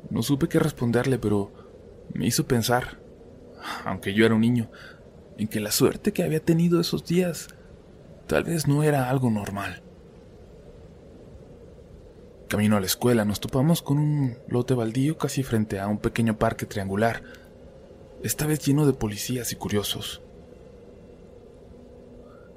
No 0.09 0.23
supe 0.23 0.47
qué 0.47 0.57
responderle, 0.57 1.19
pero 1.19 1.51
me 2.11 2.25
hizo 2.25 2.47
pensar, 2.47 2.97
aunque 3.85 4.15
yo 4.15 4.25
era 4.25 4.33
un 4.33 4.41
niño, 4.41 4.71
en 5.37 5.47
que 5.47 5.59
la 5.59 5.69
suerte 5.69 6.13
que 6.13 6.23
había 6.23 6.39
tenido 6.39 6.81
esos 6.81 7.05
días 7.05 7.49
tal 8.25 8.45
vez 8.45 8.67
no 8.67 8.81
era 8.81 9.11
algo 9.11 9.29
normal. 9.29 9.83
Camino 12.47 12.77
a 12.77 12.79
la 12.79 12.85
escuela 12.85 13.25
nos 13.25 13.41
topamos 13.41 13.81
con 13.81 13.97
un 13.97 14.37
lote 14.47 14.73
baldío 14.73 15.17
casi 15.17 15.43
frente 15.43 15.81
a 15.81 15.87
un 15.87 15.97
pequeño 15.97 16.37
parque 16.37 16.65
triangular, 16.65 17.21
esta 18.23 18.47
vez 18.47 18.65
lleno 18.65 18.85
de 18.85 18.93
policías 18.93 19.51
y 19.51 19.57
curiosos. 19.57 20.21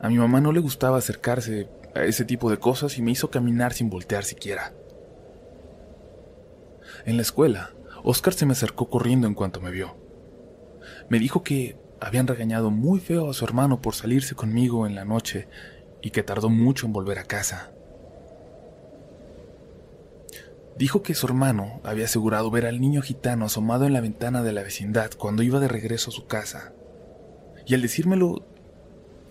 A 0.00 0.08
mi 0.08 0.16
mamá 0.16 0.40
no 0.40 0.52
le 0.52 0.60
gustaba 0.60 0.98
acercarse 0.98 1.68
a 1.96 2.04
ese 2.04 2.24
tipo 2.24 2.50
de 2.50 2.58
cosas 2.58 2.98
y 2.98 3.02
me 3.02 3.10
hizo 3.10 3.30
caminar 3.30 3.72
sin 3.72 3.90
voltear 3.90 4.24
siquiera. 4.24 4.72
En 7.04 7.16
la 7.16 7.22
escuela, 7.22 7.70
Oscar 8.04 8.32
se 8.32 8.46
me 8.46 8.52
acercó 8.52 8.88
corriendo 8.88 9.26
en 9.26 9.34
cuanto 9.34 9.60
me 9.60 9.72
vio. 9.72 9.96
Me 11.08 11.18
dijo 11.18 11.42
que 11.42 11.76
habían 12.00 12.28
regañado 12.28 12.70
muy 12.70 13.00
feo 13.00 13.28
a 13.28 13.34
su 13.34 13.44
hermano 13.44 13.82
por 13.82 13.96
salirse 13.96 14.36
conmigo 14.36 14.86
en 14.86 14.94
la 14.94 15.04
noche 15.04 15.48
y 16.00 16.10
que 16.10 16.22
tardó 16.22 16.48
mucho 16.48 16.86
en 16.86 16.92
volver 16.92 17.18
a 17.18 17.24
casa. 17.24 17.72
Dijo 20.80 21.02
que 21.02 21.14
su 21.14 21.26
hermano 21.26 21.78
había 21.84 22.06
asegurado 22.06 22.50
ver 22.50 22.64
al 22.64 22.80
niño 22.80 23.02
gitano 23.02 23.44
asomado 23.44 23.84
en 23.84 23.92
la 23.92 24.00
ventana 24.00 24.42
de 24.42 24.52
la 24.52 24.62
vecindad 24.62 25.10
cuando 25.10 25.42
iba 25.42 25.60
de 25.60 25.68
regreso 25.68 26.08
a 26.08 26.14
su 26.14 26.26
casa. 26.26 26.72
Y 27.66 27.74
al 27.74 27.82
decírmelo, 27.82 28.46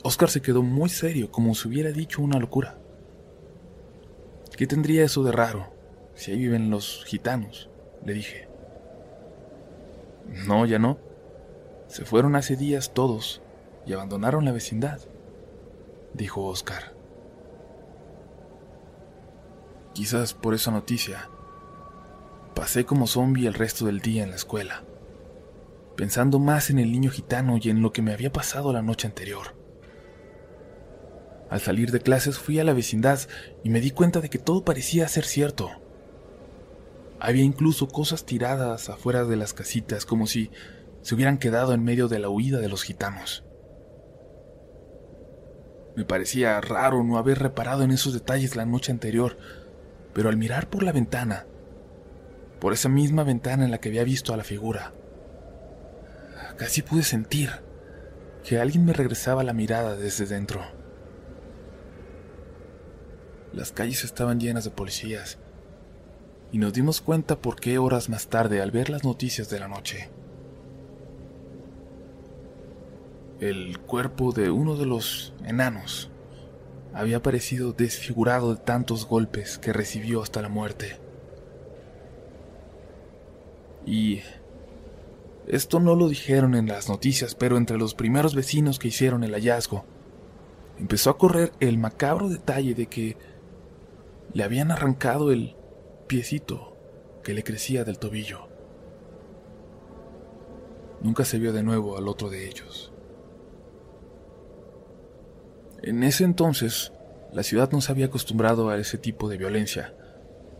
Oscar 0.04 0.30
se 0.30 0.43
quedó 0.43 0.62
muy 0.62 0.89
serio, 0.89 1.32
como 1.32 1.56
si 1.56 1.68
hubiera 1.68 1.91
dicho 1.91 2.22
una 2.22 2.38
locura. 2.38 2.78
¿Qué 4.56 4.68
tendría 4.68 5.04
eso 5.04 5.24
de 5.24 5.32
raro? 5.32 5.74
Si 6.14 6.30
ahí 6.30 6.38
viven 6.38 6.70
los 6.70 7.04
gitanos, 7.06 7.72
le 8.06 8.14
dije. 8.14 8.47
No, 10.45 10.68
ya 10.68 10.78
no. 10.78 11.00
Se 11.88 12.06
fueron 12.06 12.36
hace 12.36 12.58
días 12.58 12.93
todos 12.93 13.41
y 13.88 13.93
abandonaron 13.93 14.45
la 14.45 14.52
vecindad, 14.52 15.00
dijo 16.14 16.45
Oscar. 16.45 16.93
Quizás 19.93 20.36
por 20.36 20.54
esa 20.54 20.70
noticia, 20.70 21.28
pasé 22.60 22.84
como 22.84 23.07
zombie 23.07 23.47
el 23.47 23.53
resto 23.53 23.86
del 23.86 24.01
día 24.01 24.22
en 24.22 24.32
la 24.32 24.36
escuela, 24.36 24.84
pensando 25.95 26.39
más 26.39 26.70
en 26.70 26.78
el 26.78 26.91
niño 26.91 27.10
gitano 27.10 27.57
y 27.57 27.70
en 27.70 27.82
lo 27.82 27.93
que 27.93 28.01
me 28.01 28.12
había 28.12 28.34
pasado 28.34 28.74
la 28.74 28.82
noche 28.82 29.07
anterior. 29.07 29.55
Al 31.49 31.62
salir 31.62 31.89
de 31.91 32.01
clases 32.01 32.38
fui 32.38 32.60
a 32.60 32.66
la 32.66 32.74
vecindad 32.74 33.18
y 33.64 33.70
me 33.70 33.80
di 33.80 33.91
cuenta 33.91 34.20
de 34.20 34.30
que 34.30 34.39
todo 34.39 34.66
parecía 34.66 35.07
ser 35.07 35.24
cierto. 35.24 35.70
Había 37.22 37.43
incluso 37.43 37.88
cosas 37.88 38.26
tiradas 38.26 38.89
afuera 38.89 39.24
de 39.24 39.38
las 39.38 39.53
casitas 39.53 40.05
como 40.05 40.28
si 40.28 40.51
se 41.01 41.16
hubieran 41.16 41.38
quedado 41.38 41.74
en 41.74 41.86
medio 41.86 42.10
de 42.10 42.20
la 42.20 42.28
huida 42.28 42.60
de 42.60 42.68
los 42.68 42.84
gitanos. 42.84 43.45
Me 45.95 46.03
parecía 46.03 46.60
raro 46.60 47.05
no 47.05 47.18
haber 47.18 47.39
reparado 47.39 47.84
en 47.84 47.91
esos 47.91 48.12
detalles 48.12 48.57
la 48.57 48.66
noche 48.66 48.91
anterior, 48.91 49.38
pero 50.14 50.28
al 50.28 50.36
mirar 50.36 50.70
por 50.70 50.84
la 50.84 50.91
ventana, 50.91 51.45
por 52.60 52.74
esa 52.74 52.89
misma 52.89 53.24
ventana 53.24 53.66
en 53.66 53.72
la 53.72 53.80
que 53.80 53.89
había 53.89 54.03
visto 54.03 54.34
a 54.34 54.38
la 54.38 54.43
figura, 54.43 54.93
casi 56.57 56.82
pude 56.82 57.03
sentir 57.03 57.49
que 58.43 58.60
alguien 58.60 58.86
me 58.86 58.93
regresaba 58.93 59.43
la 59.43 59.53
mirada 59.53 59.95
desde 59.95 60.26
dentro. 60.26 60.62
Las 63.53 63.72
calles 63.72 64.03
estaban 64.03 64.39
llenas 64.39 64.64
de 64.64 64.72
policías 64.72 65.38
y 66.51 66.57
nos 66.57 66.74
dimos 66.74 67.01
cuenta 67.01 67.39
por 67.39 67.60
qué 67.60 67.78
horas 67.78 68.10
más 68.10 68.28
tarde 68.28 68.62
al 68.62 68.72
ver 68.72 68.89
las 68.89 69.03
noticias 69.03 69.49
de 69.49 69.60
la 69.60 69.68
noche. 69.68 70.10
El 73.39 73.80
cuerpo 73.80 74.34
de 74.34 74.51
uno 74.51 74.76
de 74.76 74.86
los 74.86 75.34
enanos 75.45 76.12
había 76.93 77.18
aparecido 77.18 77.72
desfigurado 77.72 78.53
de 78.53 78.62
tantos 78.62 79.05
golpes 79.05 79.57
que 79.57 79.72
recibió 79.72 80.22
hasta 80.22 80.41
la 80.41 80.49
muerte. 80.49 80.99
Y 83.89 84.21
esto 85.47 85.79
no 85.79 85.95
lo 85.95 86.09
dijeron 86.09 86.53
en 86.53 86.67
las 86.67 86.89
noticias, 86.89 87.33
pero 87.33 87.57
entre 87.57 87.79
los 87.79 87.95
primeros 87.95 88.35
vecinos 88.35 88.77
que 88.77 88.89
hicieron 88.89 89.23
el 89.23 89.33
hallazgo, 89.33 89.83
empezó 90.77 91.09
a 91.09 91.17
correr 91.17 91.53
el 91.59 91.79
macabro 91.79 92.29
detalle 92.29 92.75
de 92.75 92.85
que 92.85 93.17
le 94.31 94.43
habían 94.43 94.69
arrancado 94.69 95.31
el 95.31 95.55
piecito 96.05 96.77
que 97.23 97.33
le 97.33 97.43
crecía 97.43 97.83
del 97.83 97.97
tobillo. 97.97 98.47
Nunca 101.01 101.25
se 101.25 101.39
vio 101.39 101.51
de 101.51 101.63
nuevo 101.63 101.97
al 101.97 102.07
otro 102.07 102.29
de 102.29 102.47
ellos. 102.47 102.93
En 105.81 106.03
ese 106.03 106.25
entonces, 106.25 106.93
la 107.33 107.41
ciudad 107.41 107.71
no 107.71 107.81
se 107.81 107.91
había 107.91 108.05
acostumbrado 108.05 108.69
a 108.69 108.77
ese 108.77 108.99
tipo 108.99 109.29
de 109.29 109.37
violencia, 109.37 109.95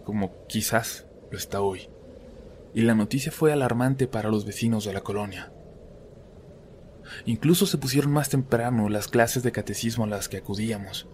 como 0.03 0.47
quizás 0.47 1.05
lo 1.30 1.38
está 1.38 1.61
hoy, 1.61 1.89
y 2.74 2.82
la 2.82 2.95
noticia 2.95 3.32
fue 3.32 3.51
alarmante 3.51 4.07
para 4.07 4.30
los 4.30 4.45
vecinos 4.45 4.86
de 4.86 4.93
la 4.93 5.01
colonia. 5.01 5.51
Incluso 7.26 7.65
se 7.65 7.78
pusieron 7.78 8.11
más 8.11 8.30
temprano 8.30 8.89
las 8.89 9.07
clases 9.07 9.43
de 9.43 9.51
catecismo 9.51 10.03
a 10.03 10.07
las 10.07 10.30
que 10.30 10.38
acudíamos. 10.38 11.07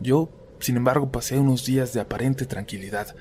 Yo 0.00 0.30
sin 0.62 0.76
embargo, 0.76 1.10
pasé 1.10 1.40
unos 1.40 1.66
días 1.66 1.92
de 1.92 2.00
aparente 2.00 2.46
tranquilidad, 2.46 3.16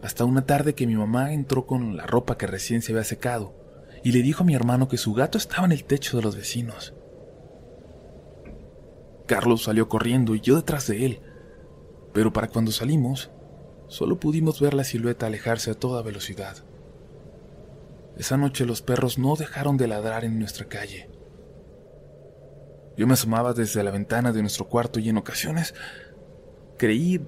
hasta 0.00 0.24
una 0.24 0.46
tarde 0.46 0.74
que 0.74 0.86
mi 0.86 0.96
mamá 0.96 1.34
entró 1.34 1.66
con 1.66 1.98
la 1.98 2.06
ropa 2.06 2.38
que 2.38 2.46
recién 2.46 2.80
se 2.80 2.92
había 2.92 3.04
secado 3.04 3.54
y 4.02 4.12
le 4.12 4.22
dijo 4.22 4.42
a 4.42 4.46
mi 4.46 4.54
hermano 4.54 4.88
que 4.88 4.96
su 4.96 5.12
gato 5.12 5.36
estaba 5.36 5.66
en 5.66 5.72
el 5.72 5.84
techo 5.84 6.16
de 6.16 6.22
los 6.22 6.34
vecinos. 6.34 6.94
Carlos 9.26 9.64
salió 9.64 9.90
corriendo 9.90 10.34
y 10.34 10.40
yo 10.40 10.56
detrás 10.56 10.86
de 10.86 11.04
él, 11.04 11.20
pero 12.14 12.32
para 12.32 12.48
cuando 12.48 12.72
salimos, 12.72 13.30
solo 13.92 14.18
pudimos 14.18 14.58
ver 14.58 14.72
la 14.72 14.84
silueta 14.84 15.26
alejarse 15.26 15.70
a 15.70 15.74
toda 15.74 16.00
velocidad. 16.00 16.56
Esa 18.16 18.38
noche 18.38 18.64
los 18.64 18.80
perros 18.80 19.18
no 19.18 19.36
dejaron 19.36 19.76
de 19.76 19.86
ladrar 19.88 20.24
en 20.24 20.38
nuestra 20.38 20.66
calle. 20.66 21.10
Yo 22.96 23.06
me 23.06 23.12
asomaba 23.12 23.52
desde 23.52 23.82
la 23.82 23.90
ventana 23.90 24.32
de 24.32 24.40
nuestro 24.40 24.66
cuarto 24.68 24.98
y 24.98 25.08
en 25.08 25.18
ocasiones 25.18 25.74
Creí 26.82 27.24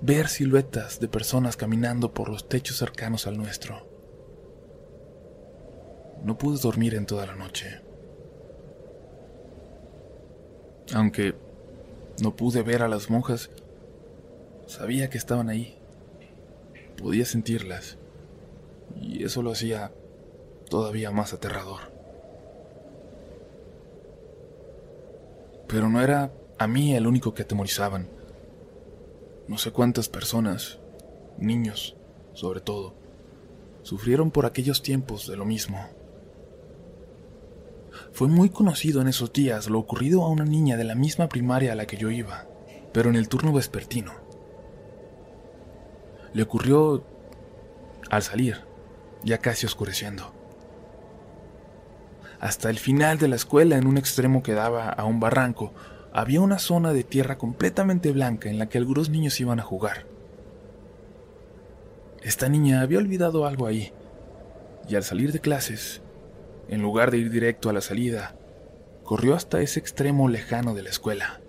ver 0.00 0.28
siluetas 0.28 1.00
de 1.00 1.08
personas 1.08 1.56
caminando 1.56 2.14
por 2.14 2.28
los 2.28 2.48
techos 2.48 2.76
cercanos 2.76 3.26
al 3.26 3.36
nuestro. 3.36 3.84
No 6.22 6.38
pude 6.38 6.60
dormir 6.60 6.94
en 6.94 7.06
toda 7.06 7.26
la 7.26 7.34
noche. 7.34 7.80
Aunque 10.94 11.34
no 12.22 12.36
pude 12.36 12.62
ver 12.62 12.82
a 12.82 12.88
las 12.88 13.10
monjas, 13.10 13.50
sabía 14.66 15.10
que 15.10 15.18
estaban 15.18 15.48
ahí. 15.48 15.81
Podía 17.02 17.24
sentirlas. 17.24 17.98
Y 19.00 19.24
eso 19.24 19.42
lo 19.42 19.50
hacía 19.50 19.92
todavía 20.70 21.10
más 21.10 21.32
aterrador. 21.32 21.80
Pero 25.66 25.88
no 25.88 26.00
era 26.00 26.32
a 26.58 26.66
mí 26.66 26.94
el 26.94 27.06
único 27.06 27.34
que 27.34 27.42
atemorizaban. 27.42 28.08
No 29.48 29.58
sé 29.58 29.72
cuántas 29.72 30.08
personas, 30.08 30.78
niños 31.38 31.96
sobre 32.34 32.60
todo, 32.60 32.94
sufrieron 33.82 34.30
por 34.30 34.46
aquellos 34.46 34.82
tiempos 34.82 35.26
de 35.26 35.36
lo 35.36 35.44
mismo. 35.44 35.88
Fue 38.12 38.28
muy 38.28 38.48
conocido 38.48 39.02
en 39.02 39.08
esos 39.08 39.32
días 39.32 39.68
lo 39.68 39.78
ocurrido 39.78 40.22
a 40.22 40.28
una 40.28 40.44
niña 40.44 40.76
de 40.76 40.84
la 40.84 40.94
misma 40.94 41.28
primaria 41.28 41.72
a 41.72 41.74
la 41.74 41.86
que 41.86 41.96
yo 41.96 42.10
iba. 42.10 42.46
pero 42.92 43.08
en 43.08 43.16
el 43.16 43.28
turno 43.28 43.54
vespertino. 43.54 44.21
Le 46.34 46.42
ocurrió 46.42 47.04
al 48.10 48.22
salir, 48.22 48.60
ya 49.22 49.38
casi 49.38 49.66
oscureciendo. 49.66 50.32
Hasta 52.40 52.70
el 52.70 52.78
final 52.78 53.18
de 53.18 53.28
la 53.28 53.36
escuela, 53.36 53.76
en 53.76 53.86
un 53.86 53.98
extremo 53.98 54.42
que 54.42 54.52
daba 54.52 54.88
a 54.88 55.04
un 55.04 55.20
barranco, 55.20 55.72
había 56.12 56.40
una 56.40 56.58
zona 56.58 56.92
de 56.92 57.04
tierra 57.04 57.38
completamente 57.38 58.10
blanca 58.12 58.50
en 58.50 58.58
la 58.58 58.68
que 58.68 58.78
algunos 58.78 59.10
niños 59.10 59.40
iban 59.40 59.60
a 59.60 59.62
jugar. 59.62 60.06
Esta 62.22 62.48
niña 62.48 62.80
había 62.80 62.98
olvidado 62.98 63.46
algo 63.46 63.66
ahí, 63.66 63.92
y 64.88 64.96
al 64.96 65.04
salir 65.04 65.32
de 65.32 65.40
clases, 65.40 66.02
en 66.68 66.82
lugar 66.82 67.10
de 67.10 67.18
ir 67.18 67.30
directo 67.30 67.70
a 67.70 67.72
la 67.72 67.80
salida, 67.80 68.34
corrió 69.04 69.34
hasta 69.34 69.60
ese 69.60 69.78
extremo 69.78 70.28
lejano 70.28 70.74
de 70.74 70.82
la 70.82 70.90
escuela. 70.90 71.41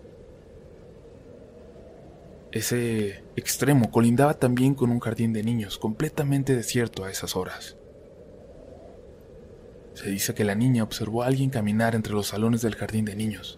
Ese 2.53 3.23
extremo 3.35 3.89
colindaba 3.89 4.35
también 4.35 4.75
con 4.75 4.91
un 4.91 4.99
jardín 4.99 5.33
de 5.33 5.41
niños 5.41 5.79
completamente 5.79 6.55
desierto 6.55 7.03
a 7.03 7.09
esas 7.09 7.35
horas. 7.35 7.77
Se 9.95 10.11
dice 10.11 10.35
que 10.35 10.43
la 10.43 10.53
niña 10.53 10.83
observó 10.83 11.23
a 11.23 11.25
alguien 11.25 11.49
caminar 11.49 11.95
entre 11.95 12.13
los 12.13 12.27
salones 12.27 12.61
del 12.61 12.75
jardín 12.75 13.05
de 13.05 13.15
niños. 13.15 13.57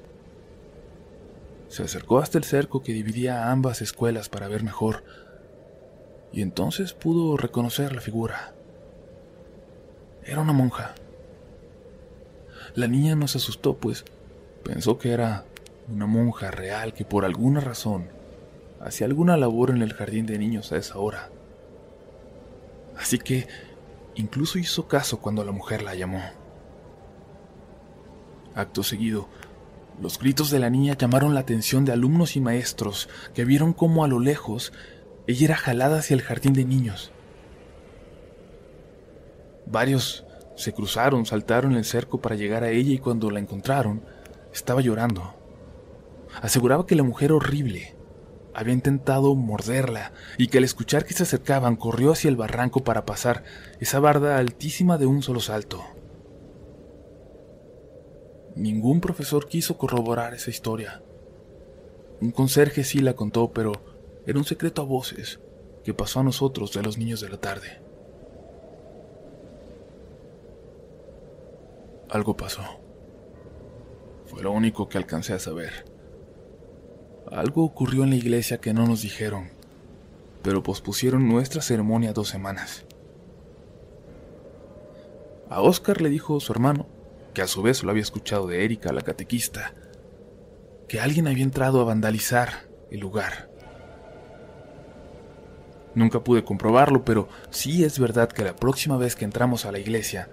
Se 1.68 1.84
acercó 1.84 2.20
hasta 2.20 2.38
el 2.38 2.46
cerco 2.46 2.84
que 2.84 2.94
dividía 2.94 3.52
ambas 3.52 3.82
escuelas 3.82 4.30
para 4.30 4.48
ver 4.48 4.64
mejor, 4.64 5.04
y 6.32 6.42
entonces 6.42 6.94
pudo 6.94 7.36
reconocer 7.36 7.94
la 7.94 8.00
figura. 8.00 8.54
Era 10.24 10.40
una 10.40 10.54
monja. 10.54 10.96
La 12.76 12.88
niña 12.88 13.16
no 13.16 13.28
se 13.28 13.40
asustó, 13.40 13.76
pues 13.76 14.06
pensó 14.64 14.98
que 14.98 15.12
era 15.12 15.44
una 15.90 16.06
monja 16.06 16.50
real 16.50 16.94
que 16.94 17.04
por 17.04 17.26
alguna 17.26 17.60
razón 17.60 18.15
hacía 18.86 19.08
alguna 19.08 19.36
labor 19.36 19.72
en 19.72 19.82
el 19.82 19.94
jardín 19.94 20.28
de 20.28 20.38
niños 20.38 20.72
a 20.72 20.78
esa 20.78 21.00
hora. 21.00 21.32
Así 22.96 23.18
que 23.18 23.48
incluso 24.14 24.60
hizo 24.60 24.88
caso 24.88 25.20
cuando 25.20 25.44
la 25.44 25.52
mujer 25.52 25.82
la 25.82 25.96
llamó. 25.96 26.22
Acto 28.54 28.84
seguido, 28.84 29.28
los 30.00 30.20
gritos 30.20 30.52
de 30.52 30.60
la 30.60 30.70
niña 30.70 30.96
llamaron 30.96 31.34
la 31.34 31.40
atención 31.40 31.84
de 31.84 31.94
alumnos 31.94 32.36
y 32.36 32.42
maestros 32.42 33.10
que 33.34 33.44
vieron 33.44 33.74
cómo 33.74 34.06
a 34.06 34.08
lo 34.08 34.20
lejos 34.20 34.72
ella 35.26 35.46
era 35.46 35.58
jalada 35.58 35.98
hacia 35.98 36.14
el 36.14 36.22
jardín 36.22 36.54
de 36.54 36.66
niños. 36.66 37.12
Varios 39.66 40.26
se 40.56 40.74
cruzaron, 40.74 41.26
saltaron 41.26 41.74
el 41.74 41.86
cerco 41.86 42.22
para 42.22 42.36
llegar 42.36 42.64
a 42.64 42.70
ella 42.70 42.94
y 42.94 43.00
cuando 43.00 43.32
la 43.32 43.40
encontraron, 43.40 44.04
estaba 44.54 44.82
llorando. 44.82 45.34
Aseguraba 46.40 46.86
que 46.86 46.96
la 46.96 47.04
mujer 47.04 47.32
horrible 47.32 47.95
había 48.56 48.74
intentado 48.74 49.36
morderla 49.36 50.14
y 50.38 50.48
que 50.48 50.60
al 50.60 50.64
escuchar 50.64 51.06
que 51.06 51.14
se 51.14 51.24
acercaban 51.24 51.76
corrió 51.76 52.14
hacia 52.14 52.30
el 52.30 52.38
barranco 52.38 52.84
para 52.84 53.06
pasar 53.06 53.44
esa 53.80 54.00
barda 54.00 54.38
altísima 54.38 54.98
de 54.98 55.06
un 55.06 55.22
solo 55.22 55.42
salto. 55.42 55.84
Ningún 58.56 59.02
profesor 59.02 59.48
quiso 59.48 59.78
corroborar 59.78 60.34
esa 60.34 60.50
historia. 60.50 61.02
Un 62.22 62.32
conserje 62.32 62.86
sí 62.86 63.00
la 63.00 63.14
contó, 63.14 63.52
pero 63.52 63.74
era 64.26 64.40
un 64.40 64.46
secreto 64.46 64.82
a 64.82 64.86
voces 64.86 65.42
que 65.84 65.94
pasó 65.94 66.22
a 66.22 66.24
nosotros 66.24 66.72
de 66.72 66.82
los 66.82 66.98
niños 66.98 67.20
de 67.20 67.30
la 67.30 67.38
tarde. 67.38 67.82
Algo 72.10 72.38
pasó. 72.38 72.64
Fue 74.26 74.42
lo 74.42 74.52
único 74.52 74.88
que 74.88 74.98
alcancé 74.98 75.34
a 75.34 75.40
saber. 75.40 75.95
Algo 77.32 77.64
ocurrió 77.64 78.04
en 78.04 78.12
la 78.12 78.16
iglesia 78.16 78.60
que 78.60 78.74
no 78.74 78.86
nos 78.86 79.02
dijeron, 79.02 79.50
pero 80.44 80.62
pospusieron 80.62 81.28
nuestra 81.28 81.62
ceremonia 81.62 82.14
dos 82.14 82.30
semanas. 82.30 82.86
A 85.50 85.62
Oscar 85.62 86.02
le 86.02 86.10
dijo 86.10 86.40
su 86.40 86.52
hermano, 86.52 86.88
que 87.34 87.42
a 87.42 87.48
su 87.48 87.62
vez 87.62 87.84
lo 87.84 87.92
había 87.92 88.04
escuchado 88.04 88.48
de 88.48 88.64
Erika, 88.64 88.94
la 88.94 89.02
catequista, 89.02 89.74
que 90.88 91.00
alguien 91.00 91.28
había 91.28 91.44
entrado 91.44 91.82
a 91.82 91.84
vandalizar 91.84 92.68
el 92.92 93.00
lugar. 93.00 93.50
Nunca 95.96 96.24
pude 96.24 96.44
comprobarlo, 96.44 97.06
pero 97.06 97.28
sí 97.50 97.84
es 97.84 98.00
verdad 98.00 98.30
que 98.30 98.44
la 98.44 98.56
próxima 98.56 98.98
vez 98.98 99.16
que 99.16 99.26
entramos 99.26 99.66
a 99.66 99.72
la 99.72 99.80
iglesia 99.80 100.30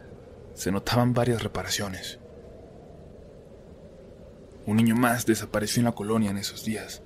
se 0.54 0.70
notaban 0.70 1.14
varias 1.14 1.42
reparaciones. 1.42 2.18
Un 4.64 4.76
niño 4.76 4.94
más 4.94 5.26
desapareció 5.26 5.80
en 5.80 5.86
la 5.86 5.92
colonia 5.92 6.30
en 6.30 6.38
esos 6.38 6.64
días. 6.64 7.02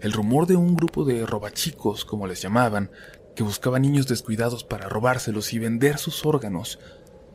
El 0.00 0.12
rumor 0.12 0.46
de 0.46 0.56
un 0.56 0.74
grupo 0.74 1.04
de 1.04 1.26
robachicos, 1.26 2.06
como 2.06 2.26
les 2.26 2.40
llamaban, 2.40 2.90
que 3.36 3.42
buscaba 3.42 3.78
niños 3.78 4.06
descuidados 4.06 4.64
para 4.64 4.88
robárselos 4.88 5.52
y 5.52 5.58
vender 5.58 5.98
sus 5.98 6.24
órganos, 6.24 6.78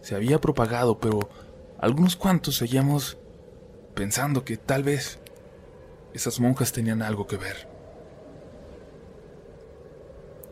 se 0.01 0.15
había 0.15 0.41
propagado, 0.41 0.99
pero 0.99 1.29
algunos 1.77 2.15
cuantos 2.15 2.55
seguíamos 2.55 3.19
pensando 3.93 4.43
que 4.43 4.57
tal 4.57 4.83
vez 4.83 5.19
esas 6.15 6.39
monjas 6.39 6.71
tenían 6.71 7.03
algo 7.03 7.27
que 7.27 7.37
ver. 7.37 7.69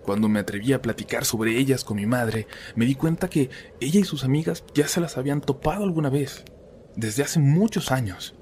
Cuando 0.04 0.30
me 0.30 0.42
atreví 0.42 0.74
a 0.74 0.82
platicar 0.82 1.26
sobre 1.26 1.58
ellas 1.58 1.84
con 1.84 1.98
mi 1.98 2.06
madre, 2.06 2.46
me 2.76 2.86
di 2.86 2.94
cuenta 2.94 3.30
que 3.30 3.50
ella 3.80 4.00
y 4.00 4.04
sus 4.04 4.24
amigas 4.24 4.64
ya 4.76 4.88
se 4.88 5.02
las 5.02 5.18
habían 5.18 5.42
topado 5.42 5.84
alguna 5.84 6.10
vez, 6.10 6.46
desde 6.96 7.24
hace 7.24 7.40
muchos 7.40 7.92
años 7.92 8.36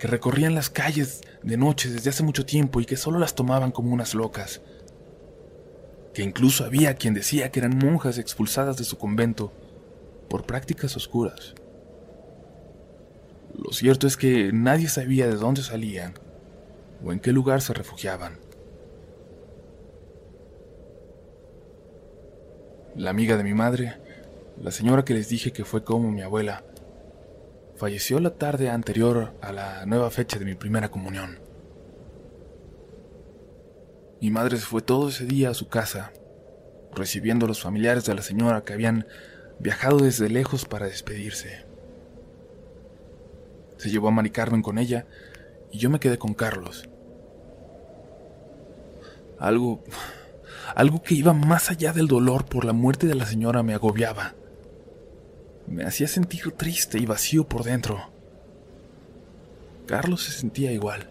que 0.00 0.08
recorrían 0.08 0.54
las 0.54 0.70
calles 0.70 1.20
de 1.42 1.58
noche 1.58 1.90
desde 1.90 2.08
hace 2.08 2.22
mucho 2.22 2.46
tiempo 2.46 2.80
y 2.80 2.86
que 2.86 2.96
solo 2.96 3.18
las 3.18 3.34
tomaban 3.34 3.70
como 3.70 3.92
unas 3.92 4.14
locas, 4.14 4.62
que 6.14 6.22
incluso 6.22 6.64
había 6.64 6.94
quien 6.94 7.12
decía 7.12 7.50
que 7.50 7.60
eran 7.60 7.76
monjas 7.76 8.16
expulsadas 8.16 8.78
de 8.78 8.84
su 8.84 8.96
convento 8.96 9.52
por 10.30 10.46
prácticas 10.46 10.96
oscuras. 10.96 11.54
Lo 13.54 13.72
cierto 13.72 14.06
es 14.06 14.16
que 14.16 14.52
nadie 14.54 14.88
sabía 14.88 15.26
de 15.26 15.34
dónde 15.34 15.62
salían 15.62 16.14
o 17.04 17.12
en 17.12 17.20
qué 17.20 17.32
lugar 17.32 17.60
se 17.60 17.74
refugiaban. 17.74 18.38
La 22.96 23.10
amiga 23.10 23.36
de 23.36 23.44
mi 23.44 23.52
madre, 23.52 23.98
la 24.62 24.70
señora 24.70 25.04
que 25.04 25.12
les 25.12 25.28
dije 25.28 25.52
que 25.52 25.66
fue 25.66 25.84
como 25.84 26.10
mi 26.10 26.22
abuela, 26.22 26.64
falleció 27.80 28.20
la 28.20 28.34
tarde 28.34 28.68
anterior 28.68 29.32
a 29.40 29.52
la 29.52 29.86
nueva 29.86 30.10
fecha 30.10 30.38
de 30.38 30.44
mi 30.44 30.54
primera 30.54 30.90
comunión. 30.90 31.38
Mi 34.20 34.30
madre 34.30 34.58
se 34.58 34.66
fue 34.66 34.82
todo 34.82 35.08
ese 35.08 35.24
día 35.24 35.48
a 35.48 35.54
su 35.54 35.68
casa, 35.68 36.12
recibiendo 36.94 37.46
a 37.46 37.48
los 37.48 37.62
familiares 37.62 38.04
de 38.04 38.14
la 38.14 38.20
señora 38.20 38.64
que 38.64 38.74
habían 38.74 39.06
viajado 39.60 39.96
desde 39.96 40.28
lejos 40.28 40.66
para 40.66 40.84
despedirse. 40.84 41.64
Se 43.78 43.88
llevó 43.88 44.08
a 44.08 44.10
Mari 44.10 44.28
Carmen 44.28 44.60
con 44.60 44.76
ella 44.76 45.06
y 45.72 45.78
yo 45.78 45.88
me 45.88 46.00
quedé 46.00 46.18
con 46.18 46.34
Carlos. 46.34 46.86
Algo 49.38 49.82
algo 50.74 51.02
que 51.02 51.14
iba 51.14 51.32
más 51.32 51.70
allá 51.70 51.94
del 51.94 52.08
dolor 52.08 52.44
por 52.44 52.66
la 52.66 52.74
muerte 52.74 53.06
de 53.06 53.14
la 53.14 53.24
señora 53.24 53.62
me 53.62 53.72
agobiaba 53.72 54.34
me 55.70 55.84
hacía 55.84 56.08
sentir 56.08 56.50
triste 56.52 56.98
y 56.98 57.06
vacío 57.06 57.46
por 57.46 57.62
dentro. 57.62 58.10
Carlos 59.86 60.24
se 60.24 60.32
sentía 60.32 60.72
igual. 60.72 61.08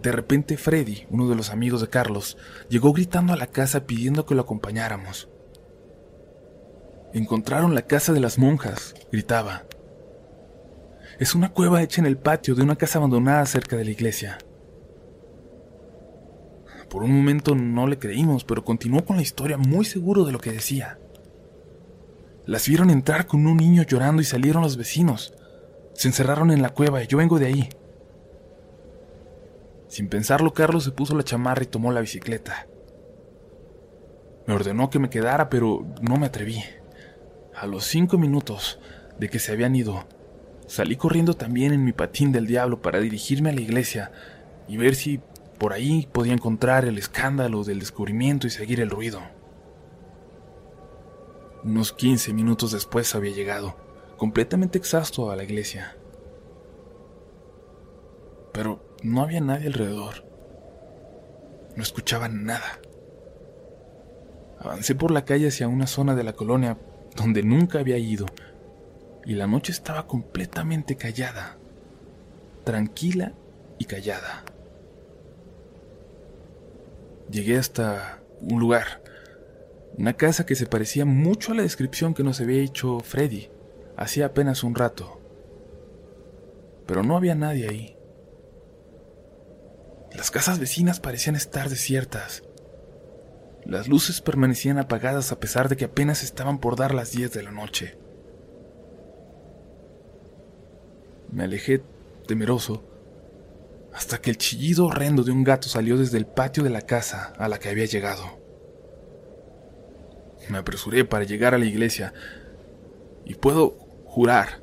De 0.00 0.12
repente 0.12 0.56
Freddy, 0.56 1.06
uno 1.10 1.28
de 1.28 1.34
los 1.34 1.50
amigos 1.50 1.80
de 1.80 1.88
Carlos, 1.88 2.36
llegó 2.68 2.92
gritando 2.92 3.32
a 3.32 3.36
la 3.36 3.46
casa 3.46 3.86
pidiendo 3.86 4.26
que 4.26 4.34
lo 4.34 4.42
acompañáramos. 4.42 5.28
Encontraron 7.12 7.74
la 7.74 7.82
casa 7.82 8.12
de 8.12 8.20
las 8.20 8.38
monjas, 8.38 8.94
gritaba. 9.10 9.64
Es 11.18 11.34
una 11.34 11.52
cueva 11.52 11.82
hecha 11.82 12.00
en 12.00 12.06
el 12.06 12.18
patio 12.18 12.54
de 12.54 12.62
una 12.62 12.76
casa 12.76 12.98
abandonada 12.98 13.44
cerca 13.46 13.76
de 13.76 13.84
la 13.84 13.90
iglesia. 13.90 14.38
Por 16.88 17.02
un 17.02 17.12
momento 17.12 17.54
no 17.54 17.86
le 17.86 17.98
creímos, 17.98 18.44
pero 18.44 18.64
continuó 18.64 19.04
con 19.04 19.16
la 19.16 19.22
historia 19.22 19.56
muy 19.56 19.84
seguro 19.84 20.24
de 20.24 20.32
lo 20.32 20.40
que 20.40 20.52
decía. 20.52 20.98
Las 22.50 22.66
vieron 22.66 22.90
entrar 22.90 23.28
con 23.28 23.46
un 23.46 23.58
niño 23.58 23.84
llorando 23.84 24.20
y 24.20 24.24
salieron 24.24 24.64
los 24.64 24.76
vecinos. 24.76 25.32
Se 25.92 26.08
encerraron 26.08 26.50
en 26.50 26.62
la 26.62 26.70
cueva 26.70 27.00
y 27.00 27.06
yo 27.06 27.18
vengo 27.18 27.38
de 27.38 27.46
ahí. 27.46 27.68
Sin 29.86 30.08
pensarlo, 30.08 30.52
Carlos 30.52 30.82
se 30.82 30.90
puso 30.90 31.16
la 31.16 31.22
chamarra 31.22 31.62
y 31.62 31.66
tomó 31.66 31.92
la 31.92 32.00
bicicleta. 32.00 32.66
Me 34.48 34.54
ordenó 34.54 34.90
que 34.90 34.98
me 34.98 35.10
quedara, 35.10 35.48
pero 35.48 35.86
no 36.02 36.16
me 36.16 36.26
atreví. 36.26 36.60
A 37.54 37.68
los 37.68 37.84
cinco 37.84 38.18
minutos 38.18 38.80
de 39.20 39.28
que 39.28 39.38
se 39.38 39.52
habían 39.52 39.76
ido, 39.76 40.04
salí 40.66 40.96
corriendo 40.96 41.34
también 41.34 41.72
en 41.72 41.84
mi 41.84 41.92
patín 41.92 42.32
del 42.32 42.48
diablo 42.48 42.82
para 42.82 42.98
dirigirme 42.98 43.50
a 43.50 43.52
la 43.52 43.60
iglesia 43.60 44.10
y 44.66 44.76
ver 44.76 44.96
si 44.96 45.20
por 45.56 45.72
ahí 45.72 46.08
podía 46.10 46.32
encontrar 46.32 46.84
el 46.84 46.98
escándalo 46.98 47.62
del 47.62 47.78
descubrimiento 47.78 48.48
y 48.48 48.50
seguir 48.50 48.80
el 48.80 48.90
ruido. 48.90 49.20
Unos 51.64 51.92
15 51.92 52.32
minutos 52.32 52.72
después 52.72 53.14
había 53.14 53.32
llegado, 53.32 53.76
completamente 54.16 54.78
exhausto 54.78 55.30
a 55.30 55.36
la 55.36 55.44
iglesia. 55.44 55.96
pero 58.52 58.80
no 59.02 59.22
había 59.22 59.40
nadie 59.40 59.68
alrededor. 59.68 60.24
No 61.76 61.82
escuchaba 61.82 62.28
nada. 62.28 62.80
Avancé 64.58 64.94
por 64.94 65.10
la 65.10 65.24
calle 65.24 65.48
hacia 65.48 65.68
una 65.68 65.86
zona 65.86 66.14
de 66.14 66.24
la 66.24 66.34
colonia 66.34 66.76
donde 67.16 67.42
nunca 67.42 67.78
había 67.78 67.96
ido 67.96 68.26
y 69.24 69.34
la 69.34 69.46
noche 69.46 69.72
estaba 69.72 70.06
completamente 70.06 70.96
callada, 70.96 71.56
tranquila 72.64 73.32
y 73.78 73.84
callada. 73.86 74.44
Llegué 77.30 77.56
hasta 77.56 78.20
un 78.42 78.60
lugar, 78.60 79.02
una 79.96 80.16
casa 80.16 80.46
que 80.46 80.54
se 80.54 80.66
parecía 80.66 81.04
mucho 81.04 81.52
a 81.52 81.54
la 81.54 81.62
descripción 81.62 82.14
que 82.14 82.22
nos 82.22 82.40
había 82.40 82.62
hecho 82.62 83.00
Freddy 83.00 83.50
hacía 83.96 84.26
apenas 84.26 84.64
un 84.64 84.74
rato, 84.74 85.20
pero 86.86 87.02
no 87.02 87.16
había 87.16 87.34
nadie 87.34 87.68
ahí. 87.68 87.96
Las 90.14 90.30
casas 90.30 90.58
vecinas 90.58 91.00
parecían 91.00 91.36
estar 91.36 91.68
desiertas. 91.68 92.42
Las 93.64 93.88
luces 93.88 94.20
permanecían 94.20 94.78
apagadas 94.78 95.32
a 95.32 95.38
pesar 95.38 95.68
de 95.68 95.76
que 95.76 95.84
apenas 95.84 96.22
estaban 96.22 96.58
por 96.58 96.76
dar 96.76 96.94
las 96.94 97.12
10 97.12 97.32
de 97.32 97.42
la 97.42 97.52
noche. 97.52 97.98
Me 101.30 101.44
alejé 101.44 101.82
temeroso 102.26 102.84
hasta 103.92 104.20
que 104.20 104.30
el 104.30 104.38
chillido 104.38 104.86
horrendo 104.86 105.22
de 105.22 105.32
un 105.32 105.44
gato 105.44 105.68
salió 105.68 105.96
desde 105.96 106.18
el 106.18 106.26
patio 106.26 106.62
de 106.62 106.70
la 106.70 106.82
casa 106.82 107.32
a 107.38 107.48
la 107.48 107.58
que 107.58 107.68
había 107.68 107.84
llegado. 107.84 108.39
Me 110.50 110.58
apresuré 110.58 111.04
para 111.04 111.24
llegar 111.24 111.54
a 111.54 111.58
la 111.58 111.64
iglesia 111.64 112.12
y 113.24 113.34
puedo 113.34 113.70
jurar 114.04 114.60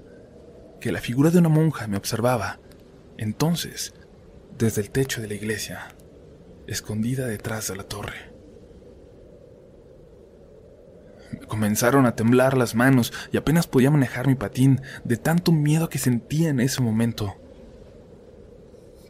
que 0.82 0.92
la 0.92 1.02
figura 1.02 1.30
de 1.30 1.40
una 1.40 1.50
monja 1.50 1.88
me 1.88 1.98
observaba 1.98 2.60
entonces 3.18 3.94
desde 4.58 4.82
el 4.82 4.92
techo 4.92 5.22
de 5.22 5.28
la 5.28 5.34
iglesia, 5.34 5.88
escondida 6.68 7.28
detrás 7.28 7.68
de 7.68 7.76
la 7.76 7.84
torre. 7.84 8.38
comenzaron 11.48 12.06
a 12.06 12.16
temblar 12.16 12.58
las 12.58 12.76
manos 12.76 13.14
y 13.32 13.38
apenas 13.38 13.68
podía 13.68 13.92
manejar 13.92 14.28
mi 14.28 14.36
patín 14.36 14.82
de 15.04 15.18
tanto 15.18 15.52
miedo 15.52 15.90
que 15.90 15.98
sentía 15.98 16.50
en 16.50 16.60
ese 16.60 16.82
momento. 16.82 17.36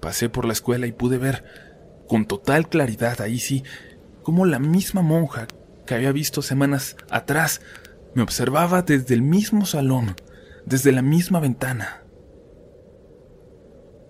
Pasé 0.01 0.29
por 0.29 0.45
la 0.45 0.53
escuela 0.53 0.87
y 0.87 0.91
pude 0.91 1.17
ver, 1.17 1.43
con 2.07 2.25
total 2.25 2.69
claridad 2.69 3.21
ahí 3.21 3.39
sí, 3.39 3.63
cómo 4.23 4.45
la 4.45 4.59
misma 4.59 5.01
monja 5.01 5.47
que 5.87 5.95
había 5.95 6.11
visto 6.11 6.43
semanas 6.43 6.95
atrás 7.09 7.61
me 8.13 8.21
observaba 8.21 8.83
desde 8.83 9.15
el 9.15 9.23
mismo 9.23 9.65
salón, 9.65 10.15
desde 10.65 10.91
la 10.91 11.01
misma 11.01 11.39
ventana. 11.39 12.03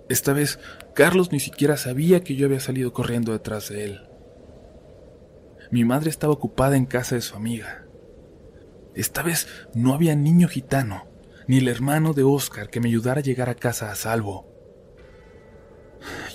Esta 0.09 0.33
vez, 0.33 0.59
Carlos 0.93 1.31
ni 1.31 1.39
siquiera 1.39 1.77
sabía 1.77 2.23
que 2.23 2.35
yo 2.35 2.47
había 2.47 2.59
salido 2.59 2.91
corriendo 2.91 3.31
detrás 3.31 3.69
de 3.69 3.85
él. 3.85 4.01
Mi 5.71 5.85
madre 5.85 6.09
estaba 6.09 6.33
ocupada 6.33 6.77
en 6.77 6.85
casa 6.85 7.15
de 7.15 7.21
su 7.21 7.35
amiga. 7.35 7.85
Esta 8.95 9.21
vez 9.21 9.47
no 9.73 9.93
había 9.93 10.15
niño 10.15 10.47
gitano, 10.47 11.07
ni 11.47 11.57
el 11.57 11.67
hermano 11.67 12.13
de 12.13 12.23
Oscar 12.23 12.69
que 12.69 12.79
me 12.79 12.87
ayudara 12.87 13.19
a 13.19 13.23
llegar 13.23 13.49
a 13.49 13.55
casa 13.55 13.91
a 13.91 13.95
salvo. 13.95 14.47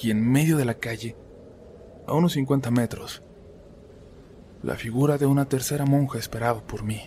Y 0.03 0.11
en 0.11 0.31
medio 0.31 0.57
de 0.57 0.65
la 0.65 0.75
calle, 0.75 1.17
a 2.07 2.15
unos 2.15 2.35
50 2.35 2.71
metros, 2.71 3.22
la 4.63 4.77
figura 4.77 5.19
de 5.19 5.27
una 5.27 5.49
tercera 5.49 5.85
monja 5.85 6.19
esperaba 6.19 6.61
por 6.63 6.85
mí. 6.85 7.01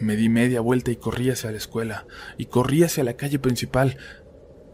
Me 0.00 0.16
di 0.16 0.28
media 0.28 0.60
vuelta 0.60 0.90
y 0.90 0.96
corrí 0.96 1.30
hacia 1.30 1.50
la 1.50 1.56
escuela, 1.56 2.06
y 2.36 2.46
corrí 2.46 2.84
hacia 2.84 3.04
la 3.04 3.14
calle 3.14 3.38
principal. 3.38 3.96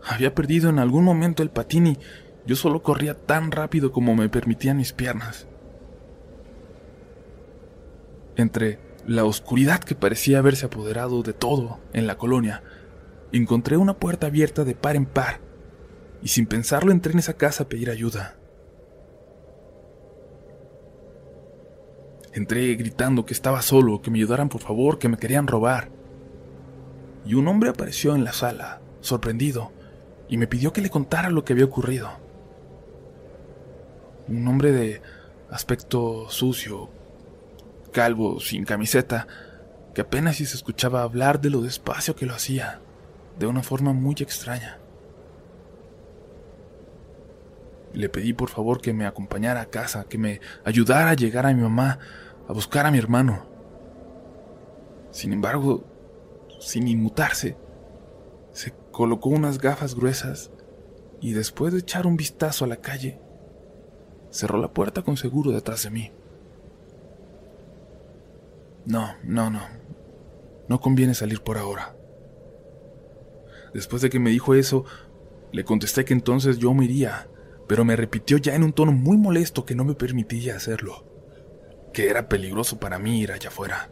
Había 0.04 0.34
perdido 0.34 0.68
en 0.68 0.78
algún 0.78 1.04
momento 1.04 1.42
el 1.42 1.50
patín 1.50 1.86
y 1.86 1.98
yo 2.46 2.56
solo 2.56 2.82
corría 2.82 3.14
tan 3.14 3.50
rápido 3.50 3.90
como 3.90 4.14
me 4.14 4.28
permitían 4.28 4.76
mis 4.76 4.92
piernas 4.92 5.46
entre 8.36 8.78
la 9.06 9.24
oscuridad 9.24 9.80
que 9.80 9.94
parecía 9.94 10.38
haberse 10.38 10.66
apoderado 10.66 11.22
de 11.22 11.32
todo 11.32 11.78
en 11.92 12.06
la 12.06 12.16
colonia, 12.16 12.62
encontré 13.32 13.76
una 13.76 13.98
puerta 13.98 14.26
abierta 14.26 14.64
de 14.64 14.74
par 14.74 14.96
en 14.96 15.06
par, 15.06 15.40
y 16.22 16.28
sin 16.28 16.46
pensarlo 16.46 16.92
entré 16.92 17.12
en 17.12 17.18
esa 17.18 17.34
casa 17.34 17.64
a 17.64 17.68
pedir 17.68 17.90
ayuda. 17.90 18.36
Entré 22.34 22.74
gritando 22.74 23.24
que 23.24 23.32
estaba 23.32 23.62
solo, 23.62 24.02
que 24.02 24.10
me 24.10 24.18
ayudaran 24.18 24.48
por 24.48 24.60
favor, 24.60 24.98
que 24.98 25.08
me 25.08 25.18
querían 25.18 25.46
robar. 25.46 25.88
Y 27.24 27.34
un 27.34 27.46
hombre 27.46 27.70
apareció 27.70 28.16
en 28.16 28.24
la 28.24 28.32
sala, 28.32 28.80
sorprendido, 29.00 29.70
y 30.28 30.36
me 30.36 30.48
pidió 30.48 30.72
que 30.72 30.82
le 30.82 30.90
contara 30.90 31.30
lo 31.30 31.44
que 31.44 31.52
había 31.52 31.64
ocurrido. 31.64 32.10
Un 34.26 34.48
hombre 34.48 34.72
de 34.72 35.00
aspecto 35.48 36.28
sucio, 36.28 36.90
calvo, 37.92 38.40
sin 38.40 38.64
camiseta, 38.64 39.28
que 39.94 40.00
apenas 40.00 40.36
si 40.36 40.44
se 40.44 40.56
escuchaba 40.56 41.02
hablar 41.02 41.40
de 41.40 41.50
lo 41.50 41.60
despacio 41.60 42.16
que 42.16 42.26
lo 42.26 42.34
hacía, 42.34 42.80
de 43.38 43.46
una 43.46 43.62
forma 43.62 43.92
muy 43.92 44.16
extraña. 44.18 44.80
Le 47.94 48.08
pedí 48.08 48.32
por 48.32 48.50
favor 48.50 48.80
que 48.80 48.92
me 48.92 49.06
acompañara 49.06 49.62
a 49.62 49.70
casa, 49.70 50.04
que 50.04 50.18
me 50.18 50.40
ayudara 50.64 51.10
a 51.10 51.14
llegar 51.14 51.46
a 51.46 51.54
mi 51.54 51.62
mamá, 51.62 51.98
a 52.48 52.52
buscar 52.52 52.84
a 52.84 52.90
mi 52.90 52.98
hermano. 52.98 53.46
Sin 55.10 55.32
embargo, 55.32 55.84
sin 56.58 56.88
inmutarse, 56.88 57.56
se 58.52 58.74
colocó 58.90 59.30
unas 59.30 59.58
gafas 59.58 59.94
gruesas 59.94 60.50
y 61.20 61.32
después 61.32 61.72
de 61.72 61.80
echar 61.80 62.06
un 62.06 62.16
vistazo 62.16 62.64
a 62.64 62.68
la 62.68 62.76
calle, 62.76 63.20
cerró 64.30 64.58
la 64.58 64.72
puerta 64.72 65.02
con 65.02 65.16
seguro 65.16 65.52
detrás 65.52 65.84
de 65.84 65.90
mí. 65.90 66.12
No, 68.86 69.14
no, 69.22 69.50
no. 69.50 69.62
No 70.68 70.80
conviene 70.80 71.14
salir 71.14 71.40
por 71.40 71.58
ahora. 71.58 71.94
Después 73.72 74.02
de 74.02 74.10
que 74.10 74.18
me 74.18 74.30
dijo 74.30 74.54
eso, 74.54 74.84
le 75.52 75.64
contesté 75.64 76.04
que 76.04 76.12
entonces 76.12 76.58
yo 76.58 76.74
me 76.74 76.84
iría, 76.84 77.28
pero 77.66 77.84
me 77.84 77.96
repitió 77.96 78.38
ya 78.38 78.54
en 78.54 78.62
un 78.62 78.72
tono 78.72 78.92
muy 78.92 79.16
molesto 79.16 79.64
que 79.64 79.74
no 79.74 79.84
me 79.84 79.94
permitía 79.94 80.56
hacerlo, 80.56 81.04
que 81.92 82.08
era 82.08 82.28
peligroso 82.28 82.78
para 82.78 82.98
mí 82.98 83.20
ir 83.20 83.32
allá 83.32 83.48
afuera. 83.48 83.90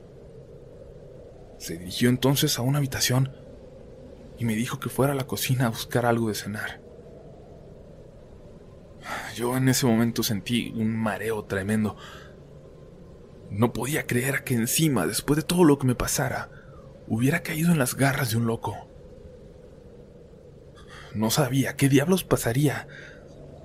Se 1.58 1.78
dirigió 1.78 2.08
entonces 2.08 2.58
a 2.58 2.62
una 2.62 2.78
habitación 2.78 3.32
y 4.38 4.44
me 4.44 4.54
dijo 4.54 4.80
que 4.80 4.88
fuera 4.88 5.12
a 5.12 5.16
la 5.16 5.26
cocina 5.26 5.66
a 5.66 5.70
buscar 5.70 6.06
algo 6.06 6.28
de 6.28 6.34
cenar. 6.34 6.82
Yo 9.34 9.56
en 9.56 9.68
ese 9.68 9.86
momento 9.86 10.22
sentí 10.22 10.72
un 10.76 10.96
mareo 10.96 11.44
tremendo. 11.44 11.96
No 13.50 13.72
podía 13.72 14.06
creer 14.06 14.44
que 14.44 14.54
encima, 14.54 15.06
después 15.06 15.36
de 15.36 15.42
todo 15.42 15.64
lo 15.64 15.78
que 15.78 15.86
me 15.86 15.94
pasara, 15.94 16.50
hubiera 17.06 17.42
caído 17.42 17.72
en 17.72 17.78
las 17.78 17.94
garras 17.94 18.30
de 18.30 18.36
un 18.36 18.46
loco. 18.46 18.88
No 21.14 21.30
sabía 21.30 21.76
qué 21.76 21.88
diablos 21.88 22.24
pasaría, 22.24 22.88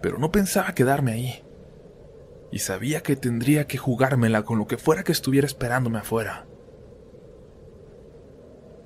pero 0.01 0.17
no 0.17 0.31
pensaba 0.31 0.73
quedarme 0.73 1.11
ahí. 1.11 1.43
Y 2.51 2.59
sabía 2.59 3.01
que 3.01 3.15
tendría 3.15 3.67
que 3.67 3.77
jugármela 3.77 4.43
con 4.43 4.57
lo 4.57 4.67
que 4.67 4.77
fuera 4.77 5.03
que 5.03 5.11
estuviera 5.11 5.45
esperándome 5.45 5.99
afuera. 5.99 6.47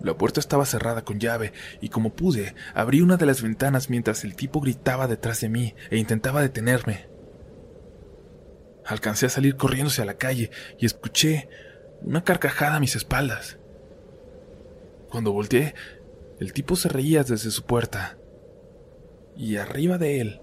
La 0.02 0.18
puerta 0.18 0.40
estaba 0.40 0.66
cerrada 0.66 1.04
con 1.04 1.20
llave 1.20 1.54
y 1.80 1.90
como 1.90 2.16
pude, 2.16 2.56
abrí 2.74 3.02
una 3.02 3.18
de 3.18 3.28
las 3.28 3.44
ventanas 3.44 3.90
mientras 3.90 4.24
el 4.24 4.36
tipo 4.36 4.60
gritaba 4.60 5.08
detrás 5.08 5.42
de 5.42 5.50
mí 5.50 5.76
e 5.92 5.98
intentaba 5.98 6.42
detenerme. 6.42 7.08
Alcancé 8.84 9.28
a 9.28 9.30
salir 9.30 9.58
corriendo 9.58 9.90
hacia 9.90 10.06
la 10.06 10.18
calle 10.18 10.50
y 10.80 10.88
escuché 10.88 11.50
una 12.02 12.24
carcajada 12.24 12.78
a 12.78 12.80
mis 12.80 12.96
espaldas. 12.96 13.60
Cuando 15.10 15.34
volteé, 15.34 15.76
el 16.40 16.52
tipo 16.52 16.76
se 16.76 16.90
reía 16.90 17.24
desde 17.24 17.52
su 17.52 17.64
puerta. 17.64 18.18
Y 19.38 19.58
arriba 19.58 20.00
de 20.00 20.20
él, 20.20 20.42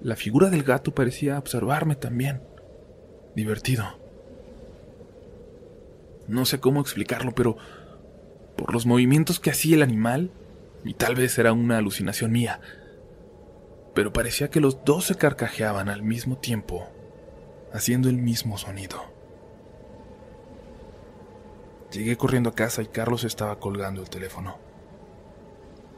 la 0.00 0.16
figura 0.16 0.50
del 0.50 0.62
gato 0.62 0.94
parecía 0.94 1.38
observarme 1.38 1.96
también, 1.96 2.42
divertido. 3.34 3.84
No 6.28 6.44
sé 6.44 6.60
cómo 6.60 6.80
explicarlo, 6.80 7.34
pero 7.34 7.56
por 8.56 8.72
los 8.72 8.86
movimientos 8.86 9.40
que 9.40 9.50
hacía 9.50 9.76
el 9.76 9.82
animal, 9.82 10.30
y 10.84 10.94
tal 10.94 11.16
vez 11.16 11.38
era 11.38 11.52
una 11.52 11.78
alucinación 11.78 12.30
mía, 12.32 12.60
pero 13.94 14.12
parecía 14.12 14.50
que 14.50 14.60
los 14.60 14.84
dos 14.84 15.06
se 15.06 15.16
carcajeaban 15.16 15.88
al 15.88 16.02
mismo 16.02 16.38
tiempo, 16.38 16.86
haciendo 17.72 18.08
el 18.08 18.18
mismo 18.18 18.58
sonido. 18.58 19.02
Llegué 21.92 22.16
corriendo 22.16 22.50
a 22.50 22.54
casa 22.54 22.82
y 22.82 22.86
Carlos 22.86 23.24
estaba 23.24 23.58
colgando 23.58 24.02
el 24.02 24.10
teléfono. 24.10 24.58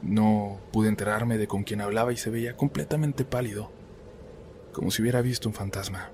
No 0.01 0.59
pude 0.71 0.87
enterarme 0.89 1.37
de 1.37 1.47
con 1.47 1.63
quién 1.63 1.81
hablaba 1.81 2.13
y 2.13 2.17
se 2.17 2.29
veía 2.29 2.55
completamente 2.55 3.25
pálido, 3.25 3.71
como 4.71 4.91
si 4.91 5.01
hubiera 5.01 5.21
visto 5.21 5.47
un 5.49 5.55
fantasma. 5.55 6.11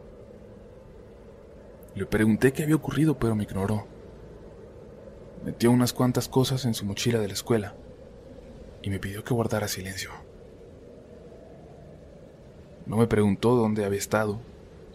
Le 1.96 2.06
pregunté 2.06 2.54
qué 2.54 2.64
había 2.64 2.76
ocurrido, 2.76 3.18
pero 3.18 3.36
me 3.36 3.44
ignoró. 3.44 3.88
Metió 5.44 5.72
unas 5.72 5.94
cuantas 5.94 6.28
cosas 6.28 6.66
en 6.66 6.74
su 6.74 6.86
mochila 6.86 7.20
de 7.20 7.28
la 7.28 7.34
escuela 7.34 7.76
y 8.82 8.90
me 8.90 9.00
pidió 9.00 9.24
que 9.24 9.34
guardara 9.34 9.68
silencio. 9.68 10.12
No 12.86 12.98
me 12.98 13.08
preguntó 13.08 13.56
dónde 13.56 13.84
había 13.84 14.00
estado 14.00 14.40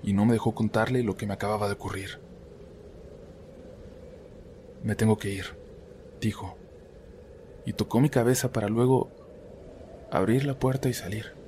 y 0.02 0.12
no 0.12 0.24
me 0.24 0.32
dejó 0.32 0.54
contarle 0.54 1.02
lo 1.02 1.16
que 1.16 1.26
me 1.26 1.34
acababa 1.34 1.66
de 1.66 1.74
ocurrir. 1.74 2.20
Me 4.82 4.94
tengo 4.96 5.18
que 5.18 5.30
ir, 5.30 5.46
dijo, 6.20 6.56
y 7.64 7.72
tocó 7.72 8.00
mi 8.00 8.10
cabeza 8.10 8.52
para 8.52 8.68
luego 8.68 9.10
abrir 10.10 10.44
la 10.44 10.58
puerta 10.58 10.88
y 10.88 10.94
salir. 10.94 11.41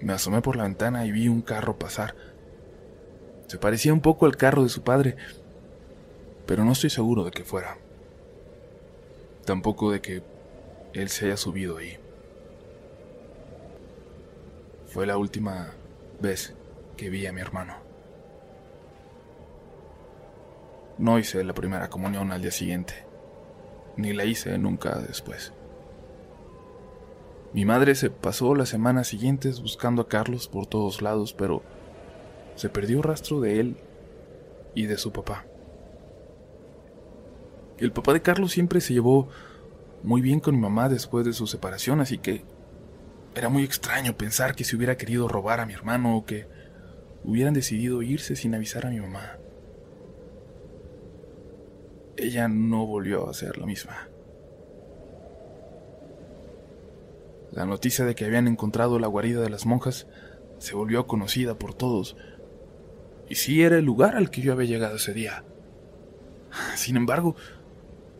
Me 0.00 0.12
asomé 0.12 0.42
por 0.42 0.56
la 0.56 0.64
ventana 0.64 1.06
y 1.06 1.12
vi 1.12 1.28
un 1.28 1.42
carro 1.42 1.78
pasar. 1.78 2.14
Se 3.46 3.58
parecía 3.58 3.92
un 3.92 4.00
poco 4.00 4.26
al 4.26 4.36
carro 4.36 4.62
de 4.62 4.68
su 4.68 4.82
padre, 4.82 5.16
pero 6.46 6.64
no 6.64 6.72
estoy 6.72 6.90
seguro 6.90 7.24
de 7.24 7.30
que 7.30 7.44
fuera. 7.44 7.78
Tampoco 9.44 9.90
de 9.90 10.00
que 10.00 10.22
él 10.92 11.08
se 11.08 11.26
haya 11.26 11.36
subido 11.36 11.78
ahí. 11.78 11.98
Fue 14.88 15.06
la 15.06 15.16
última 15.16 15.72
vez 16.20 16.54
que 16.96 17.10
vi 17.10 17.26
a 17.26 17.32
mi 17.32 17.40
hermano. 17.40 17.74
No 20.98 21.18
hice 21.18 21.44
la 21.44 21.52
primera 21.52 21.90
comunión 21.90 22.32
al 22.32 22.40
día 22.40 22.50
siguiente, 22.50 23.04
ni 23.96 24.14
la 24.14 24.24
hice 24.24 24.56
nunca 24.56 24.98
después. 24.98 25.52
Mi 27.56 27.64
madre 27.64 27.94
se 27.94 28.10
pasó 28.10 28.54
las 28.54 28.68
semanas 28.68 29.08
siguientes 29.08 29.62
buscando 29.62 30.02
a 30.02 30.08
Carlos 30.08 30.46
por 30.46 30.66
todos 30.66 31.00
lados, 31.00 31.32
pero 31.32 31.62
se 32.54 32.68
perdió 32.68 33.00
rastro 33.00 33.40
de 33.40 33.60
él 33.60 33.78
y 34.74 34.84
de 34.84 34.98
su 34.98 35.10
papá. 35.10 35.46
El 37.78 37.92
papá 37.92 38.12
de 38.12 38.20
Carlos 38.20 38.52
siempre 38.52 38.82
se 38.82 38.92
llevó 38.92 39.30
muy 40.02 40.20
bien 40.20 40.38
con 40.38 40.54
mi 40.54 40.60
mamá 40.60 40.90
después 40.90 41.24
de 41.24 41.32
su 41.32 41.46
separación, 41.46 42.02
así 42.02 42.18
que 42.18 42.44
era 43.34 43.48
muy 43.48 43.64
extraño 43.64 44.18
pensar 44.18 44.54
que 44.54 44.64
se 44.64 44.76
hubiera 44.76 44.98
querido 44.98 45.26
robar 45.26 45.60
a 45.60 45.64
mi 45.64 45.72
hermano 45.72 46.14
o 46.14 46.26
que 46.26 46.46
hubieran 47.24 47.54
decidido 47.54 48.02
irse 48.02 48.36
sin 48.36 48.54
avisar 48.54 48.84
a 48.84 48.90
mi 48.90 49.00
mamá. 49.00 49.38
Ella 52.18 52.48
no 52.48 52.84
volvió 52.84 53.30
a 53.30 53.32
ser 53.32 53.56
la 53.56 53.64
misma. 53.64 54.05
La 57.56 57.64
noticia 57.64 58.04
de 58.04 58.14
que 58.14 58.26
habían 58.26 58.48
encontrado 58.48 58.98
la 58.98 59.06
guarida 59.06 59.40
de 59.40 59.48
las 59.48 59.64
monjas 59.64 60.06
se 60.58 60.74
volvió 60.74 61.06
conocida 61.06 61.58
por 61.58 61.72
todos, 61.72 62.14
y 63.30 63.36
sí 63.36 63.62
era 63.62 63.78
el 63.78 63.84
lugar 63.86 64.14
al 64.14 64.30
que 64.30 64.42
yo 64.42 64.52
había 64.52 64.68
llegado 64.68 64.96
ese 64.96 65.14
día. 65.14 65.42
Sin 66.74 66.98
embargo, 66.98 67.34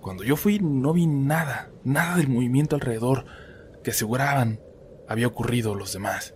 cuando 0.00 0.24
yo 0.24 0.36
fui 0.36 0.58
no 0.58 0.94
vi 0.94 1.06
nada, 1.06 1.70
nada 1.84 2.16
del 2.16 2.28
movimiento 2.28 2.76
alrededor 2.76 3.26
que 3.84 3.90
aseguraban 3.90 4.58
había 5.06 5.26
ocurrido 5.26 5.74
los 5.74 5.92
demás. 5.92 6.34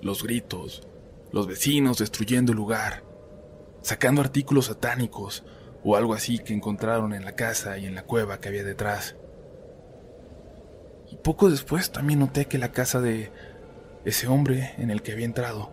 Los 0.00 0.24
gritos, 0.24 0.82
los 1.30 1.46
vecinos 1.46 1.98
destruyendo 1.98 2.50
el 2.50 2.58
lugar, 2.58 3.04
sacando 3.82 4.20
artículos 4.20 4.66
satánicos 4.66 5.44
o 5.84 5.94
algo 5.94 6.12
así 6.12 6.40
que 6.40 6.54
encontraron 6.54 7.14
en 7.14 7.24
la 7.24 7.36
casa 7.36 7.78
y 7.78 7.86
en 7.86 7.94
la 7.94 8.02
cueva 8.02 8.40
que 8.40 8.48
había 8.48 8.64
detrás. 8.64 9.14
Poco 11.22 11.50
después 11.50 11.92
también 11.92 12.18
noté 12.18 12.46
que 12.46 12.58
la 12.58 12.72
casa 12.72 13.00
de 13.00 13.30
ese 14.04 14.26
hombre 14.26 14.74
en 14.78 14.90
el 14.90 15.02
que 15.02 15.12
había 15.12 15.24
entrado 15.24 15.70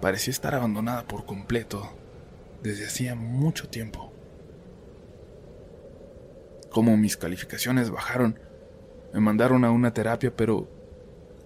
parecía 0.00 0.30
estar 0.30 0.54
abandonada 0.54 1.02
por 1.02 1.24
completo 1.24 1.90
desde 2.62 2.86
hacía 2.86 3.16
mucho 3.16 3.68
tiempo. 3.68 4.12
Como 6.70 6.96
mis 6.96 7.16
calificaciones 7.16 7.90
bajaron, 7.90 8.38
me 9.12 9.18
mandaron 9.18 9.64
a 9.64 9.72
una 9.72 9.92
terapia, 9.92 10.32
pero 10.36 10.68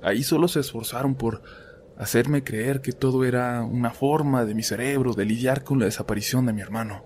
ahí 0.03 0.23
solo 0.23 0.47
se 0.49 0.61
esforzaron 0.61 1.15
por 1.15 1.43
hacerme 1.97 2.45
creer 2.45 2.83
que 2.83 2.93
todo 2.93 3.25
era 3.25 3.63
una 3.63 3.93
forma 3.93 4.45
de 4.45 4.55
mi 4.55 4.63
cerebro 4.63 5.15
de 5.15 5.25
lidiar 5.25 5.65
con 5.65 5.79
la 5.79 5.87
desaparición 5.87 6.45
de 6.45 6.53
mi 6.53 6.61
hermano. 6.61 7.05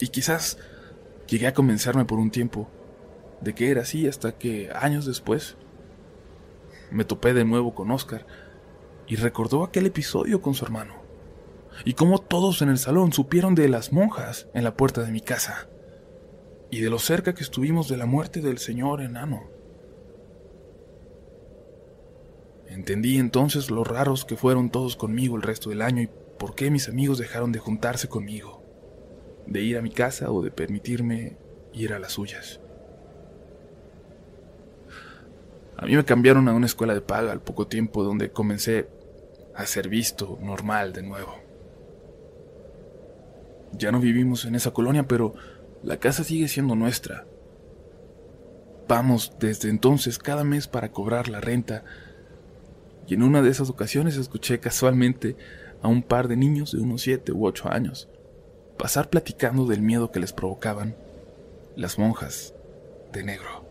Y 0.00 0.08
quizás 0.08 0.56
llegué 1.26 1.48
a 1.48 1.54
convencerme 1.54 2.06
por 2.06 2.18
un 2.18 2.30
tiempo 2.30 2.68
de 3.42 3.54
que 3.54 3.70
era 3.70 3.82
así 3.82 4.06
hasta 4.06 4.32
que 4.32 4.70
años 4.74 5.06
después 5.06 5.56
me 6.90 7.04
topé 7.04 7.34
de 7.34 7.44
nuevo 7.44 7.74
con 7.74 7.90
Oscar 7.90 8.26
y 9.06 9.16
recordó 9.16 9.64
aquel 9.64 9.86
episodio 9.86 10.40
con 10.40 10.54
su 10.54 10.64
hermano 10.64 11.02
y 11.84 11.94
cómo 11.94 12.18
todos 12.18 12.62
en 12.62 12.68
el 12.68 12.78
salón 12.78 13.12
supieron 13.12 13.54
de 13.54 13.68
las 13.68 13.92
monjas 13.92 14.48
en 14.54 14.64
la 14.64 14.76
puerta 14.76 15.02
de 15.02 15.10
mi 15.10 15.20
casa 15.20 15.68
y 16.70 16.80
de 16.80 16.90
lo 16.90 16.98
cerca 16.98 17.34
que 17.34 17.42
estuvimos 17.42 17.88
de 17.88 17.96
la 17.96 18.06
muerte 18.06 18.40
del 18.40 18.58
señor 18.58 19.02
enano. 19.02 19.50
Entendí 22.66 23.18
entonces 23.18 23.70
lo 23.70 23.84
raros 23.84 24.24
que 24.24 24.36
fueron 24.36 24.70
todos 24.70 24.96
conmigo 24.96 25.36
el 25.36 25.42
resto 25.42 25.68
del 25.68 25.82
año 25.82 26.00
y 26.00 26.08
por 26.38 26.54
qué 26.54 26.70
mis 26.70 26.88
amigos 26.88 27.18
dejaron 27.18 27.52
de 27.52 27.58
juntarse 27.58 28.08
conmigo, 28.08 28.62
de 29.46 29.60
ir 29.60 29.76
a 29.76 29.82
mi 29.82 29.90
casa 29.90 30.30
o 30.30 30.40
de 30.42 30.50
permitirme 30.50 31.36
ir 31.74 31.92
a 31.92 31.98
las 31.98 32.12
suyas. 32.12 32.61
A 35.76 35.86
mí 35.86 35.96
me 35.96 36.04
cambiaron 36.04 36.48
a 36.48 36.54
una 36.54 36.66
escuela 36.66 36.94
de 36.94 37.00
paga 37.00 37.32
al 37.32 37.40
poco 37.40 37.66
tiempo 37.66 38.04
donde 38.04 38.30
comencé 38.30 38.88
a 39.54 39.66
ser 39.66 39.88
visto 39.88 40.38
normal 40.40 40.92
de 40.92 41.02
nuevo. 41.02 41.34
Ya 43.72 43.90
no 43.90 44.00
vivimos 44.00 44.44
en 44.44 44.54
esa 44.54 44.72
colonia, 44.72 45.08
pero 45.08 45.34
la 45.82 45.96
casa 45.96 46.24
sigue 46.24 46.48
siendo 46.48 46.74
nuestra. 46.74 47.26
Vamos 48.86 49.32
desde 49.40 49.70
entonces 49.70 50.18
cada 50.18 50.44
mes 50.44 50.68
para 50.68 50.92
cobrar 50.92 51.28
la 51.28 51.40
renta 51.40 51.84
y 53.06 53.14
en 53.14 53.22
una 53.22 53.42
de 53.42 53.50
esas 53.50 53.70
ocasiones 53.70 54.16
escuché 54.16 54.60
casualmente 54.60 55.36
a 55.80 55.88
un 55.88 56.02
par 56.02 56.28
de 56.28 56.36
niños 56.36 56.72
de 56.72 56.80
unos 56.80 57.02
siete 57.02 57.32
u 57.32 57.46
ocho 57.46 57.70
años 57.70 58.08
pasar 58.76 59.10
platicando 59.10 59.66
del 59.66 59.80
miedo 59.80 60.10
que 60.10 60.20
les 60.20 60.32
provocaban 60.32 60.96
las 61.76 61.98
monjas 61.98 62.54
de 63.12 63.22
negro. 63.22 63.61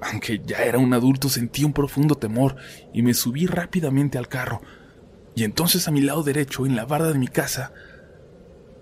Aunque 0.00 0.40
ya 0.44 0.58
era 0.64 0.78
un 0.78 0.94
adulto 0.94 1.28
sentí 1.28 1.64
un 1.64 1.72
profundo 1.72 2.14
temor 2.14 2.56
y 2.92 3.02
me 3.02 3.14
subí 3.14 3.46
rápidamente 3.46 4.18
al 4.18 4.28
carro. 4.28 4.60
Y 5.34 5.44
entonces 5.44 5.88
a 5.88 5.90
mi 5.90 6.00
lado 6.00 6.22
derecho, 6.22 6.66
en 6.66 6.76
la 6.76 6.84
barda 6.84 7.12
de 7.12 7.18
mi 7.18 7.28
casa, 7.28 7.72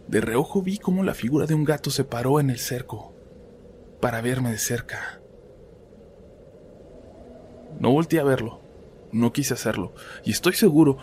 de 0.09 0.21
reojo 0.21 0.62
vi 0.62 0.79
cómo 0.79 1.03
la 1.03 1.14
figura 1.14 1.47
de 1.47 1.55
un 1.55 1.64
gato 1.64 1.91
se 1.91 2.05
paró 2.05 2.39
en 2.41 2.51
el 2.51 2.59
cerco 2.59 3.14
para 4.01 4.21
verme 4.21 4.51
de 4.51 4.59
cerca. 4.59 5.21
No 7.81 7.91
volteé 7.91 8.21
a 8.21 8.25
verlo, 8.25 8.61
no 9.12 9.33
quise 9.33 9.55
hacerlo, 9.55 9.95
y 10.25 10.31
estoy 10.31 10.55
seguro, 10.55 10.97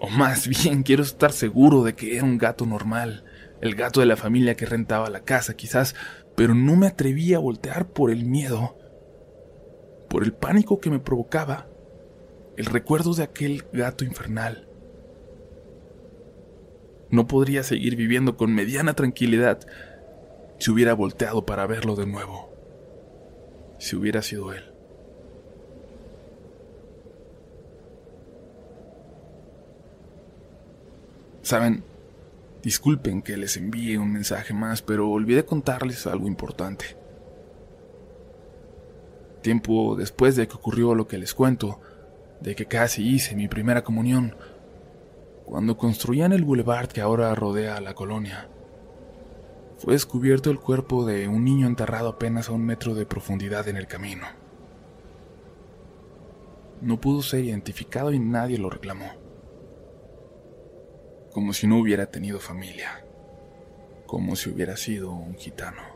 o 0.00 0.08
más 0.08 0.48
bien 0.48 0.82
quiero 0.82 1.02
estar 1.02 1.32
seguro 1.32 1.84
de 1.84 1.94
que 1.94 2.16
era 2.16 2.24
un 2.24 2.38
gato 2.38 2.66
normal, 2.66 3.24
el 3.60 3.74
gato 3.74 4.00
de 4.00 4.06
la 4.06 4.16
familia 4.16 4.56
que 4.56 4.66
rentaba 4.66 5.10
la 5.10 5.20
casa 5.20 5.54
quizás, 5.54 5.94
pero 6.34 6.54
no 6.54 6.76
me 6.76 6.86
atreví 6.86 7.34
a 7.34 7.38
voltear 7.38 7.88
por 7.88 8.10
el 8.10 8.24
miedo, 8.24 8.76
por 10.08 10.24
el 10.24 10.32
pánico 10.32 10.80
que 10.80 10.90
me 10.90 10.98
provocaba 10.98 11.66
el 12.56 12.66
recuerdo 12.66 13.14
de 13.14 13.22
aquel 13.22 13.64
gato 13.72 14.04
infernal. 14.04 14.66
No 17.10 17.26
podría 17.26 17.62
seguir 17.62 17.96
viviendo 17.96 18.36
con 18.36 18.54
mediana 18.54 18.94
tranquilidad 18.94 19.60
si 20.58 20.70
hubiera 20.70 20.94
volteado 20.94 21.44
para 21.44 21.66
verlo 21.66 21.96
de 21.96 22.06
nuevo, 22.06 22.50
si 23.78 23.94
hubiera 23.94 24.22
sido 24.22 24.52
él. 24.52 24.64
Saben, 31.42 31.84
disculpen 32.62 33.22
que 33.22 33.36
les 33.36 33.56
envíe 33.56 33.98
un 33.98 34.12
mensaje 34.12 34.52
más, 34.52 34.82
pero 34.82 35.08
olvidé 35.08 35.44
contarles 35.44 36.08
algo 36.08 36.26
importante. 36.26 36.96
Tiempo 39.46 39.94
después 39.94 40.34
de 40.34 40.48
que 40.48 40.56
ocurrió 40.56 40.96
lo 40.96 41.06
que 41.06 41.18
les 41.18 41.32
cuento, 41.32 41.78
de 42.40 42.56
que 42.56 42.66
casi 42.66 43.08
hice 43.08 43.36
mi 43.36 43.46
primera 43.46 43.84
comunión, 43.84 44.34
cuando 45.44 45.76
construían 45.76 46.32
el 46.32 46.44
boulevard 46.44 46.88
que 46.88 47.00
ahora 47.00 47.32
rodea 47.36 47.80
la 47.80 47.94
colonia, 47.94 48.48
fue 49.78 49.92
descubierto 49.92 50.50
el 50.50 50.58
cuerpo 50.58 51.06
de 51.06 51.28
un 51.28 51.44
niño 51.44 51.68
enterrado 51.68 52.08
apenas 52.08 52.48
a 52.48 52.52
un 52.54 52.66
metro 52.66 52.96
de 52.96 53.06
profundidad 53.06 53.68
en 53.68 53.76
el 53.76 53.86
camino. 53.86 54.26
No 56.80 57.00
pudo 57.00 57.22
ser 57.22 57.44
identificado 57.44 58.12
y 58.12 58.18
nadie 58.18 58.58
lo 58.58 58.68
reclamó 58.68 59.12
como 61.32 61.52
si 61.52 61.68
no 61.68 61.78
hubiera 61.78 62.06
tenido 62.06 62.40
familia, 62.40 63.04
como 64.06 64.34
si 64.34 64.50
hubiera 64.50 64.76
sido 64.76 65.12
un 65.12 65.36
gitano. 65.36 65.95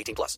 18 0.01 0.15
plus. 0.15 0.37